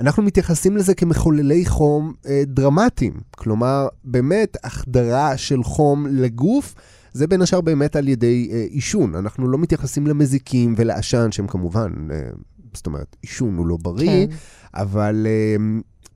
אנחנו 0.00 0.22
מתייחסים 0.22 0.76
לזה 0.76 0.94
כמחוללי 0.94 1.66
חום 1.66 2.12
אה, 2.26 2.42
דרמטיים. 2.46 3.12
כלומר, 3.30 3.88
באמת, 4.04 4.56
החדרה 4.64 5.36
של 5.36 5.62
חום 5.62 6.06
לגוף, 6.06 6.74
זה 7.12 7.26
בין 7.26 7.42
השאר 7.42 7.60
באמת 7.60 7.96
על 7.96 8.08
ידי 8.08 8.50
אה, 8.52 8.64
עישון. 8.70 9.14
אנחנו 9.14 9.48
לא 9.48 9.58
מתייחסים 9.58 10.06
למזיקים 10.06 10.74
ולעשן, 10.76 11.32
שהם 11.32 11.46
כמובן, 11.46 11.92
אה, 12.10 12.30
זאת 12.74 12.86
אומרת, 12.86 13.16
עישון 13.22 13.56
הוא 13.56 13.66
לא 13.66 13.76
בריא, 13.82 14.26
כן. 14.26 14.34
אבל 14.74 15.26
אה, 15.26 15.56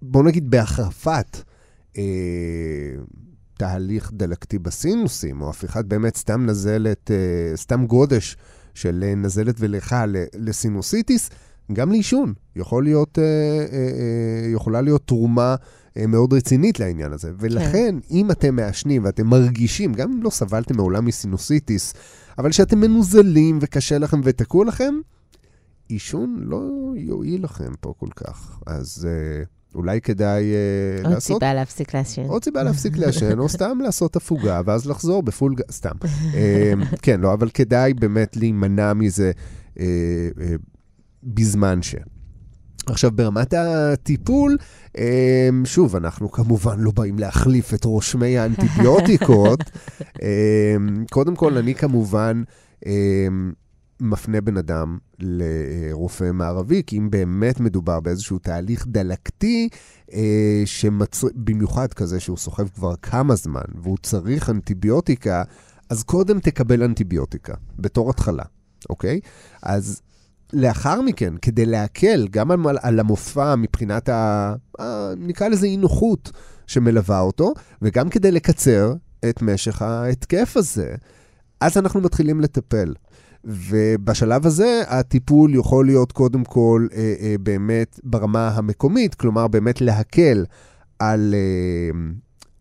בואו 0.03 0.25
נגיד 0.25 0.51
בהחרפת 0.51 1.37
אה, 1.99 2.03
תהליך 3.59 4.11
דלקתי 4.15 4.59
בסינוסים, 4.59 5.41
או 5.41 5.51
הפיכת 5.51 5.85
באמת 5.85 6.17
סתם 6.17 6.47
נזלת, 6.47 7.11
אה, 7.11 7.57
סתם 7.57 7.87
גודש 7.87 8.37
של 8.75 9.05
אה, 9.07 9.15
נזלת 9.15 9.55
ולכה 9.59 10.05
לסינוסיטיס, 10.35 11.31
גם 11.73 11.91
לעישון. 11.91 12.35
יכול 12.57 12.85
להיות, 12.85 13.19
אה, 13.19 13.25
אה, 13.25 13.79
אה, 13.79 14.51
יכולה 14.53 14.81
להיות 14.81 15.07
תרומה 15.07 15.55
אה, 15.97 16.07
מאוד 16.07 16.33
רצינית 16.33 16.81
לעניין 16.81 17.13
הזה. 17.13 17.31
ולכן, 17.39 17.71
כן. 17.73 17.97
אם 18.11 18.31
אתם 18.31 18.57
מעשנים 18.57 19.05
ואתם 19.05 19.27
מרגישים, 19.27 19.93
גם 19.93 20.13
אם 20.13 20.23
לא 20.23 20.31
סבלתם 20.31 20.77
מעולם 20.77 21.05
מסינוסיטיס, 21.05 21.95
אבל 22.39 22.53
שאתם 22.53 22.81
מנוזלים 22.81 23.59
וקשה 23.63 23.99
לכם 23.99 24.21
ותקעו 24.25 24.65
לכם, 24.65 24.95
עישון 25.89 26.37
לא 26.41 26.63
יועיל 26.97 27.45
לכם 27.45 27.73
פה 27.81 27.95
כל 27.99 28.09
כך. 28.17 28.61
אז 28.67 29.09
אה, 29.11 29.45
אולי 29.75 30.01
כדאי 30.01 30.45
uh, 30.45 31.05
עוד 31.05 31.15
לעשות... 31.15 31.31
עוד 31.31 31.41
סיבה 31.41 31.55
להפסיק 31.55 31.95
לעשן. 31.95 32.27
עוד 32.27 32.45
סיבה 32.45 32.63
להפסיק 32.63 32.97
לעשן, 32.97 33.39
או 33.39 33.49
סתם 33.59 33.79
לעשות 33.83 34.17
הפוגה, 34.17 34.61
ואז 34.65 34.87
לחזור 34.87 35.23
בפול... 35.23 35.55
סתם. 35.71 35.95
uh, 36.03 36.97
כן, 37.03 37.21
לא, 37.21 37.33
אבל 37.33 37.51
כדאי 37.51 37.95
באמת 37.95 38.37
להימנע 38.37 38.93
מזה 38.93 39.33
uh, 39.75 39.79
uh, 39.79 39.81
בזמן 41.23 41.83
ש... 41.83 41.95
עכשיו, 42.87 43.11
ברמת 43.11 43.55
הטיפול, 43.55 44.57
אמ, 44.99 45.63
שוב, 45.65 45.97
אנחנו 45.97 46.33
כמובן 46.33 46.81
לא 46.81 46.91
באים 46.91 47.19
להחליף 47.19 47.75
את 47.75 47.85
רושמי 47.85 48.39
האנטיביוטיקות. 48.39 49.61
אמ, 50.23 51.05
קודם 51.11 51.37
כל, 51.37 51.57
אני 51.57 51.75
כמובן 51.75 52.43
אמ, 52.87 53.53
מפנה 54.01 54.41
בן 54.41 54.57
אדם 54.57 54.99
לרופא 55.19 56.33
מערבי, 56.33 56.83
כי 56.87 56.99
אם 56.99 57.11
באמת 57.11 57.61
מדובר 57.61 58.01
באיזשהו 58.01 58.39
תהליך 58.39 58.87
דלקתי, 58.89 59.69
אה, 60.13 60.63
שמצ... 60.65 61.25
במיוחד 61.35 61.93
כזה 61.93 62.21
שהוא 62.21 62.37
סוחב 62.37 62.69
כבר 62.69 62.97
כמה 63.03 63.35
זמן, 63.35 63.65
והוא 63.83 63.99
צריך 64.03 64.51
אנטיביוטיקה, 64.51 65.43
אז 65.91 66.03
קודם 66.03 66.41
תקבל 66.41 66.83
אנטיביוטיקה, 66.83 67.55
בתור 67.79 68.11
התחלה, 68.11 68.45
אוקיי? 68.91 69.21
אז 69.63 70.01
לאחר 70.53 71.01
מכן, 71.03 71.35
כדי 71.43 71.67
להקל 71.67 72.29
גם 72.31 72.67
על, 72.67 72.79
על 72.83 73.01
המופע 73.01 73.55
מבחינת, 73.57 74.09
ה, 74.09 74.55
ה, 74.81 75.15
נקרא 75.17 75.49
לזה 75.49 75.67
אי-נוחות 75.67 76.33
שמלווה 76.67 77.21
אותו, 77.21 77.53
וגם 77.83 78.09
כדי 78.09 78.31
לקצר 78.31 78.95
את 79.29 79.43
משך 79.43 79.83
ההתקף 79.83 80.57
הזה, 80.57 80.95
אז 81.61 81.79
אנחנו 81.79 82.01
מתחילים 82.01 82.41
לטפל. 82.41 82.95
ובשלב 83.45 84.47
הזה 84.47 84.83
הטיפול 84.87 85.55
יכול 85.55 85.87
להיות 85.87 86.13
קודם 86.13 86.45
כל 86.45 86.87
אה, 86.93 87.15
אה, 87.21 87.35
באמת 87.41 88.01
ברמה 88.05 88.49
המקומית, 88.49 89.15
כלומר 89.15 89.49
באמת 89.49 89.81
להקל 89.81 90.45
על, 90.99 91.35
אה, 91.35 91.99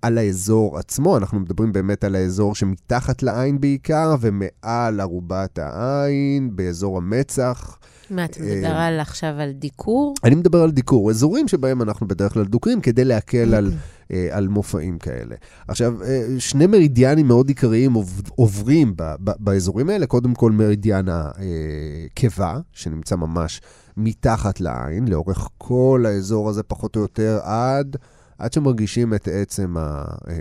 על 0.01 0.17
האזור 0.17 0.77
עצמו, 0.77 1.17
אנחנו 1.17 1.39
מדברים 1.39 1.73
באמת 1.73 2.03
על 2.03 2.15
האזור 2.15 2.55
שמתחת 2.55 3.23
לעין 3.23 3.61
בעיקר, 3.61 4.15
ומעל 4.21 4.99
ערובת 4.99 5.59
העין, 5.59 6.55
באזור 6.55 6.97
המצח. 6.97 7.77
מה, 8.09 8.25
אתה 8.25 8.39
מדבר 8.39 8.67
על 8.67 8.99
עכשיו 8.99 9.29
על 9.39 9.51
דיקור? 9.51 10.13
אני 10.23 10.35
מדבר 10.35 10.61
על 10.63 10.71
דיקור, 10.71 11.09
אזורים 11.09 11.47
שבהם 11.47 11.81
אנחנו 11.81 12.07
בדרך 12.07 12.33
כלל 12.33 12.45
דוקרים 12.45 12.81
כדי 12.81 13.05
להקל 13.05 13.53
על, 13.53 13.71
אה, 14.11 14.27
על 14.31 14.47
מופעים 14.47 14.97
כאלה. 14.97 15.35
עכשיו, 15.67 16.03
אה, 16.03 16.25
שני 16.39 16.67
מרידיאנים 16.67 17.27
מאוד 17.27 17.47
עיקריים 17.47 17.93
עוברים 18.35 18.93
ב, 18.95 19.03
ב, 19.23 19.31
באזורים 19.39 19.89
האלה. 19.89 20.05
קודם 20.05 20.33
כל 20.33 20.51
מרידיאן 20.51 21.05
הקיבה, 21.09 22.59
שנמצא 22.71 23.15
ממש 23.15 23.61
מתחת 23.97 24.59
לעין, 24.59 25.07
לאורך 25.07 25.47
כל 25.57 26.05
האזור 26.07 26.49
הזה, 26.49 26.63
פחות 26.63 26.95
או 26.95 27.01
יותר, 27.01 27.39
עד, 27.43 27.97
עד 28.37 28.53
שמרגישים 28.53 29.13
את 29.13 29.27
עצם, 29.31 29.77
ה, 29.77 30.03
אה, 30.29 30.35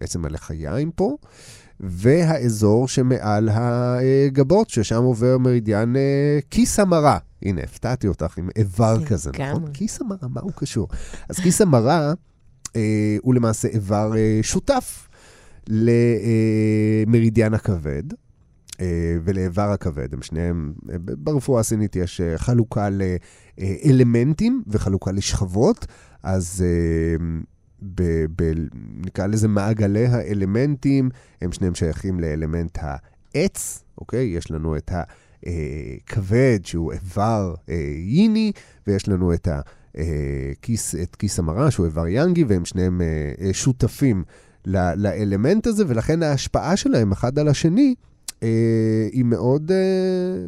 עצם 0.00 0.24
הלחיים 0.24 0.90
פה. 0.90 1.16
והאזור 1.80 2.88
שמעל 2.88 3.48
הגבות, 3.52 4.70
ששם 4.70 5.02
עובר 5.02 5.38
מרידיאן 5.38 5.96
אה, 5.96 6.38
כיס 6.50 6.80
המרה. 6.80 7.18
הנה, 7.42 7.62
הפתעתי 7.62 8.08
אותך 8.08 8.38
עם 8.38 8.48
איבר 8.56 9.04
כזה, 9.04 9.30
נכון? 9.50 9.72
כיס 9.72 10.00
המרה, 10.00 10.28
מה 10.28 10.40
הוא 10.40 10.52
קשור? 10.56 10.88
אז 11.28 11.36
כיס 11.36 11.60
המרה 11.60 12.12
אה, 12.76 13.16
הוא 13.22 13.34
למעשה 13.34 13.68
איבר 13.68 14.12
אה, 14.16 14.38
שותף 14.42 15.08
למרידיאן 17.06 17.54
הכבד. 17.54 18.02
ולאיבר 19.24 19.70
הכבד, 19.70 20.14
הם 20.14 20.22
שניהם, 20.22 20.72
ברפואה 20.98 21.60
הסינית 21.60 21.96
יש 21.96 22.20
חלוקה 22.36 22.88
לאלמנטים 23.58 24.62
וחלוקה 24.66 25.12
לשכבות, 25.12 25.86
אז 26.22 26.64
ב, 27.82 28.02
ב, 28.36 28.52
נקרא 29.06 29.26
לזה 29.26 29.48
מעגלי 29.48 30.06
האלמנטים, 30.06 31.10
הם 31.40 31.52
שניהם 31.52 31.74
שייכים 31.74 32.20
לאלמנט 32.20 32.78
העץ, 32.80 33.84
אוקיי? 33.98 34.26
יש 34.26 34.50
לנו 34.50 34.76
את 34.76 34.90
הכבד, 34.92 36.58
שהוא 36.62 36.92
איבר 36.92 37.54
אה, 37.68 37.92
ייני, 37.96 38.52
ויש 38.86 39.08
לנו 39.08 39.34
את, 39.34 39.48
הכיס, 39.94 40.94
את 40.94 41.16
כיס 41.16 41.38
המרה, 41.38 41.70
שהוא 41.70 41.86
איבר 41.86 42.06
יאנגי, 42.06 42.44
והם 42.44 42.64
שניהם 42.64 43.00
אה, 43.00 43.52
שותפים 43.52 44.24
לאלמנט 44.96 45.66
הזה, 45.66 45.84
ולכן 45.88 46.22
ההשפעה 46.22 46.76
שלהם 46.76 47.12
אחד 47.12 47.38
על 47.38 47.48
השני 47.48 47.94
אה, 48.42 49.08
היא 49.12 49.24
מאוד, 49.24 49.72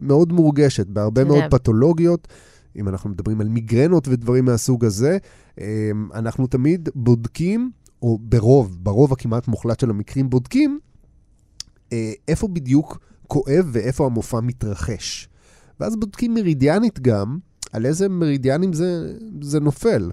מאוד 0.02 0.32
מורגשת 0.32 0.86
בהרבה 0.86 1.24
מאוד 1.24 1.44
פתולוגיות. 1.50 2.28
אם 2.76 2.88
אנחנו 2.88 3.10
מדברים 3.10 3.40
על 3.40 3.48
מיגרנות 3.48 4.08
ודברים 4.08 4.44
מהסוג 4.44 4.84
הזה, 4.84 5.18
אמ, 5.60 5.64
אנחנו 6.14 6.46
תמיד 6.46 6.88
בודקים, 6.94 7.70
או 8.02 8.18
ברוב, 8.22 8.78
ברוב 8.82 9.12
הכמעט 9.12 9.48
מוחלט 9.48 9.80
של 9.80 9.90
המקרים 9.90 10.30
בודקים, 10.30 10.78
אה, 11.92 12.12
איפה 12.28 12.48
בדיוק 12.48 12.98
כואב 13.26 13.68
ואיפה 13.72 14.06
המופע 14.06 14.40
מתרחש. 14.40 15.28
ואז 15.80 15.96
בודקים 15.96 16.34
מרידיאנית 16.34 17.00
גם, 17.00 17.38
על 17.72 17.86
איזה 17.86 18.08
מרידיאנים 18.08 18.72
זה, 18.72 19.16
זה 19.40 19.60
נופל. 19.60 20.10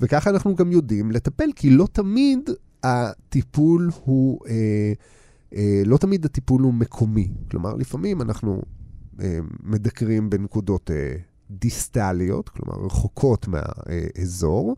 וככה 0.00 0.30
אנחנו 0.30 0.54
גם 0.54 0.72
יודעים 0.72 1.10
לטפל, 1.10 1.50
כי 1.56 1.70
לא 1.70 1.88
תמיד 1.92 2.50
הטיפול 2.82 3.90
הוא, 4.04 4.40
אה, 4.46 4.52
אה, 4.52 4.92
לא 5.84 5.96
תמיד 5.96 6.24
הטיפול 6.24 6.62
הוא 6.62 6.74
מקומי. 6.74 7.28
כלומר, 7.50 7.74
לפעמים 7.74 8.22
אנחנו 8.22 8.62
אה, 9.20 9.38
מדקרים 9.62 10.30
בנקודות 10.30 10.90
אה, 10.90 11.16
דיסטליות, 11.50 12.48
כלומר 12.48 12.86
רחוקות 12.86 13.48
מהאזור. 13.48 14.76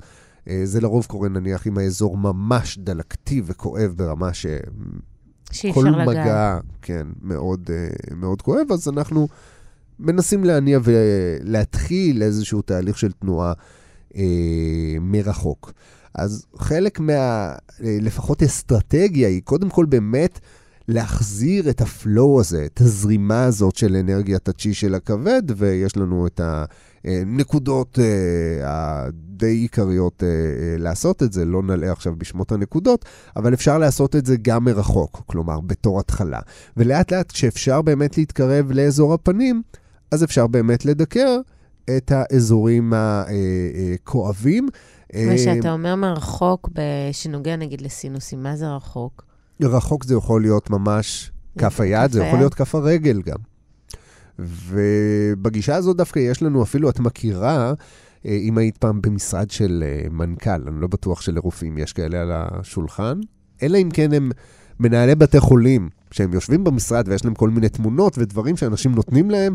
אה, 0.49 0.61
זה 0.65 0.81
לרוב 0.81 1.07
קורה 1.07 1.29
נניח 1.29 1.67
אם 1.67 1.79
האזור 1.79 2.17
ממש 2.17 2.79
דלקתי 2.79 3.43
וכואב 3.45 3.95
ברמה 3.97 4.35
ש... 4.35 4.47
כל 5.75 5.91
מגע, 6.07 6.59
כן, 6.83 7.07
מאוד, 7.23 7.71
אה, 7.73 8.15
מאוד 8.17 8.43
כואב, 8.43 8.73
אז 8.73 8.89
אנחנו 8.89 9.29
מנסים 9.99 10.45
להניע 10.45 10.79
ולהתחיל 10.85 12.23
איזשהו 12.23 12.63
תהליך 12.63 12.99
של 12.99 13.13
תנועה 13.13 13.53
אה, 14.17 14.97
מרחוק. 15.01 15.73
אז 16.15 16.47
חלק 16.57 17.01
מה, 17.01 17.13
אה, 17.13 17.99
לפחות 18.01 18.43
אסטרטגיה, 18.43 19.29
היא 19.29 19.43
קודם 19.45 19.71
כל 19.71 19.85
באמת 19.85 20.41
להחזיר 20.91 21.71
את 21.71 21.81
הפלואו 21.81 22.41
הזה, 22.41 22.65
את 22.65 22.81
הזרימה 22.81 23.45
הזאת 23.45 23.77
של 23.77 23.97
אנרגיית 23.97 24.49
הצ'י 24.49 24.75
של 24.75 24.95
הכבד, 24.95 25.43
ויש 25.57 25.97
לנו 25.97 26.27
את 26.27 26.41
הנקודות 27.05 27.99
אה, 27.99 28.61
הדי 28.63 29.47
עיקריות 29.47 30.23
אה, 30.23 30.29
אה, 30.29 30.79
לעשות 30.79 31.23
את 31.23 31.33
זה, 31.33 31.45
לא 31.45 31.63
נלאה 31.63 31.93
עכשיו 31.93 32.15
בשמות 32.19 32.53
הנקודות, 32.53 33.05
אבל 33.37 33.55
אפשר 33.55 33.79
לעשות 33.79 34.17
את 34.17 34.27
זה 34.27 34.37
גם 34.43 34.65
מרחוק, 34.65 35.23
כלומר 35.27 35.61
בתור 35.61 36.01
התחלה. 36.01 36.41
ולאט 36.77 37.13
לאט 37.13 37.33
כשאפשר 37.33 37.83
באמת 37.83 38.19
להתקרב 38.19 38.73
לאזור 38.73 39.15
הפנים, 39.15 39.63
אז 40.13 40.25
אפשר 40.25 40.47
באמת 40.47 40.85
לדקר 40.85 41.39
את 41.97 42.13
האזורים 42.15 42.93
הכואבים. 42.97 44.69
מה 45.15 45.39
שאתה 45.39 45.73
אומר 45.73 45.95
מרחוק, 45.95 46.71
שנוגע 47.13 47.57
נגיד 47.57 47.81
לסינוסים, 47.81 48.43
מה 48.43 48.57
זה 48.57 48.69
רחוק? 48.69 49.30
רחוק 49.65 50.05
זה 50.05 50.15
יכול 50.15 50.43
להיות 50.43 50.71
ממש 50.71 51.33
כף 51.59 51.81
היד, 51.81 52.11
זה 52.11 52.25
יכול 52.25 52.39
להיות 52.39 52.55
כף 52.55 52.75
הרגל 52.75 53.23
גם. 53.23 53.39
ובגישה 54.39 55.77
הזאת 55.77 55.97
דווקא 55.97 56.19
יש 56.19 56.43
לנו, 56.43 56.63
אפילו 56.63 56.91
את 56.91 57.01
מכירה, 57.01 57.73
אה, 58.27 58.39
אם 58.43 58.59
היית 58.59 58.77
פעם 58.77 59.01
במשרד 59.03 59.51
של 59.51 59.85
אה, 59.87 60.09
מנכ"ל, 60.11 60.69
אני 60.69 60.81
לא 60.81 60.87
בטוח 60.87 61.21
שלרופאים 61.21 61.79
יש 61.79 61.93
כאלה 61.93 62.21
על 62.21 62.31
השולחן, 62.33 63.21
אלא 63.63 63.79
אם 63.79 63.89
כן 63.93 64.13
הם 64.13 64.31
מנהלי 64.81 65.15
בתי 65.15 65.41
חולים, 65.41 65.89
שהם 66.11 66.33
יושבים 66.33 66.65
במשרד 66.65 67.09
ויש 67.09 67.25
להם 67.25 67.35
כל 67.35 67.51
מיני 67.51 67.69
תמונות 67.69 68.19
ודברים 68.19 68.57
שאנשים 68.57 68.95
נותנים 68.95 69.31
להם. 69.31 69.55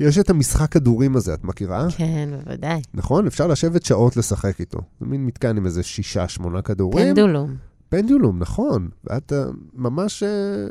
יש 0.00 0.18
את 0.18 0.30
המשחק 0.30 0.72
כדורים 0.72 1.16
הזה, 1.16 1.34
את 1.34 1.44
מכירה? 1.44 1.86
כן, 1.96 2.28
בוודאי. 2.44 2.80
נכון? 2.94 3.26
אפשר 3.26 3.46
לשבת 3.46 3.84
שעות 3.84 4.16
לשחק 4.16 4.60
איתו. 4.60 4.78
זה 5.00 5.06
מין 5.06 5.26
מתקן 5.26 5.56
עם 5.56 5.66
איזה 5.66 5.82
שישה, 5.82 6.28
שמונה 6.28 6.62
כדורים. 6.62 7.06
פנדולום. 7.06 7.69
פנדולום, 7.90 8.38
נכון. 8.38 8.88
ואתה 9.04 9.44
ממש 9.74 10.22
אה, 10.22 10.66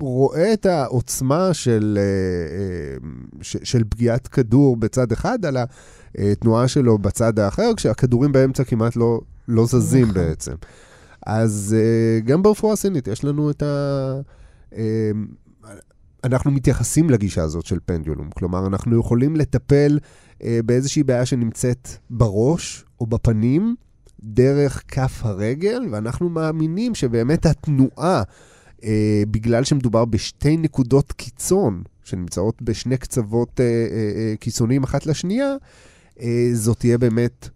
רואה 0.00 0.52
את 0.52 0.66
העוצמה 0.66 1.54
של, 1.54 1.98
אה, 2.00 2.58
אה, 2.58 2.96
של 3.42 3.84
פגיעת 3.88 4.28
כדור 4.28 4.76
בצד 4.76 5.12
אחד 5.12 5.44
על 5.44 5.56
התנועה 6.14 6.68
שלו 6.68 6.98
בצד 6.98 7.38
האחר, 7.38 7.70
כשהכדורים 7.76 8.32
באמצע 8.32 8.64
כמעט 8.64 8.96
לא, 8.96 9.20
לא 9.48 9.66
זזים 9.66 10.08
נכון. 10.08 10.14
בעצם. 10.14 10.54
אז 11.26 11.76
גם 12.24 12.42
ברפואה 12.42 12.72
הסינית 12.72 13.08
יש 13.08 13.24
לנו 13.24 13.50
את 13.50 13.62
ה... 13.62 14.20
אנחנו 16.24 16.50
מתייחסים 16.50 17.10
לגישה 17.10 17.42
הזאת 17.42 17.66
של 17.66 17.78
פנדולום. 17.84 18.30
כלומר, 18.30 18.66
אנחנו 18.66 19.00
יכולים 19.00 19.36
לטפל 19.36 19.98
באיזושהי 20.64 21.02
בעיה 21.02 21.26
שנמצאת 21.26 21.88
בראש 22.10 22.84
או 23.00 23.06
בפנים, 23.06 23.74
דרך 24.22 24.82
כף 24.88 25.20
הרגל, 25.22 25.82
ואנחנו 25.90 26.28
מאמינים 26.28 26.94
שבאמת 26.94 27.46
התנועה, 27.46 28.22
אה, 28.84 29.22
בגלל 29.30 29.64
שמדובר 29.64 30.04
בשתי 30.04 30.56
נקודות 30.56 31.12
קיצון, 31.12 31.82
שנמצאות 32.04 32.62
בשני 32.62 32.96
קצוות 32.96 33.60
אה, 33.60 33.64
אה, 33.64 33.70
אה, 34.16 34.34
קיצוניים 34.40 34.82
אחת 34.82 35.06
לשנייה, 35.06 35.54
אה, 36.20 36.50
זאת 36.52 36.78
תהיה 36.78 36.98
באמת 36.98 37.48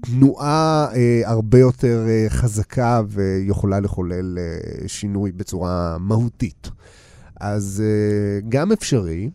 תנועה 0.00 0.88
אה, 0.94 1.22
הרבה 1.24 1.58
יותר 1.58 2.06
אה, 2.08 2.26
חזקה 2.28 3.02
ויכולה 3.08 3.80
לחולל 3.80 4.38
אה, 4.38 4.88
שינוי 4.88 5.32
בצורה 5.32 5.96
מהותית. 6.00 6.70
אז 7.40 7.82
אה, 7.86 8.40
גם 8.48 8.72
אפשרי, 8.72 9.30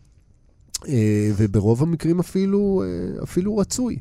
אה, 0.88 1.30
וברוב 1.36 1.82
המקרים 1.82 2.20
אפילו, 2.20 2.82
אה, 2.84 3.22
אפילו 3.22 3.56
רצוי. 3.56 3.98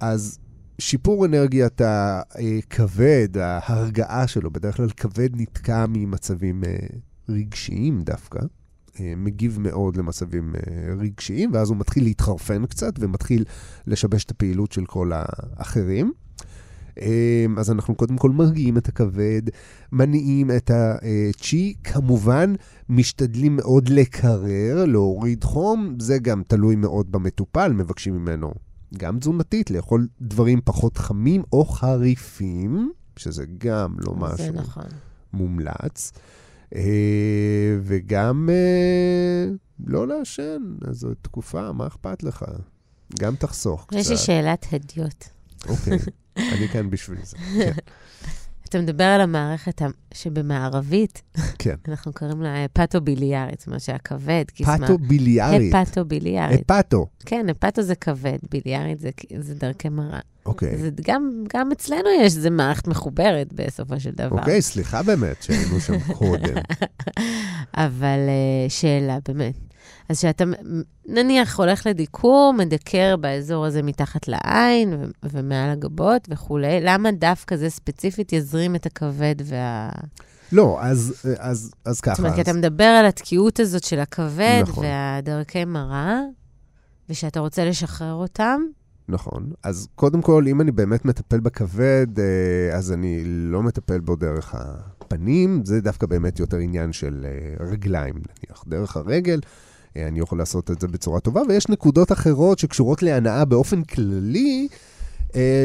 אז 0.00 0.38
שיפור 0.80 1.26
אנרגיית 1.26 1.80
הכבד, 1.80 3.28
ההרגעה 3.38 4.26
שלו, 4.26 4.50
בדרך 4.50 4.76
כלל 4.76 4.90
כבד 4.96 5.28
נתקע 5.32 5.86
ממצבים 5.88 6.64
אה, 6.64 6.76
רגשיים 7.28 8.02
דווקא, 8.02 8.38
אה, 9.00 9.12
מגיב 9.16 9.58
מאוד 9.60 9.96
למצבים 9.96 10.54
אה, 10.56 10.94
רגשיים, 10.98 11.50
ואז 11.52 11.70
הוא 11.70 11.76
מתחיל 11.76 12.04
להתחרפן 12.04 12.66
קצת 12.66 12.92
ומתחיל 12.98 13.44
לשבש 13.86 14.24
את 14.24 14.30
הפעילות 14.30 14.72
של 14.72 14.86
כל 14.86 15.10
האחרים. 15.14 16.12
אז 17.58 17.70
אנחנו 17.70 17.94
קודם 17.94 18.16
כל 18.16 18.30
מרגיעים 18.30 18.78
את 18.78 18.88
הכבד, 18.88 19.42
מניעים 19.92 20.50
את 20.50 20.70
הצ'י, 20.74 21.74
כמובן 21.84 22.54
משתדלים 22.88 23.56
מאוד 23.56 23.88
לקרר, 23.88 24.84
להוריד 24.84 25.44
חום, 25.44 25.96
זה 26.00 26.18
גם 26.18 26.42
תלוי 26.48 26.76
מאוד 26.76 27.12
במטופל, 27.12 27.72
מבקשים 27.72 28.14
ממנו 28.14 28.52
גם 28.98 29.18
תזונתית, 29.18 29.70
לאכול 29.70 30.08
דברים 30.20 30.60
פחות 30.64 30.96
חמים 30.96 31.42
או 31.52 31.64
חריפים, 31.64 32.92
שזה 33.16 33.44
גם 33.58 33.96
לא 33.98 34.14
משהו 34.14 34.52
נכון. 34.54 34.84
מומלץ. 35.32 36.12
אה, 36.74 37.78
וגם 37.82 38.48
אה, 38.52 39.52
לא 39.86 40.08
לעשן, 40.08 40.62
זו 40.90 41.08
תקופה, 41.22 41.72
מה 41.72 41.86
אכפת 41.86 42.22
לך? 42.22 42.44
גם 43.20 43.36
תחסוך 43.36 43.86
קצת. 43.86 43.98
יש 43.98 44.10
לי 44.10 44.16
שאלת 44.16 44.66
הדיוט. 44.72 45.24
אוקיי. 45.68 45.98
אני 46.52 46.68
כאן 46.68 46.90
בשביל 46.90 47.18
זה, 47.24 47.36
כן. 47.36 47.72
אתה 48.70 48.80
מדבר 48.80 49.04
על 49.04 49.20
המערכת 49.20 49.82
שבמערבית, 50.14 51.22
כן. 51.58 51.74
אנחנו 51.88 52.12
קוראים 52.12 52.42
לה 52.42 52.66
פתו-ביליארית, 52.72 53.58
זאת 53.58 53.66
אומרת 53.66 53.80
שהכבד, 53.80 54.44
קסמה. 54.54 54.86
פתו-ביליארית. 54.86 55.74
הפתו-ביליארית. 55.74 56.70
הפתו. 56.70 57.06
כן, 57.26 57.48
הפתו 57.48 57.82
זה 57.82 57.94
כבד, 57.94 58.38
ביליארית 58.50 59.00
זה, 59.00 59.10
זה 59.38 59.54
דרכי 59.54 59.88
מראה. 59.88 60.20
אוקיי. 60.46 60.76
זה 60.76 60.90
גם, 61.02 61.44
גם 61.54 61.72
אצלנו 61.72 62.08
יש, 62.20 62.32
זה 62.32 62.50
מערכת 62.50 62.88
מחוברת 62.88 63.52
בסופו 63.52 64.00
של 64.00 64.10
דבר. 64.10 64.38
אוקיי, 64.38 64.62
סליחה 64.62 65.02
באמת 65.02 65.42
שהיינו 65.42 65.80
שם 65.80 65.98
קודם. 66.00 66.54
אבל 67.74 68.18
אה, 68.28 68.68
שאלה, 68.68 69.18
באמת. 69.28 69.69
אז 70.10 70.18
כשאתה 70.18 70.44
נניח 71.06 71.58
הולך 71.58 71.86
לדיקור, 71.86 72.54
מדקר 72.58 73.16
באזור 73.16 73.66
הזה 73.66 73.82
מתחת 73.82 74.28
לעין 74.28 74.94
ו- 74.94 75.04
ומעל 75.22 75.70
הגבות 75.70 76.28
וכולי, 76.30 76.80
למה 76.82 77.12
דווקא 77.12 77.56
זה 77.56 77.70
ספציפית 77.70 78.32
יזרים 78.32 78.74
את 78.74 78.86
הכבד 78.86 79.34
וה... 79.44 79.90
לא, 80.52 80.78
אז, 80.80 81.14
אז, 81.38 81.70
אז 81.84 82.00
ככה. 82.00 82.14
זאת 82.14 82.18
אומרת, 82.18 82.32
אז... 82.32 82.36
כי 82.36 82.42
אתה 82.42 82.52
מדבר 82.52 82.84
על 82.84 83.06
התקיעות 83.06 83.60
הזאת 83.60 83.84
של 83.84 84.00
הכבד 84.00 84.62
נכון. 84.62 84.84
והדרכי 84.84 85.64
מראה, 85.64 86.20
ושאתה 87.08 87.40
רוצה 87.40 87.64
לשחרר 87.64 88.14
אותם. 88.14 88.60
נכון. 89.08 89.50
אז 89.62 89.88
קודם 89.94 90.22
כל, 90.22 90.44
אם 90.48 90.60
אני 90.60 90.72
באמת 90.72 91.04
מטפל 91.04 91.40
בכבד, 91.40 92.06
אה, 92.18 92.76
אז 92.76 92.92
אני 92.92 93.22
לא 93.24 93.62
מטפל 93.62 94.00
בו 94.00 94.16
דרך 94.16 94.54
הפנים, 94.54 95.62
זה 95.64 95.80
דווקא 95.80 96.06
באמת 96.06 96.38
יותר 96.40 96.56
עניין 96.56 96.92
של 96.92 97.26
אה, 97.26 97.66
רגליים, 97.66 98.14
נניח, 98.14 98.64
דרך 98.68 98.96
הרגל. 98.96 99.40
אה, 99.96 100.08
אני 100.08 100.20
יכול 100.20 100.38
לעשות 100.38 100.70
את 100.70 100.80
זה 100.80 100.88
בצורה 100.88 101.20
טובה, 101.20 101.40
ויש 101.48 101.68
נקודות 101.68 102.12
אחרות 102.12 102.58
שקשורות 102.58 103.02
להנעה 103.02 103.44
באופן 103.44 103.82
כללי, 103.82 104.68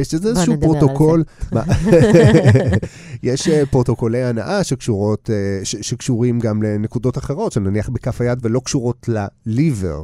שזה 0.04 0.30
איזשהו 0.30 0.54
פרוטוקול. 0.62 1.24
יש 3.24 3.50
פרוטוקולי 3.50 4.24
הנעה 4.24 4.64
שקשורות, 4.64 5.30
ש, 5.64 5.76
שקשורים 5.76 6.40
גם 6.40 6.64
לנקודות 6.64 7.18
אחרות, 7.18 7.52
שנניח 7.52 7.90
בכף 7.90 8.22
היד 8.22 8.40
ולא 8.42 8.62
קשורות 8.66 9.10
ל 9.46 9.56
liver 9.56 10.04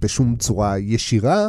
בשום 0.00 0.36
צורה 0.36 0.78
ישירה. 0.78 1.48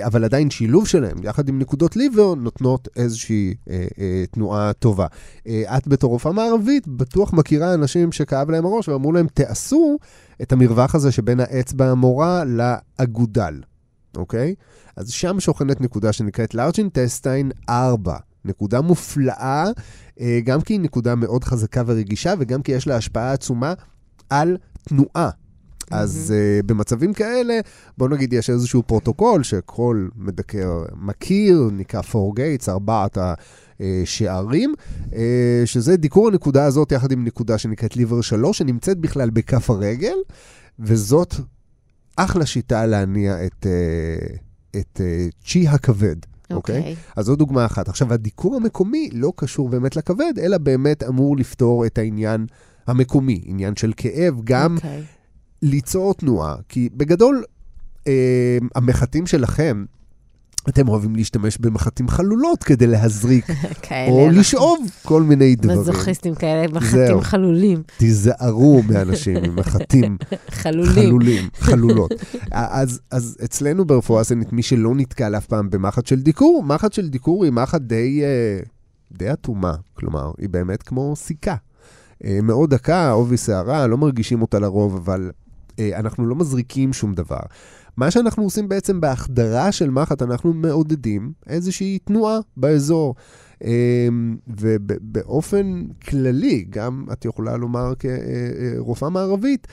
אבל 0.00 0.24
עדיין 0.24 0.50
שילוב 0.50 0.86
שלהם, 0.86 1.16
יחד 1.22 1.48
עם 1.48 1.58
נקודות 1.58 1.96
liver, 1.96 2.34
נותנות 2.34 2.88
איזושהי 2.96 3.54
אה, 3.70 3.86
אה, 3.98 4.24
תנועה 4.30 4.72
טובה. 4.72 5.06
אה, 5.46 5.76
את 5.76 5.88
בתור 5.88 6.10
רופאה 6.10 6.32
מערבית 6.32 6.88
בטוח 6.88 7.32
מכירה 7.32 7.74
אנשים 7.74 8.12
שכאב 8.12 8.50
להם 8.50 8.66
הראש 8.66 8.88
ואמרו 8.88 9.12
להם, 9.12 9.26
תעשו 9.34 9.98
את 10.42 10.52
המרווח 10.52 10.94
הזה 10.94 11.12
שבין 11.12 11.40
האצבע 11.40 11.90
המורה 11.90 12.42
לאגודל, 12.44 13.60
אוקיי? 14.16 14.54
אז 14.96 15.10
שם 15.10 15.40
שוכנת 15.40 15.80
נקודה 15.80 16.12
שנקראת 16.12 16.54
Large 16.54 16.78
Intestine 16.78 17.50
4. 17.68 18.16
נקודה 18.44 18.80
מופלאה, 18.80 19.64
אה, 20.20 20.40
גם 20.44 20.60
כי 20.60 20.72
היא 20.74 20.80
נקודה 20.80 21.14
מאוד 21.14 21.44
חזקה 21.44 21.82
ורגישה, 21.86 22.34
וגם 22.38 22.62
כי 22.62 22.72
יש 22.72 22.86
לה 22.86 22.96
השפעה 22.96 23.32
עצומה 23.32 23.74
על 24.30 24.56
תנועה. 24.88 25.30
אז 25.90 26.34
uh, 26.34 26.66
במצבים 26.66 27.12
כאלה, 27.12 27.60
בוא 27.98 28.08
נגיד 28.08 28.32
יש 28.32 28.50
איזשהו 28.50 28.82
פרוטוקול 28.82 29.42
שכל 29.42 30.08
מדקר 30.16 30.84
מכיר, 30.96 31.70
נקרא 31.72 32.00
4 32.14 32.42
gates, 32.42 32.68
ארבעת 32.68 33.18
השערים, 33.80 34.74
uh, 35.10 35.14
שזה 35.64 35.96
דיקור 35.96 36.28
הנקודה 36.28 36.64
הזאת 36.64 36.92
יחד 36.92 37.12
עם 37.12 37.24
נקודה 37.24 37.58
שנקראת 37.58 37.96
ליבר 37.96 38.20
3, 38.20 38.58
שנמצאת 38.58 38.98
בכלל 38.98 39.30
בכף 39.30 39.70
הרגל, 39.70 40.16
וזאת 40.78 41.34
אחלה 42.16 42.46
שיטה 42.46 42.86
להניע 42.86 43.46
את, 43.46 43.66
uh, 43.66 44.76
את 44.76 45.00
צ'י 45.44 45.68
הכבד. 45.68 46.16
אוקיי? 46.50 46.76
Okay. 46.76 46.78
אוקיי. 46.78 46.94
Okay? 46.94 47.12
אז 47.16 47.26
זו 47.26 47.36
דוגמה 47.36 47.66
אחת. 47.66 47.88
עכשיו, 47.88 48.12
הדיקור 48.12 48.56
המקומי 48.56 49.10
לא 49.12 49.32
קשור 49.36 49.68
באמת 49.68 49.96
לכבד, 49.96 50.32
אלא 50.38 50.58
באמת 50.58 51.02
אמור 51.02 51.36
לפתור 51.36 51.86
את 51.86 51.98
העניין 51.98 52.46
המקומי, 52.86 53.40
עניין 53.44 53.76
של 53.76 53.92
כאב, 53.96 54.40
גם... 54.44 54.76
Okay. 54.78 55.13
ליצור 55.64 56.14
תנועה, 56.14 56.56
כי 56.68 56.88
בגדול, 56.96 57.44
אה, 58.06 58.58
המחטים 58.74 59.26
שלכם, 59.26 59.84
אתם 60.68 60.88
אוהבים 60.88 61.16
להשתמש 61.16 61.58
במחטים 61.58 62.08
חלולות 62.08 62.64
כדי 62.64 62.86
להזריק, 62.86 63.46
או 64.08 64.28
לשאוב 64.30 64.78
כל 65.02 65.22
מיני 65.22 65.56
דברים. 65.56 65.80
מזוכיסטים 65.80 66.34
כאלה, 66.34 66.72
מחטים 66.72 67.20
חלולים. 67.20 67.82
תיזהרו 67.96 68.82
מאנשים 68.82 69.36
עם 69.36 69.56
מחטים 69.56 70.16
חלולים. 70.62 70.92
חלולים, 70.92 71.48
חלולות. 71.54 72.10
אז, 72.50 73.00
אז 73.10 73.36
אצלנו 73.44 73.84
ברפואה 73.84 74.20
הסינית, 74.20 74.52
מי 74.52 74.62
שלא 74.62 74.94
נתקל 74.94 75.36
אף 75.36 75.46
פעם 75.46 75.70
במחט 75.70 76.06
של 76.06 76.20
דיקור, 76.20 76.62
מחט 76.62 76.92
של 76.92 77.08
דיקור 77.08 77.44
היא 77.44 77.52
מחט 77.52 77.80
די, 77.80 78.20
אה, 78.24 78.60
די 79.12 79.32
אטומה, 79.32 79.74
כלומר, 79.94 80.30
היא 80.38 80.48
באמת 80.48 80.82
כמו 80.82 81.16
סיכה. 81.16 81.56
אה, 82.24 82.38
מאוד 82.42 82.70
דקה, 82.70 83.10
עובי 83.10 83.36
שערה, 83.36 83.86
לא 83.86 83.98
מרגישים 83.98 84.42
אותה 84.42 84.58
לרוב, 84.58 84.96
אבל 84.96 85.30
אנחנו 85.80 86.26
לא 86.26 86.34
מזריקים 86.34 86.92
שום 86.92 87.14
דבר. 87.14 87.40
מה 87.96 88.10
שאנחנו 88.10 88.42
עושים 88.42 88.68
בעצם 88.68 89.00
בהחדרה 89.00 89.72
של 89.72 89.90
מחט, 89.90 90.22
אנחנו 90.22 90.52
מעודדים 90.52 91.32
איזושהי 91.46 91.98
תנועה 91.98 92.38
באזור. 92.56 93.14
אמ, 93.64 94.36
ובאופן 94.46 95.84
כללי, 96.08 96.64
גם 96.70 97.04
את 97.12 97.24
יכולה 97.24 97.56
לומר 97.56 97.92
כרופאה 97.98 99.10
מערבית, 99.10 99.66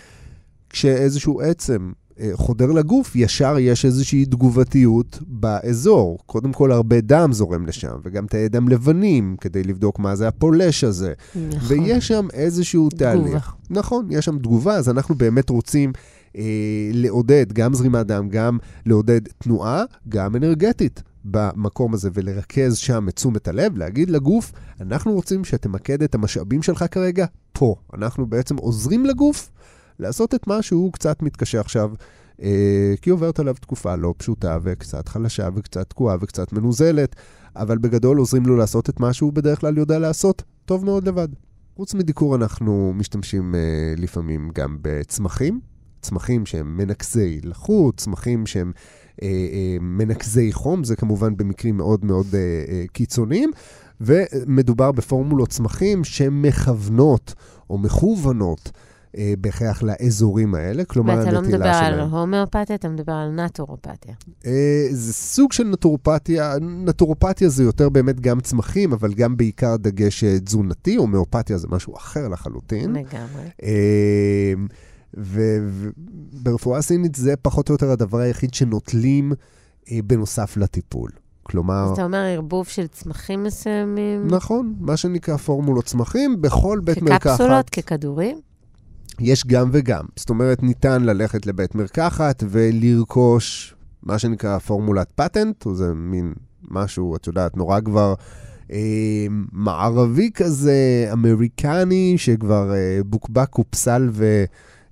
כשאיזשהו 0.70 1.42
עצם 1.42 1.92
אה, 1.92 2.01
חודר 2.34 2.72
לגוף, 2.72 3.16
ישר 3.16 3.56
יש 3.60 3.86
איזושהי 3.86 4.26
תגובתיות 4.26 5.20
באזור. 5.28 6.18
קודם 6.26 6.54
כל, 6.54 6.72
הרבה 6.72 7.02
דם 7.02 7.34
זורם 7.34 7.66
לשם, 7.66 7.96
וגם 8.04 8.28
תאי 8.28 8.50
דם 8.50 8.70
לבנים, 8.70 9.36
כדי 9.42 9.64
לבדוק 9.64 10.00
מה 10.00 10.16
זה 10.16 10.28
הפולש 10.28 10.84
הזה. 10.84 11.14
נכון. 11.36 11.80
ויש 11.80 12.08
שם 12.08 12.28
איזשהו 12.34 12.90
תגובה. 12.90 13.06
תהליך. 13.06 13.56
נכון, 13.70 14.08
יש 14.10 14.26
שם 14.26 14.40
תגובה, 14.40 14.76
אז 14.76 14.90
אנחנו 14.90 15.16
באמת 15.16 15.50
רוצים 15.50 15.94
אה, 16.38 16.44
לעודד 16.94 17.54
גם 17.54 17.74
זרימת 17.74 18.08
דם, 18.08 18.30
גם 18.30 18.58
לעודד 18.86 19.22
תנועה, 19.38 19.84
גם 20.10 20.36
אנרגטית. 20.36 21.04
במקום 21.26 21.94
הזה 21.94 22.10
ולרכז 22.14 22.78
שם 22.78 23.10
את 23.10 23.16
תשומת 23.16 23.48
הלב, 23.48 23.78
להגיד 23.78 24.10
לגוף, 24.10 24.52
אנחנו 24.82 25.14
רוצים 25.14 25.46
שתמקד 25.46 26.04
את 26.04 26.16
המשאבים 26.16 26.64
שלך 26.64 26.86
כרגע 26.92 27.26
פה. 27.54 27.76
אנחנו 27.94 28.26
בעצם 28.26 28.58
עוזרים 28.58 29.06
לגוף 29.06 29.52
לעשות 30.00 30.36
את 30.36 30.48
מה 30.48 30.62
שהוא 30.62 30.94
קצת 30.94 31.22
מתקשה 31.22 31.60
עכשיו, 31.60 31.92
אה, 32.42 32.94
כי 33.02 33.10
עוברת 33.10 33.40
עליו 33.40 33.56
תקופה 33.62 33.96
לא 33.96 34.14
פשוטה 34.18 34.58
וקצת 34.64 35.08
חלשה 35.08 35.50
וקצת 35.56 35.90
תקועה 35.90 36.18
וקצת 36.22 36.54
מנוזלת, 36.54 37.16
אבל 37.56 37.78
בגדול 37.78 38.18
עוזרים 38.18 38.46
לו 38.46 38.58
לעשות 38.58 38.90
את 38.90 39.00
מה 39.00 39.14
שהוא 39.14 39.34
בדרך 39.34 39.60
כלל 39.60 39.78
יודע 39.78 40.00
לעשות 40.00 40.44
טוב 40.66 40.86
מאוד 40.86 41.08
לבד. 41.08 41.28
חוץ 41.76 41.94
מדיקור 41.94 42.36
אנחנו 42.36 42.94
משתמשים 42.96 43.56
אה, 43.56 43.94
לפעמים 43.98 44.50
גם 44.56 44.78
בצמחים, 44.82 45.60
צמחים 46.02 46.46
שהם 46.46 46.78
מנקזי 46.78 47.40
לחות, 47.44 47.98
צמחים 47.98 48.46
שהם 48.46 48.72
אה, 49.24 49.28
אה, 49.28 49.78
מנקזי 49.82 50.54
חום, 50.54 50.84
זה 50.84 50.96
כמובן 50.96 51.38
במקרים 51.38 51.78
מאוד 51.78 52.06
מאוד 52.06 52.26
אה, 52.34 52.40
אה, 52.40 52.84
קיצוניים, 52.94 53.52
ומדובר 54.02 54.92
בפורמולות 54.92 55.50
צמחים 55.50 56.04
שמכוונות 56.04 57.34
או 57.70 57.78
מכוונות. 57.78 58.72
אה, 59.18 59.34
בהכרח 59.40 59.84
לאזורים 59.84 60.56
האלה, 60.56 60.86
כלומר 60.86 61.14
הנטילה 61.14 61.32
שלהם. 61.32 61.44
ואתה 61.44 61.58
לא 61.58 61.58
מדבר 61.58 61.86
על 61.86 62.00
הומאופתיה, 62.00 62.76
אתה 62.76 62.90
מדבר 62.90 63.14
על 63.14 63.32
נטורופתיה. 63.32 64.14
אה, 64.46 64.88
זה 64.92 65.14
סוג 65.14 65.54
של 65.54 65.64
נטורופתיה, 65.64 66.54
נטורופתיה 66.62 67.50
זה 67.50 67.64
יותר 67.64 67.90
באמת 67.90 68.20
גם 68.20 68.40
צמחים, 68.40 68.94
אבל 68.94 69.14
גם 69.14 69.38
בעיקר 69.38 69.76
דגש 69.78 70.24
אה, 70.24 70.40
תזונתי, 70.40 70.96
הומאופתיה 70.96 71.58
זה 71.58 71.68
משהו 71.72 71.96
אחר 71.96 72.28
לחלוטין. 72.28 72.92
לגמרי. 72.92 73.44
אה, 73.64 74.54
וברפואה 75.14 76.82
סינית 76.82 77.16
זה 77.16 77.34
פחות 77.42 77.70
או 77.70 77.74
יותר 77.74 77.92
הדבר 77.92 78.18
היחיד 78.18 78.54
שנוטלים 78.54 79.34
אה, 79.92 80.00
בנוסף 80.04 80.58
לטיפול. 80.58 81.10
כלומר... 81.44 81.84
אז 81.86 81.92
אתה 81.92 82.04
אומר 82.04 82.18
ערבוב 82.18 82.68
של 82.68 82.88
צמחים 82.88 83.44
מסוימים? 83.44 84.28
נכון, 84.28 84.76
מה 84.80 84.98
שנקרא 84.98 85.38
פורמולות 85.38 85.86
צמחים, 85.86 86.42
בכל 86.42 86.80
בית 86.84 87.02
מרקחת. 87.02 87.22
כקפסולות, 87.22 87.70
ככדורים? 87.70 88.42
יש 89.20 89.48
גם 89.48 89.70
וגם. 89.72 90.06
זאת 90.16 90.30
אומרת, 90.30 90.64
ניתן 90.64 91.04
ללכת 91.04 91.46
לבית 91.46 91.76
מרקחת 91.76 92.44
ולרכוש 92.50 93.76
מה 94.04 94.20
שנקרא 94.20 94.58
פורמולת 94.58 95.12
פטנט, 95.16 95.66
או 95.66 95.76
זה 95.76 95.94
מין 95.94 96.34
משהו, 96.72 97.16
את 97.16 97.28
יודעת, 97.28 97.58
נורא 97.58 97.80
כבר 97.82 98.14
אה, 98.72 99.26
מערבי 99.52 100.30
כזה, 100.34 101.10
אמריקני, 101.14 102.14
שכבר 102.18 102.74
אה, 102.74 103.00
בוקבק, 103.06 103.50
קופסל 103.50 104.10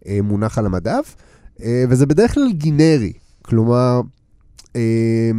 ומונח 0.05 0.57
על 0.57 0.65
המדף, 0.65 1.15
אה, 1.63 1.83
וזה 1.89 2.05
בדרך 2.05 2.33
כלל 2.33 2.51
גינרי. 2.51 3.13
כלומר, 3.41 4.01
אה, 4.75 5.31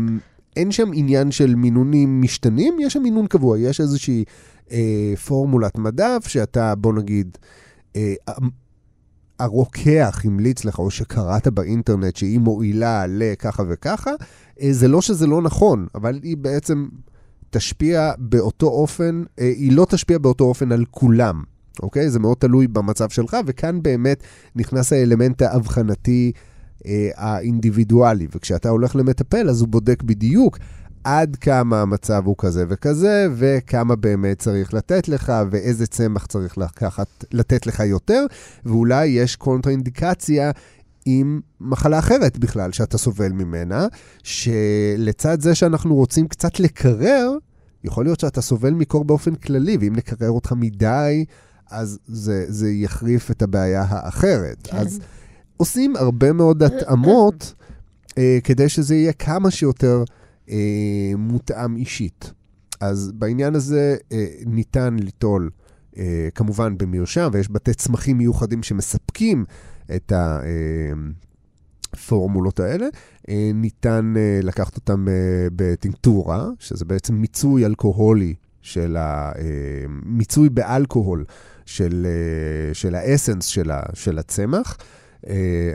אין 0.57 0.73
שם 0.73 0.91
עניין 0.95 1.31
של 1.31 1.55
מינונים 1.55 2.23
משתנים, 2.23 2.75
יש 2.81 2.93
שם 2.93 3.03
מינון 3.03 3.27
קבוע, 3.27 3.59
יש 3.59 3.81
איזושהי 3.81 4.25
אה, 4.73 5.13
פורמולת 5.27 5.79
מדף 5.79 6.25
שאתה, 6.27 6.75
בוא 6.75 6.93
נגיד, 6.93 7.39
אה, 7.97 8.15
הרוקח 9.41 10.21
המליץ 10.25 10.65
לך, 10.65 10.79
או 10.79 10.91
שקראת 10.91 11.49
באינטרנט 11.49 12.17
שהיא 12.17 12.39
מועילה 12.39 13.05
לככה 13.09 13.63
וככה, 13.69 14.11
אה, 14.63 14.73
זה 14.73 14.89
לא 14.89 15.01
שזה 15.01 15.27
לא 15.27 15.43
נכון, 15.43 15.87
אבל 15.95 16.21
היא 16.23 16.37
בעצם 16.37 16.89
תשפיע 17.51 18.13
באותו 18.19 18.67
אופן, 18.67 19.23
אה, 19.39 19.45
היא 19.45 19.73
לא 19.73 19.87
תשפיע 19.91 20.19
באותו 20.19 20.45
אופן 20.45 20.73
על 20.73 20.85
כולם, 20.91 21.43
אוקיי? 21.83 22.11
זה 22.11 22.19
מאוד 22.19 22.37
תלוי 22.37 22.69
במצב 22.69 23.09
שלך, 23.09 23.37
וכאן 23.47 23.83
באמת 23.83 24.23
נכנס 24.57 24.93
האלמנט 24.93 25.43
האבחנתי 25.43 26.33
אה, 26.87 27.09
האינדיבידואלי, 27.17 28.27
וכשאתה 28.35 28.69
הולך 28.69 28.97
למטפל, 28.97 29.49
אז 29.49 29.61
הוא 29.61 29.69
בודק 29.69 30.03
בדיוק 30.03 30.59
עד 31.05 31.37
כמה 31.37 31.83
המצב 31.83 32.23
הוא 32.27 32.35
כזה 32.39 32.65
וכזה, 32.69 33.27
וכמה 33.37 33.97
באמת 33.97 34.39
צריך 34.39 34.75
לתת 34.75 35.09
לך, 35.09 35.33
ואיזה 35.51 35.87
צמח 35.87 36.27
צריך 36.27 36.59
לקחת, 36.59 37.25
לתת 37.33 37.67
לך 37.67 37.81
יותר, 37.81 38.25
ואולי 38.65 39.07
יש 39.07 39.37
קונטראינדיקציה 39.37 40.51
עם 41.07 41.41
מחלה 41.61 41.99
אחרת 41.99 42.39
בכלל 42.39 42.73
שאתה 42.73 42.99
סובל 42.99 43.33
ממנה, 43.33 43.87
שלצד 44.23 45.41
זה 45.41 45.55
שאנחנו 45.55 45.95
רוצים 45.95 46.29
קצת 46.29 46.61
לקרר, 46.61 47.33
יכול 47.85 48.05
להיות 48.05 48.21
שאתה 48.21 48.41
סובל 48.41 48.71
מקור 48.71 49.05
באופן 49.05 49.35
כללי, 49.35 49.77
ואם 49.81 49.97
נקרר 49.97 50.31
אותך 50.31 50.53
מדי, 50.57 51.25
אז 51.71 51.99
זה, 52.07 52.45
זה 52.49 52.71
יחריף 52.71 53.31
את 53.31 53.43
הבעיה 53.43 53.85
האחרת. 53.89 54.67
כן. 54.67 54.77
אז 54.77 55.01
עושים 55.57 55.97
הרבה 55.97 56.33
מאוד 56.33 56.63
התאמות 56.63 57.55
אה, 58.19 58.39
כדי 58.45 58.69
שזה 58.69 58.95
יהיה 58.95 59.13
כמה 59.13 59.51
שיותר 59.51 60.05
אה, 60.51 61.13
מותאם 61.19 61.77
אישית. 61.77 62.33
אז 62.81 63.13
בעניין 63.15 63.55
הזה 63.55 63.97
אה, 64.13 64.27
ניתן 64.47 64.97
ליטול, 64.99 65.51
אה, 65.97 66.29
כמובן 66.35 66.79
במרשם, 66.79 67.29
ויש 67.33 67.51
בתי 67.51 67.75
צמחים 67.75 68.19
מיוחדים 68.19 68.63
שמספקים 68.63 69.45
את 69.97 70.13
הפורמולות 71.93 72.61
האלה. 72.61 72.87
אה, 73.29 73.51
ניתן 73.55 74.15
אה, 74.17 74.41
לקחת 74.43 74.77
אותם 74.77 75.09
אה, 75.09 75.49
בטינקטורה, 75.57 76.49
שזה 76.59 76.85
בעצם 76.85 77.15
מיצוי 77.15 77.67
אלכוהולי 77.67 78.35
של 78.63 78.97
ה... 78.97 79.33
מיצוי 80.05 80.49
באלכוהול 80.49 81.25
של, 81.67 82.07
של 82.73 82.95
האסנס 82.95 83.47
של, 83.47 83.71
ה, 83.71 83.83
של 83.95 84.19
הצמח. 84.19 84.77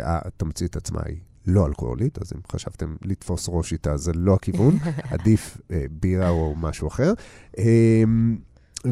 התמצית 0.03 0.75
עצמה 0.75 0.99
היא 1.05 1.17
לא 1.47 1.67
אלכוהולית, 1.67 2.17
אז 2.21 2.33
אם 2.33 2.39
חשבתם 2.51 2.95
לתפוס 3.01 3.49
ראש 3.49 3.73
איתה, 3.73 3.97
זה 3.97 4.11
לא 4.15 4.33
הכיוון, 4.33 4.77
עדיף 5.13 5.57
בירה 5.91 6.29
או 6.29 6.55
משהו 6.57 6.87
אחר. 6.87 7.13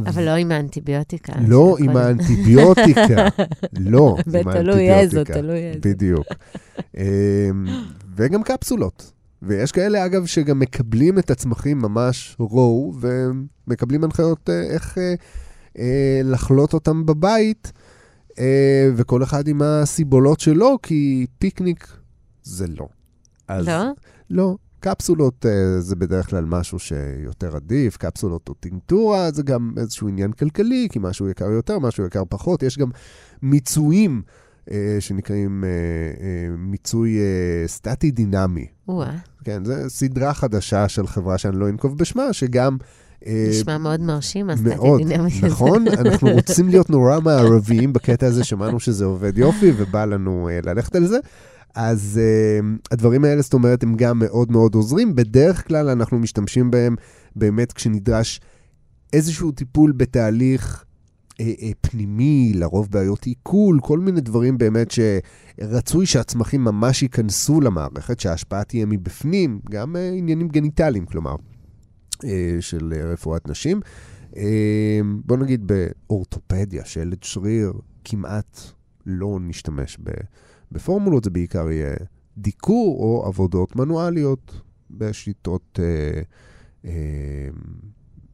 אבל 0.06 0.24
לא 0.26 0.32
עם 0.32 0.52
האנטיביוטיקה. 0.52 1.34
לא 1.48 1.76
עם 1.80 1.98
האנטיביוטיקה. 1.98 3.02
לא 3.80 4.18
עם 4.36 4.48
האנטיביוטיקה. 4.48 4.64
תלוי 4.64 4.94
איזו, 4.94 5.24
תלוי 5.24 5.60
איזו. 5.60 5.80
בדיוק. 5.84 6.28
אמ, 6.98 7.04
וגם 8.16 8.44
קפסולות. 8.44 9.14
ויש 9.46 9.72
כאלה, 9.72 10.06
אגב, 10.06 10.26
שגם 10.26 10.60
מקבלים 10.60 11.20
את 11.20 11.32
הצמחים 11.32 11.78
ממש 11.78 12.36
רואו, 12.40 12.94
ומקבלים 13.00 14.04
הנחיות 14.04 14.50
אה, 14.50 14.62
איך 14.62 14.98
אה, 14.98 15.14
אה, 15.78 16.22
לחלות 16.24 16.74
אותם 16.74 17.06
בבית, 17.06 17.72
וכל 18.96 19.24
אחד 19.24 19.48
עם 19.48 19.62
הסיבולות 19.62 20.40
שלו, 20.40 20.78
כי 20.84 21.26
פיקניק 21.40 21.88
זה 22.44 22.66
לא. 22.68 22.88
אז, 23.48 23.68
לא? 23.68 23.92
לא. 24.30 24.56
קפסולות 24.80 25.46
uh, 25.46 25.80
זה 25.80 25.96
בדרך 25.96 26.30
כלל 26.30 26.46
משהו 26.46 26.80
שיותר 26.80 27.56
עדיף, 27.56 27.98
קפסולות 27.98 28.50
או 28.50 28.54
טינטורה 28.54 29.32
זה 29.32 29.44
גם 29.44 29.74
איזשהו 29.78 30.08
עניין 30.08 30.32
כלכלי, 30.32 30.88
כי 30.92 31.00
משהו 31.02 31.30
יקר 31.30 31.52
יותר, 31.52 31.80
משהו 31.80 32.06
יקר 32.06 32.24
פחות. 32.30 32.64
יש 32.64 32.78
גם 32.78 32.90
מיצויים 33.42 34.22
uh, 34.66 34.72
שנקראים 35.00 35.64
uh, 35.64 36.22
מיצוי 36.58 37.18
uh, 37.18 37.68
סטטי-דינמי. 37.68 38.68
כן, 39.44 39.66
זו 39.66 39.74
סדרה 39.88 40.34
חדשה 40.34 40.90
של 40.90 41.08
חברה 41.08 41.38
שאני 41.38 41.60
לא 41.60 41.70
אנקוב 41.70 41.98
בשמה, 41.98 42.34
שגם... 42.34 42.78
נשמע 43.50 43.78
מאוד 43.78 44.02
מרשים, 44.02 44.50
הסטטי-דינמי 44.50 45.32
הזה. 45.38 45.48
נכון, 45.48 45.88
אנחנו 45.88 46.30
רוצים 46.30 46.70
להיות 46.70 46.90
נורא 46.90 47.20
מערביים 47.20 47.94
בקטע 47.94 48.28
הזה, 48.28 48.44
שמענו 48.44 48.80
שזה 48.80 49.06
עובד 49.06 49.38
יופי, 49.38 49.72
ובא 49.78 50.06
לנו 50.06 50.50
ללכת 50.64 50.96
על 50.96 51.08
זה. 51.08 51.18
אז 51.76 52.20
uh, 52.20 52.66
הדברים 52.92 53.24
האלה, 53.24 53.42
זאת 53.42 53.54
אומרת, 53.54 53.84
הם 53.84 53.96
גם 53.96 54.20
מאוד 54.20 54.52
מאוד 54.52 54.76
עוזרים. 54.76 55.16
בדרך 55.16 55.68
כלל 55.68 55.90
אנחנו 55.90 56.20
משתמשים 56.20 56.72
בהם 56.72 56.96
באמת 57.36 57.74
כשנדרש 57.74 58.42
איזשהו 59.14 59.52
טיפול 59.52 59.92
בתהליך 59.92 60.84
uh, 61.32 61.36
uh, 61.36 61.42
פנימי, 61.82 62.52
לרוב 62.56 62.88
בעיות 62.92 63.24
עיכול, 63.24 63.80
כל 63.82 64.00
מיני 64.00 64.22
דברים 64.22 64.58
באמת 64.58 64.92
שרצוי 64.92 66.06
שהצמחים 66.06 66.64
ממש 66.64 67.04
ייכנסו 67.04 67.62
למערכת, 67.62 68.20
שההשפעה 68.20 68.64
תהיה 68.64 68.86
מבפנים, 68.86 69.60
גם 69.70 69.96
uh, 69.96 70.00
עניינים 70.18 70.48
גניטליים, 70.48 71.06
כלומר, 71.06 71.36
uh, 72.16 72.26
של 72.60 72.94
uh, 72.96 73.06
רפואת 73.06 73.48
נשים. 73.50 73.80
Uh, 74.32 74.38
בוא 75.26 75.38
נגיד 75.38 75.68
באורתופדיה, 75.68 76.86
שלד 76.86 77.24
שריר, 77.24 77.74
כמעט 78.04 78.60
לא 79.06 79.38
נשתמש 79.42 79.98
ב... 80.04 80.10
בפורמולות 80.74 81.24
זה 81.24 81.30
בעיקר 81.30 81.72
יהיה 81.72 81.96
דיקור 82.38 83.00
או 83.00 83.26
עבודות 83.28 83.76
מנואליות 83.76 84.62
בשיטות, 84.92 85.80
אה, 85.84 86.22
אה, 86.86 87.50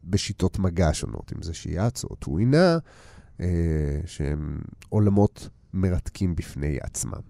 בשיטות 0.03 0.59
מגע 0.59 0.89
שונות, 0.93 1.33
אם 1.35 1.41
זה 1.41 1.53
שיאץ 1.53 2.03
או 2.03 2.15
טווינה, 2.15 2.77
אה, 3.39 3.99
שהם 4.05 4.59
עולמות 4.89 5.49
מרתקים 5.73 6.35
בפני 6.35 6.77
עצמם. 6.81 7.21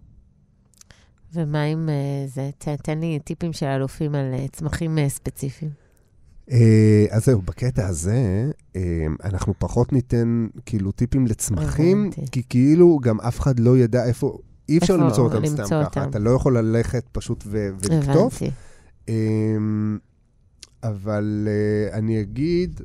ומה 1.34 1.64
עם 1.64 1.90
אה, 1.90 2.28
זה? 2.28 2.50
ת, 2.58 2.68
תן 2.68 3.00
לי 3.00 3.20
טיפים 3.24 3.54
של 3.54 3.66
אלופים 3.66 4.16
על 4.16 4.34
אה, 4.34 4.46
צמחים 4.52 4.98
אה, 4.98 5.10
ספציפיים. 5.10 5.72
אז 7.10 7.26
זהו, 7.26 7.42
בקטע 7.42 7.88
הזה, 7.88 8.52
אנחנו 9.24 9.54
פחות 9.58 9.94
ניתן 9.94 10.48
כאילו 10.66 10.92
טיפים 10.92 11.28
לצמחים, 11.28 12.10
כי 12.32 12.44
כאילו 12.50 13.00
גם 13.02 13.22
אף 13.22 13.40
אחד 13.40 13.60
לא 13.60 13.78
ידע 13.78 14.06
איפה, 14.06 14.38
אי 14.70 14.78
אפשר 14.78 14.98
למצוא 14.98 15.24
אותם 15.24 15.46
סתם 15.46 15.64
ככה, 15.64 15.84
אותם. 15.86 16.10
אתה 16.10 16.20
לא 16.20 16.30
יכול 16.30 16.58
ללכת 16.58 17.06
פשוט 17.12 17.44
ו- 17.48 17.70
ולקטוף. 17.80 18.36
הבנתי. 18.36 18.52
אמ, 19.08 19.98
אבל 20.84 21.48
uh, 21.48 21.94
אני 21.96 22.22
אגיד, 22.22 22.82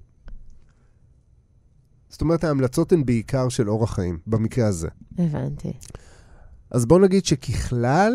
זאת 2.08 2.20
אומרת, 2.20 2.44
ההמלצות 2.44 2.92
הן 2.92 3.04
בעיקר 3.04 3.48
של 3.48 3.70
אורח 3.70 3.94
חיים, 3.94 4.18
במקרה 4.26 4.66
הזה. 4.66 4.88
הבנתי. 5.18 5.72
אז 6.70 6.86
בוא 6.86 7.00
נגיד 7.00 7.24
שככלל, 7.24 8.12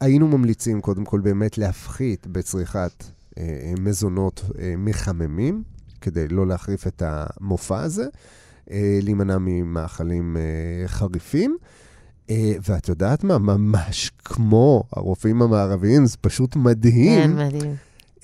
היינו 0.00 0.28
ממליצים 0.28 0.80
קודם 0.80 1.04
כל 1.04 1.20
באמת 1.20 1.58
להפחית 1.58 2.26
בצריכת 2.26 3.04
אה, 3.38 3.72
מזונות 3.80 4.44
אה, 4.58 4.74
מחממים, 4.78 5.62
כדי 6.00 6.28
לא 6.28 6.46
להחריף 6.46 6.86
את 6.86 7.02
המופע 7.06 7.80
הזה, 7.80 8.06
אה, 8.70 8.98
להימנע 9.02 9.36
ממאכלים 9.40 10.36
אה, 10.36 10.88
חריפים. 10.88 11.58
אה, 11.60 11.79
ואת 12.68 12.88
יודעת 12.88 13.24
מה? 13.24 13.38
ממש 13.38 14.10
כמו 14.24 14.84
הרופאים 14.92 15.42
המערביים, 15.42 16.06
זה 16.06 16.16
פשוט 16.20 16.56
מדהים. 16.56 17.22
כן, 17.22 17.46
מדהים. 17.46 17.74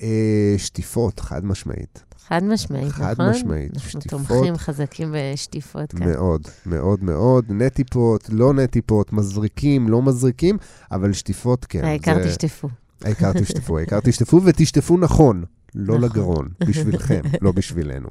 אה, 0.01 0.55
שטיפות, 0.57 1.19
חד 1.19 1.45
משמעית. 1.45 2.03
חד 2.27 2.43
משמעית, 2.43 2.91
חד 2.91 3.11
נכון? 3.11 3.25
חד 3.25 3.31
משמעית, 3.31 3.73
אנחנו 3.73 3.89
שטיפות. 3.89 4.13
אנחנו 4.13 4.35
תומכים 4.35 4.57
חזקים 4.57 5.15
בשטיפות 5.15 5.91
כאן. 5.91 6.07
מאוד, 6.09 6.41
מאוד 6.65 7.03
מאוד. 7.03 7.45
נטיפות, 7.49 8.29
לא 8.29 8.53
נטיפות, 8.53 9.13
מזריקים, 9.13 9.89
לא 9.89 10.01
מזריקים, 10.01 10.57
אבל 10.91 11.13
שטיפות 11.13 11.65
כן. 11.65 11.83
העיקר 11.83 12.23
זה... 12.23 12.29
תשטפו. 12.29 12.69
העיקר 13.03 13.33
תשטפו, 13.33 13.77
העיקר 13.77 13.99
תשטפו 14.05 14.41
ותשטפו 14.45 14.97
נכון, 14.97 15.43
לא 15.75 15.97
נכון. 15.97 16.09
לגרון, 16.09 16.47
בשבילכם, 16.67 17.21
לא 17.41 17.51
בשבילנו. 17.51 18.09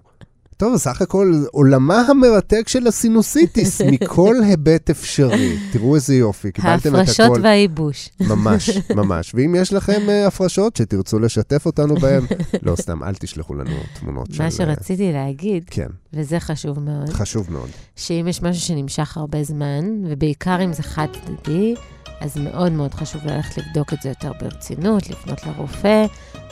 טוב, 0.57 0.77
סך 0.77 1.03
הכל 1.03 1.33
עולמה 1.53 2.01
המרתק 2.01 2.69
של 2.69 2.87
הסינוסיטיס, 2.87 3.81
מכל 3.93 4.35
היבט 4.43 4.91
אפשרי. 4.91 5.59
תראו 5.73 5.95
איזה 5.95 6.15
יופי, 6.15 6.53
קיבלתם 6.53 6.77
את 6.77 6.87
הכל. 6.87 6.97
ההפרשות 6.97 7.39
והייבוש. 7.43 8.09
ממש, 8.21 8.71
ממש. 8.97 9.35
ואם 9.35 9.55
יש 9.59 9.73
לכם 9.73 10.03
uh, 10.07 10.27
הפרשות 10.29 10.77
שתרצו 10.77 11.19
לשתף 11.19 11.67
אותנו 11.67 11.95
בהן, 11.95 12.23
לא 12.63 12.77
סתם, 12.77 13.05
אל 13.05 13.15
תשלחו 13.15 13.55
לנו 13.55 13.77
תמונות 14.01 14.27
של... 14.33 14.43
מה 14.43 14.51
שרציתי 14.51 15.13
להגיד, 15.13 15.65
כן. 15.71 15.89
וזה 16.13 16.41
חשוב 16.41 16.81
מאוד. 16.81 17.09
חשוב 17.09 17.53
מאוד. 17.53 17.69
שאם 17.97 18.27
יש 18.29 18.43
משהו 18.43 18.63
שנמשך 18.63 19.17
הרבה 19.17 19.43
זמן, 19.45 19.85
ובעיקר 20.05 20.65
אם 20.65 20.73
זה 20.73 20.83
חד-צדדי, 20.83 21.75
אז 22.21 22.37
מאוד 22.37 22.73
מאוד 22.73 22.95
חשוב 22.95 23.27
ללכת 23.27 23.59
לבדוק 23.59 23.93
את 23.93 24.03
זה 24.03 24.09
יותר 24.09 24.33
ברצינות, 24.41 25.11
לפנות 25.11 25.47
לרופא, 25.47 26.07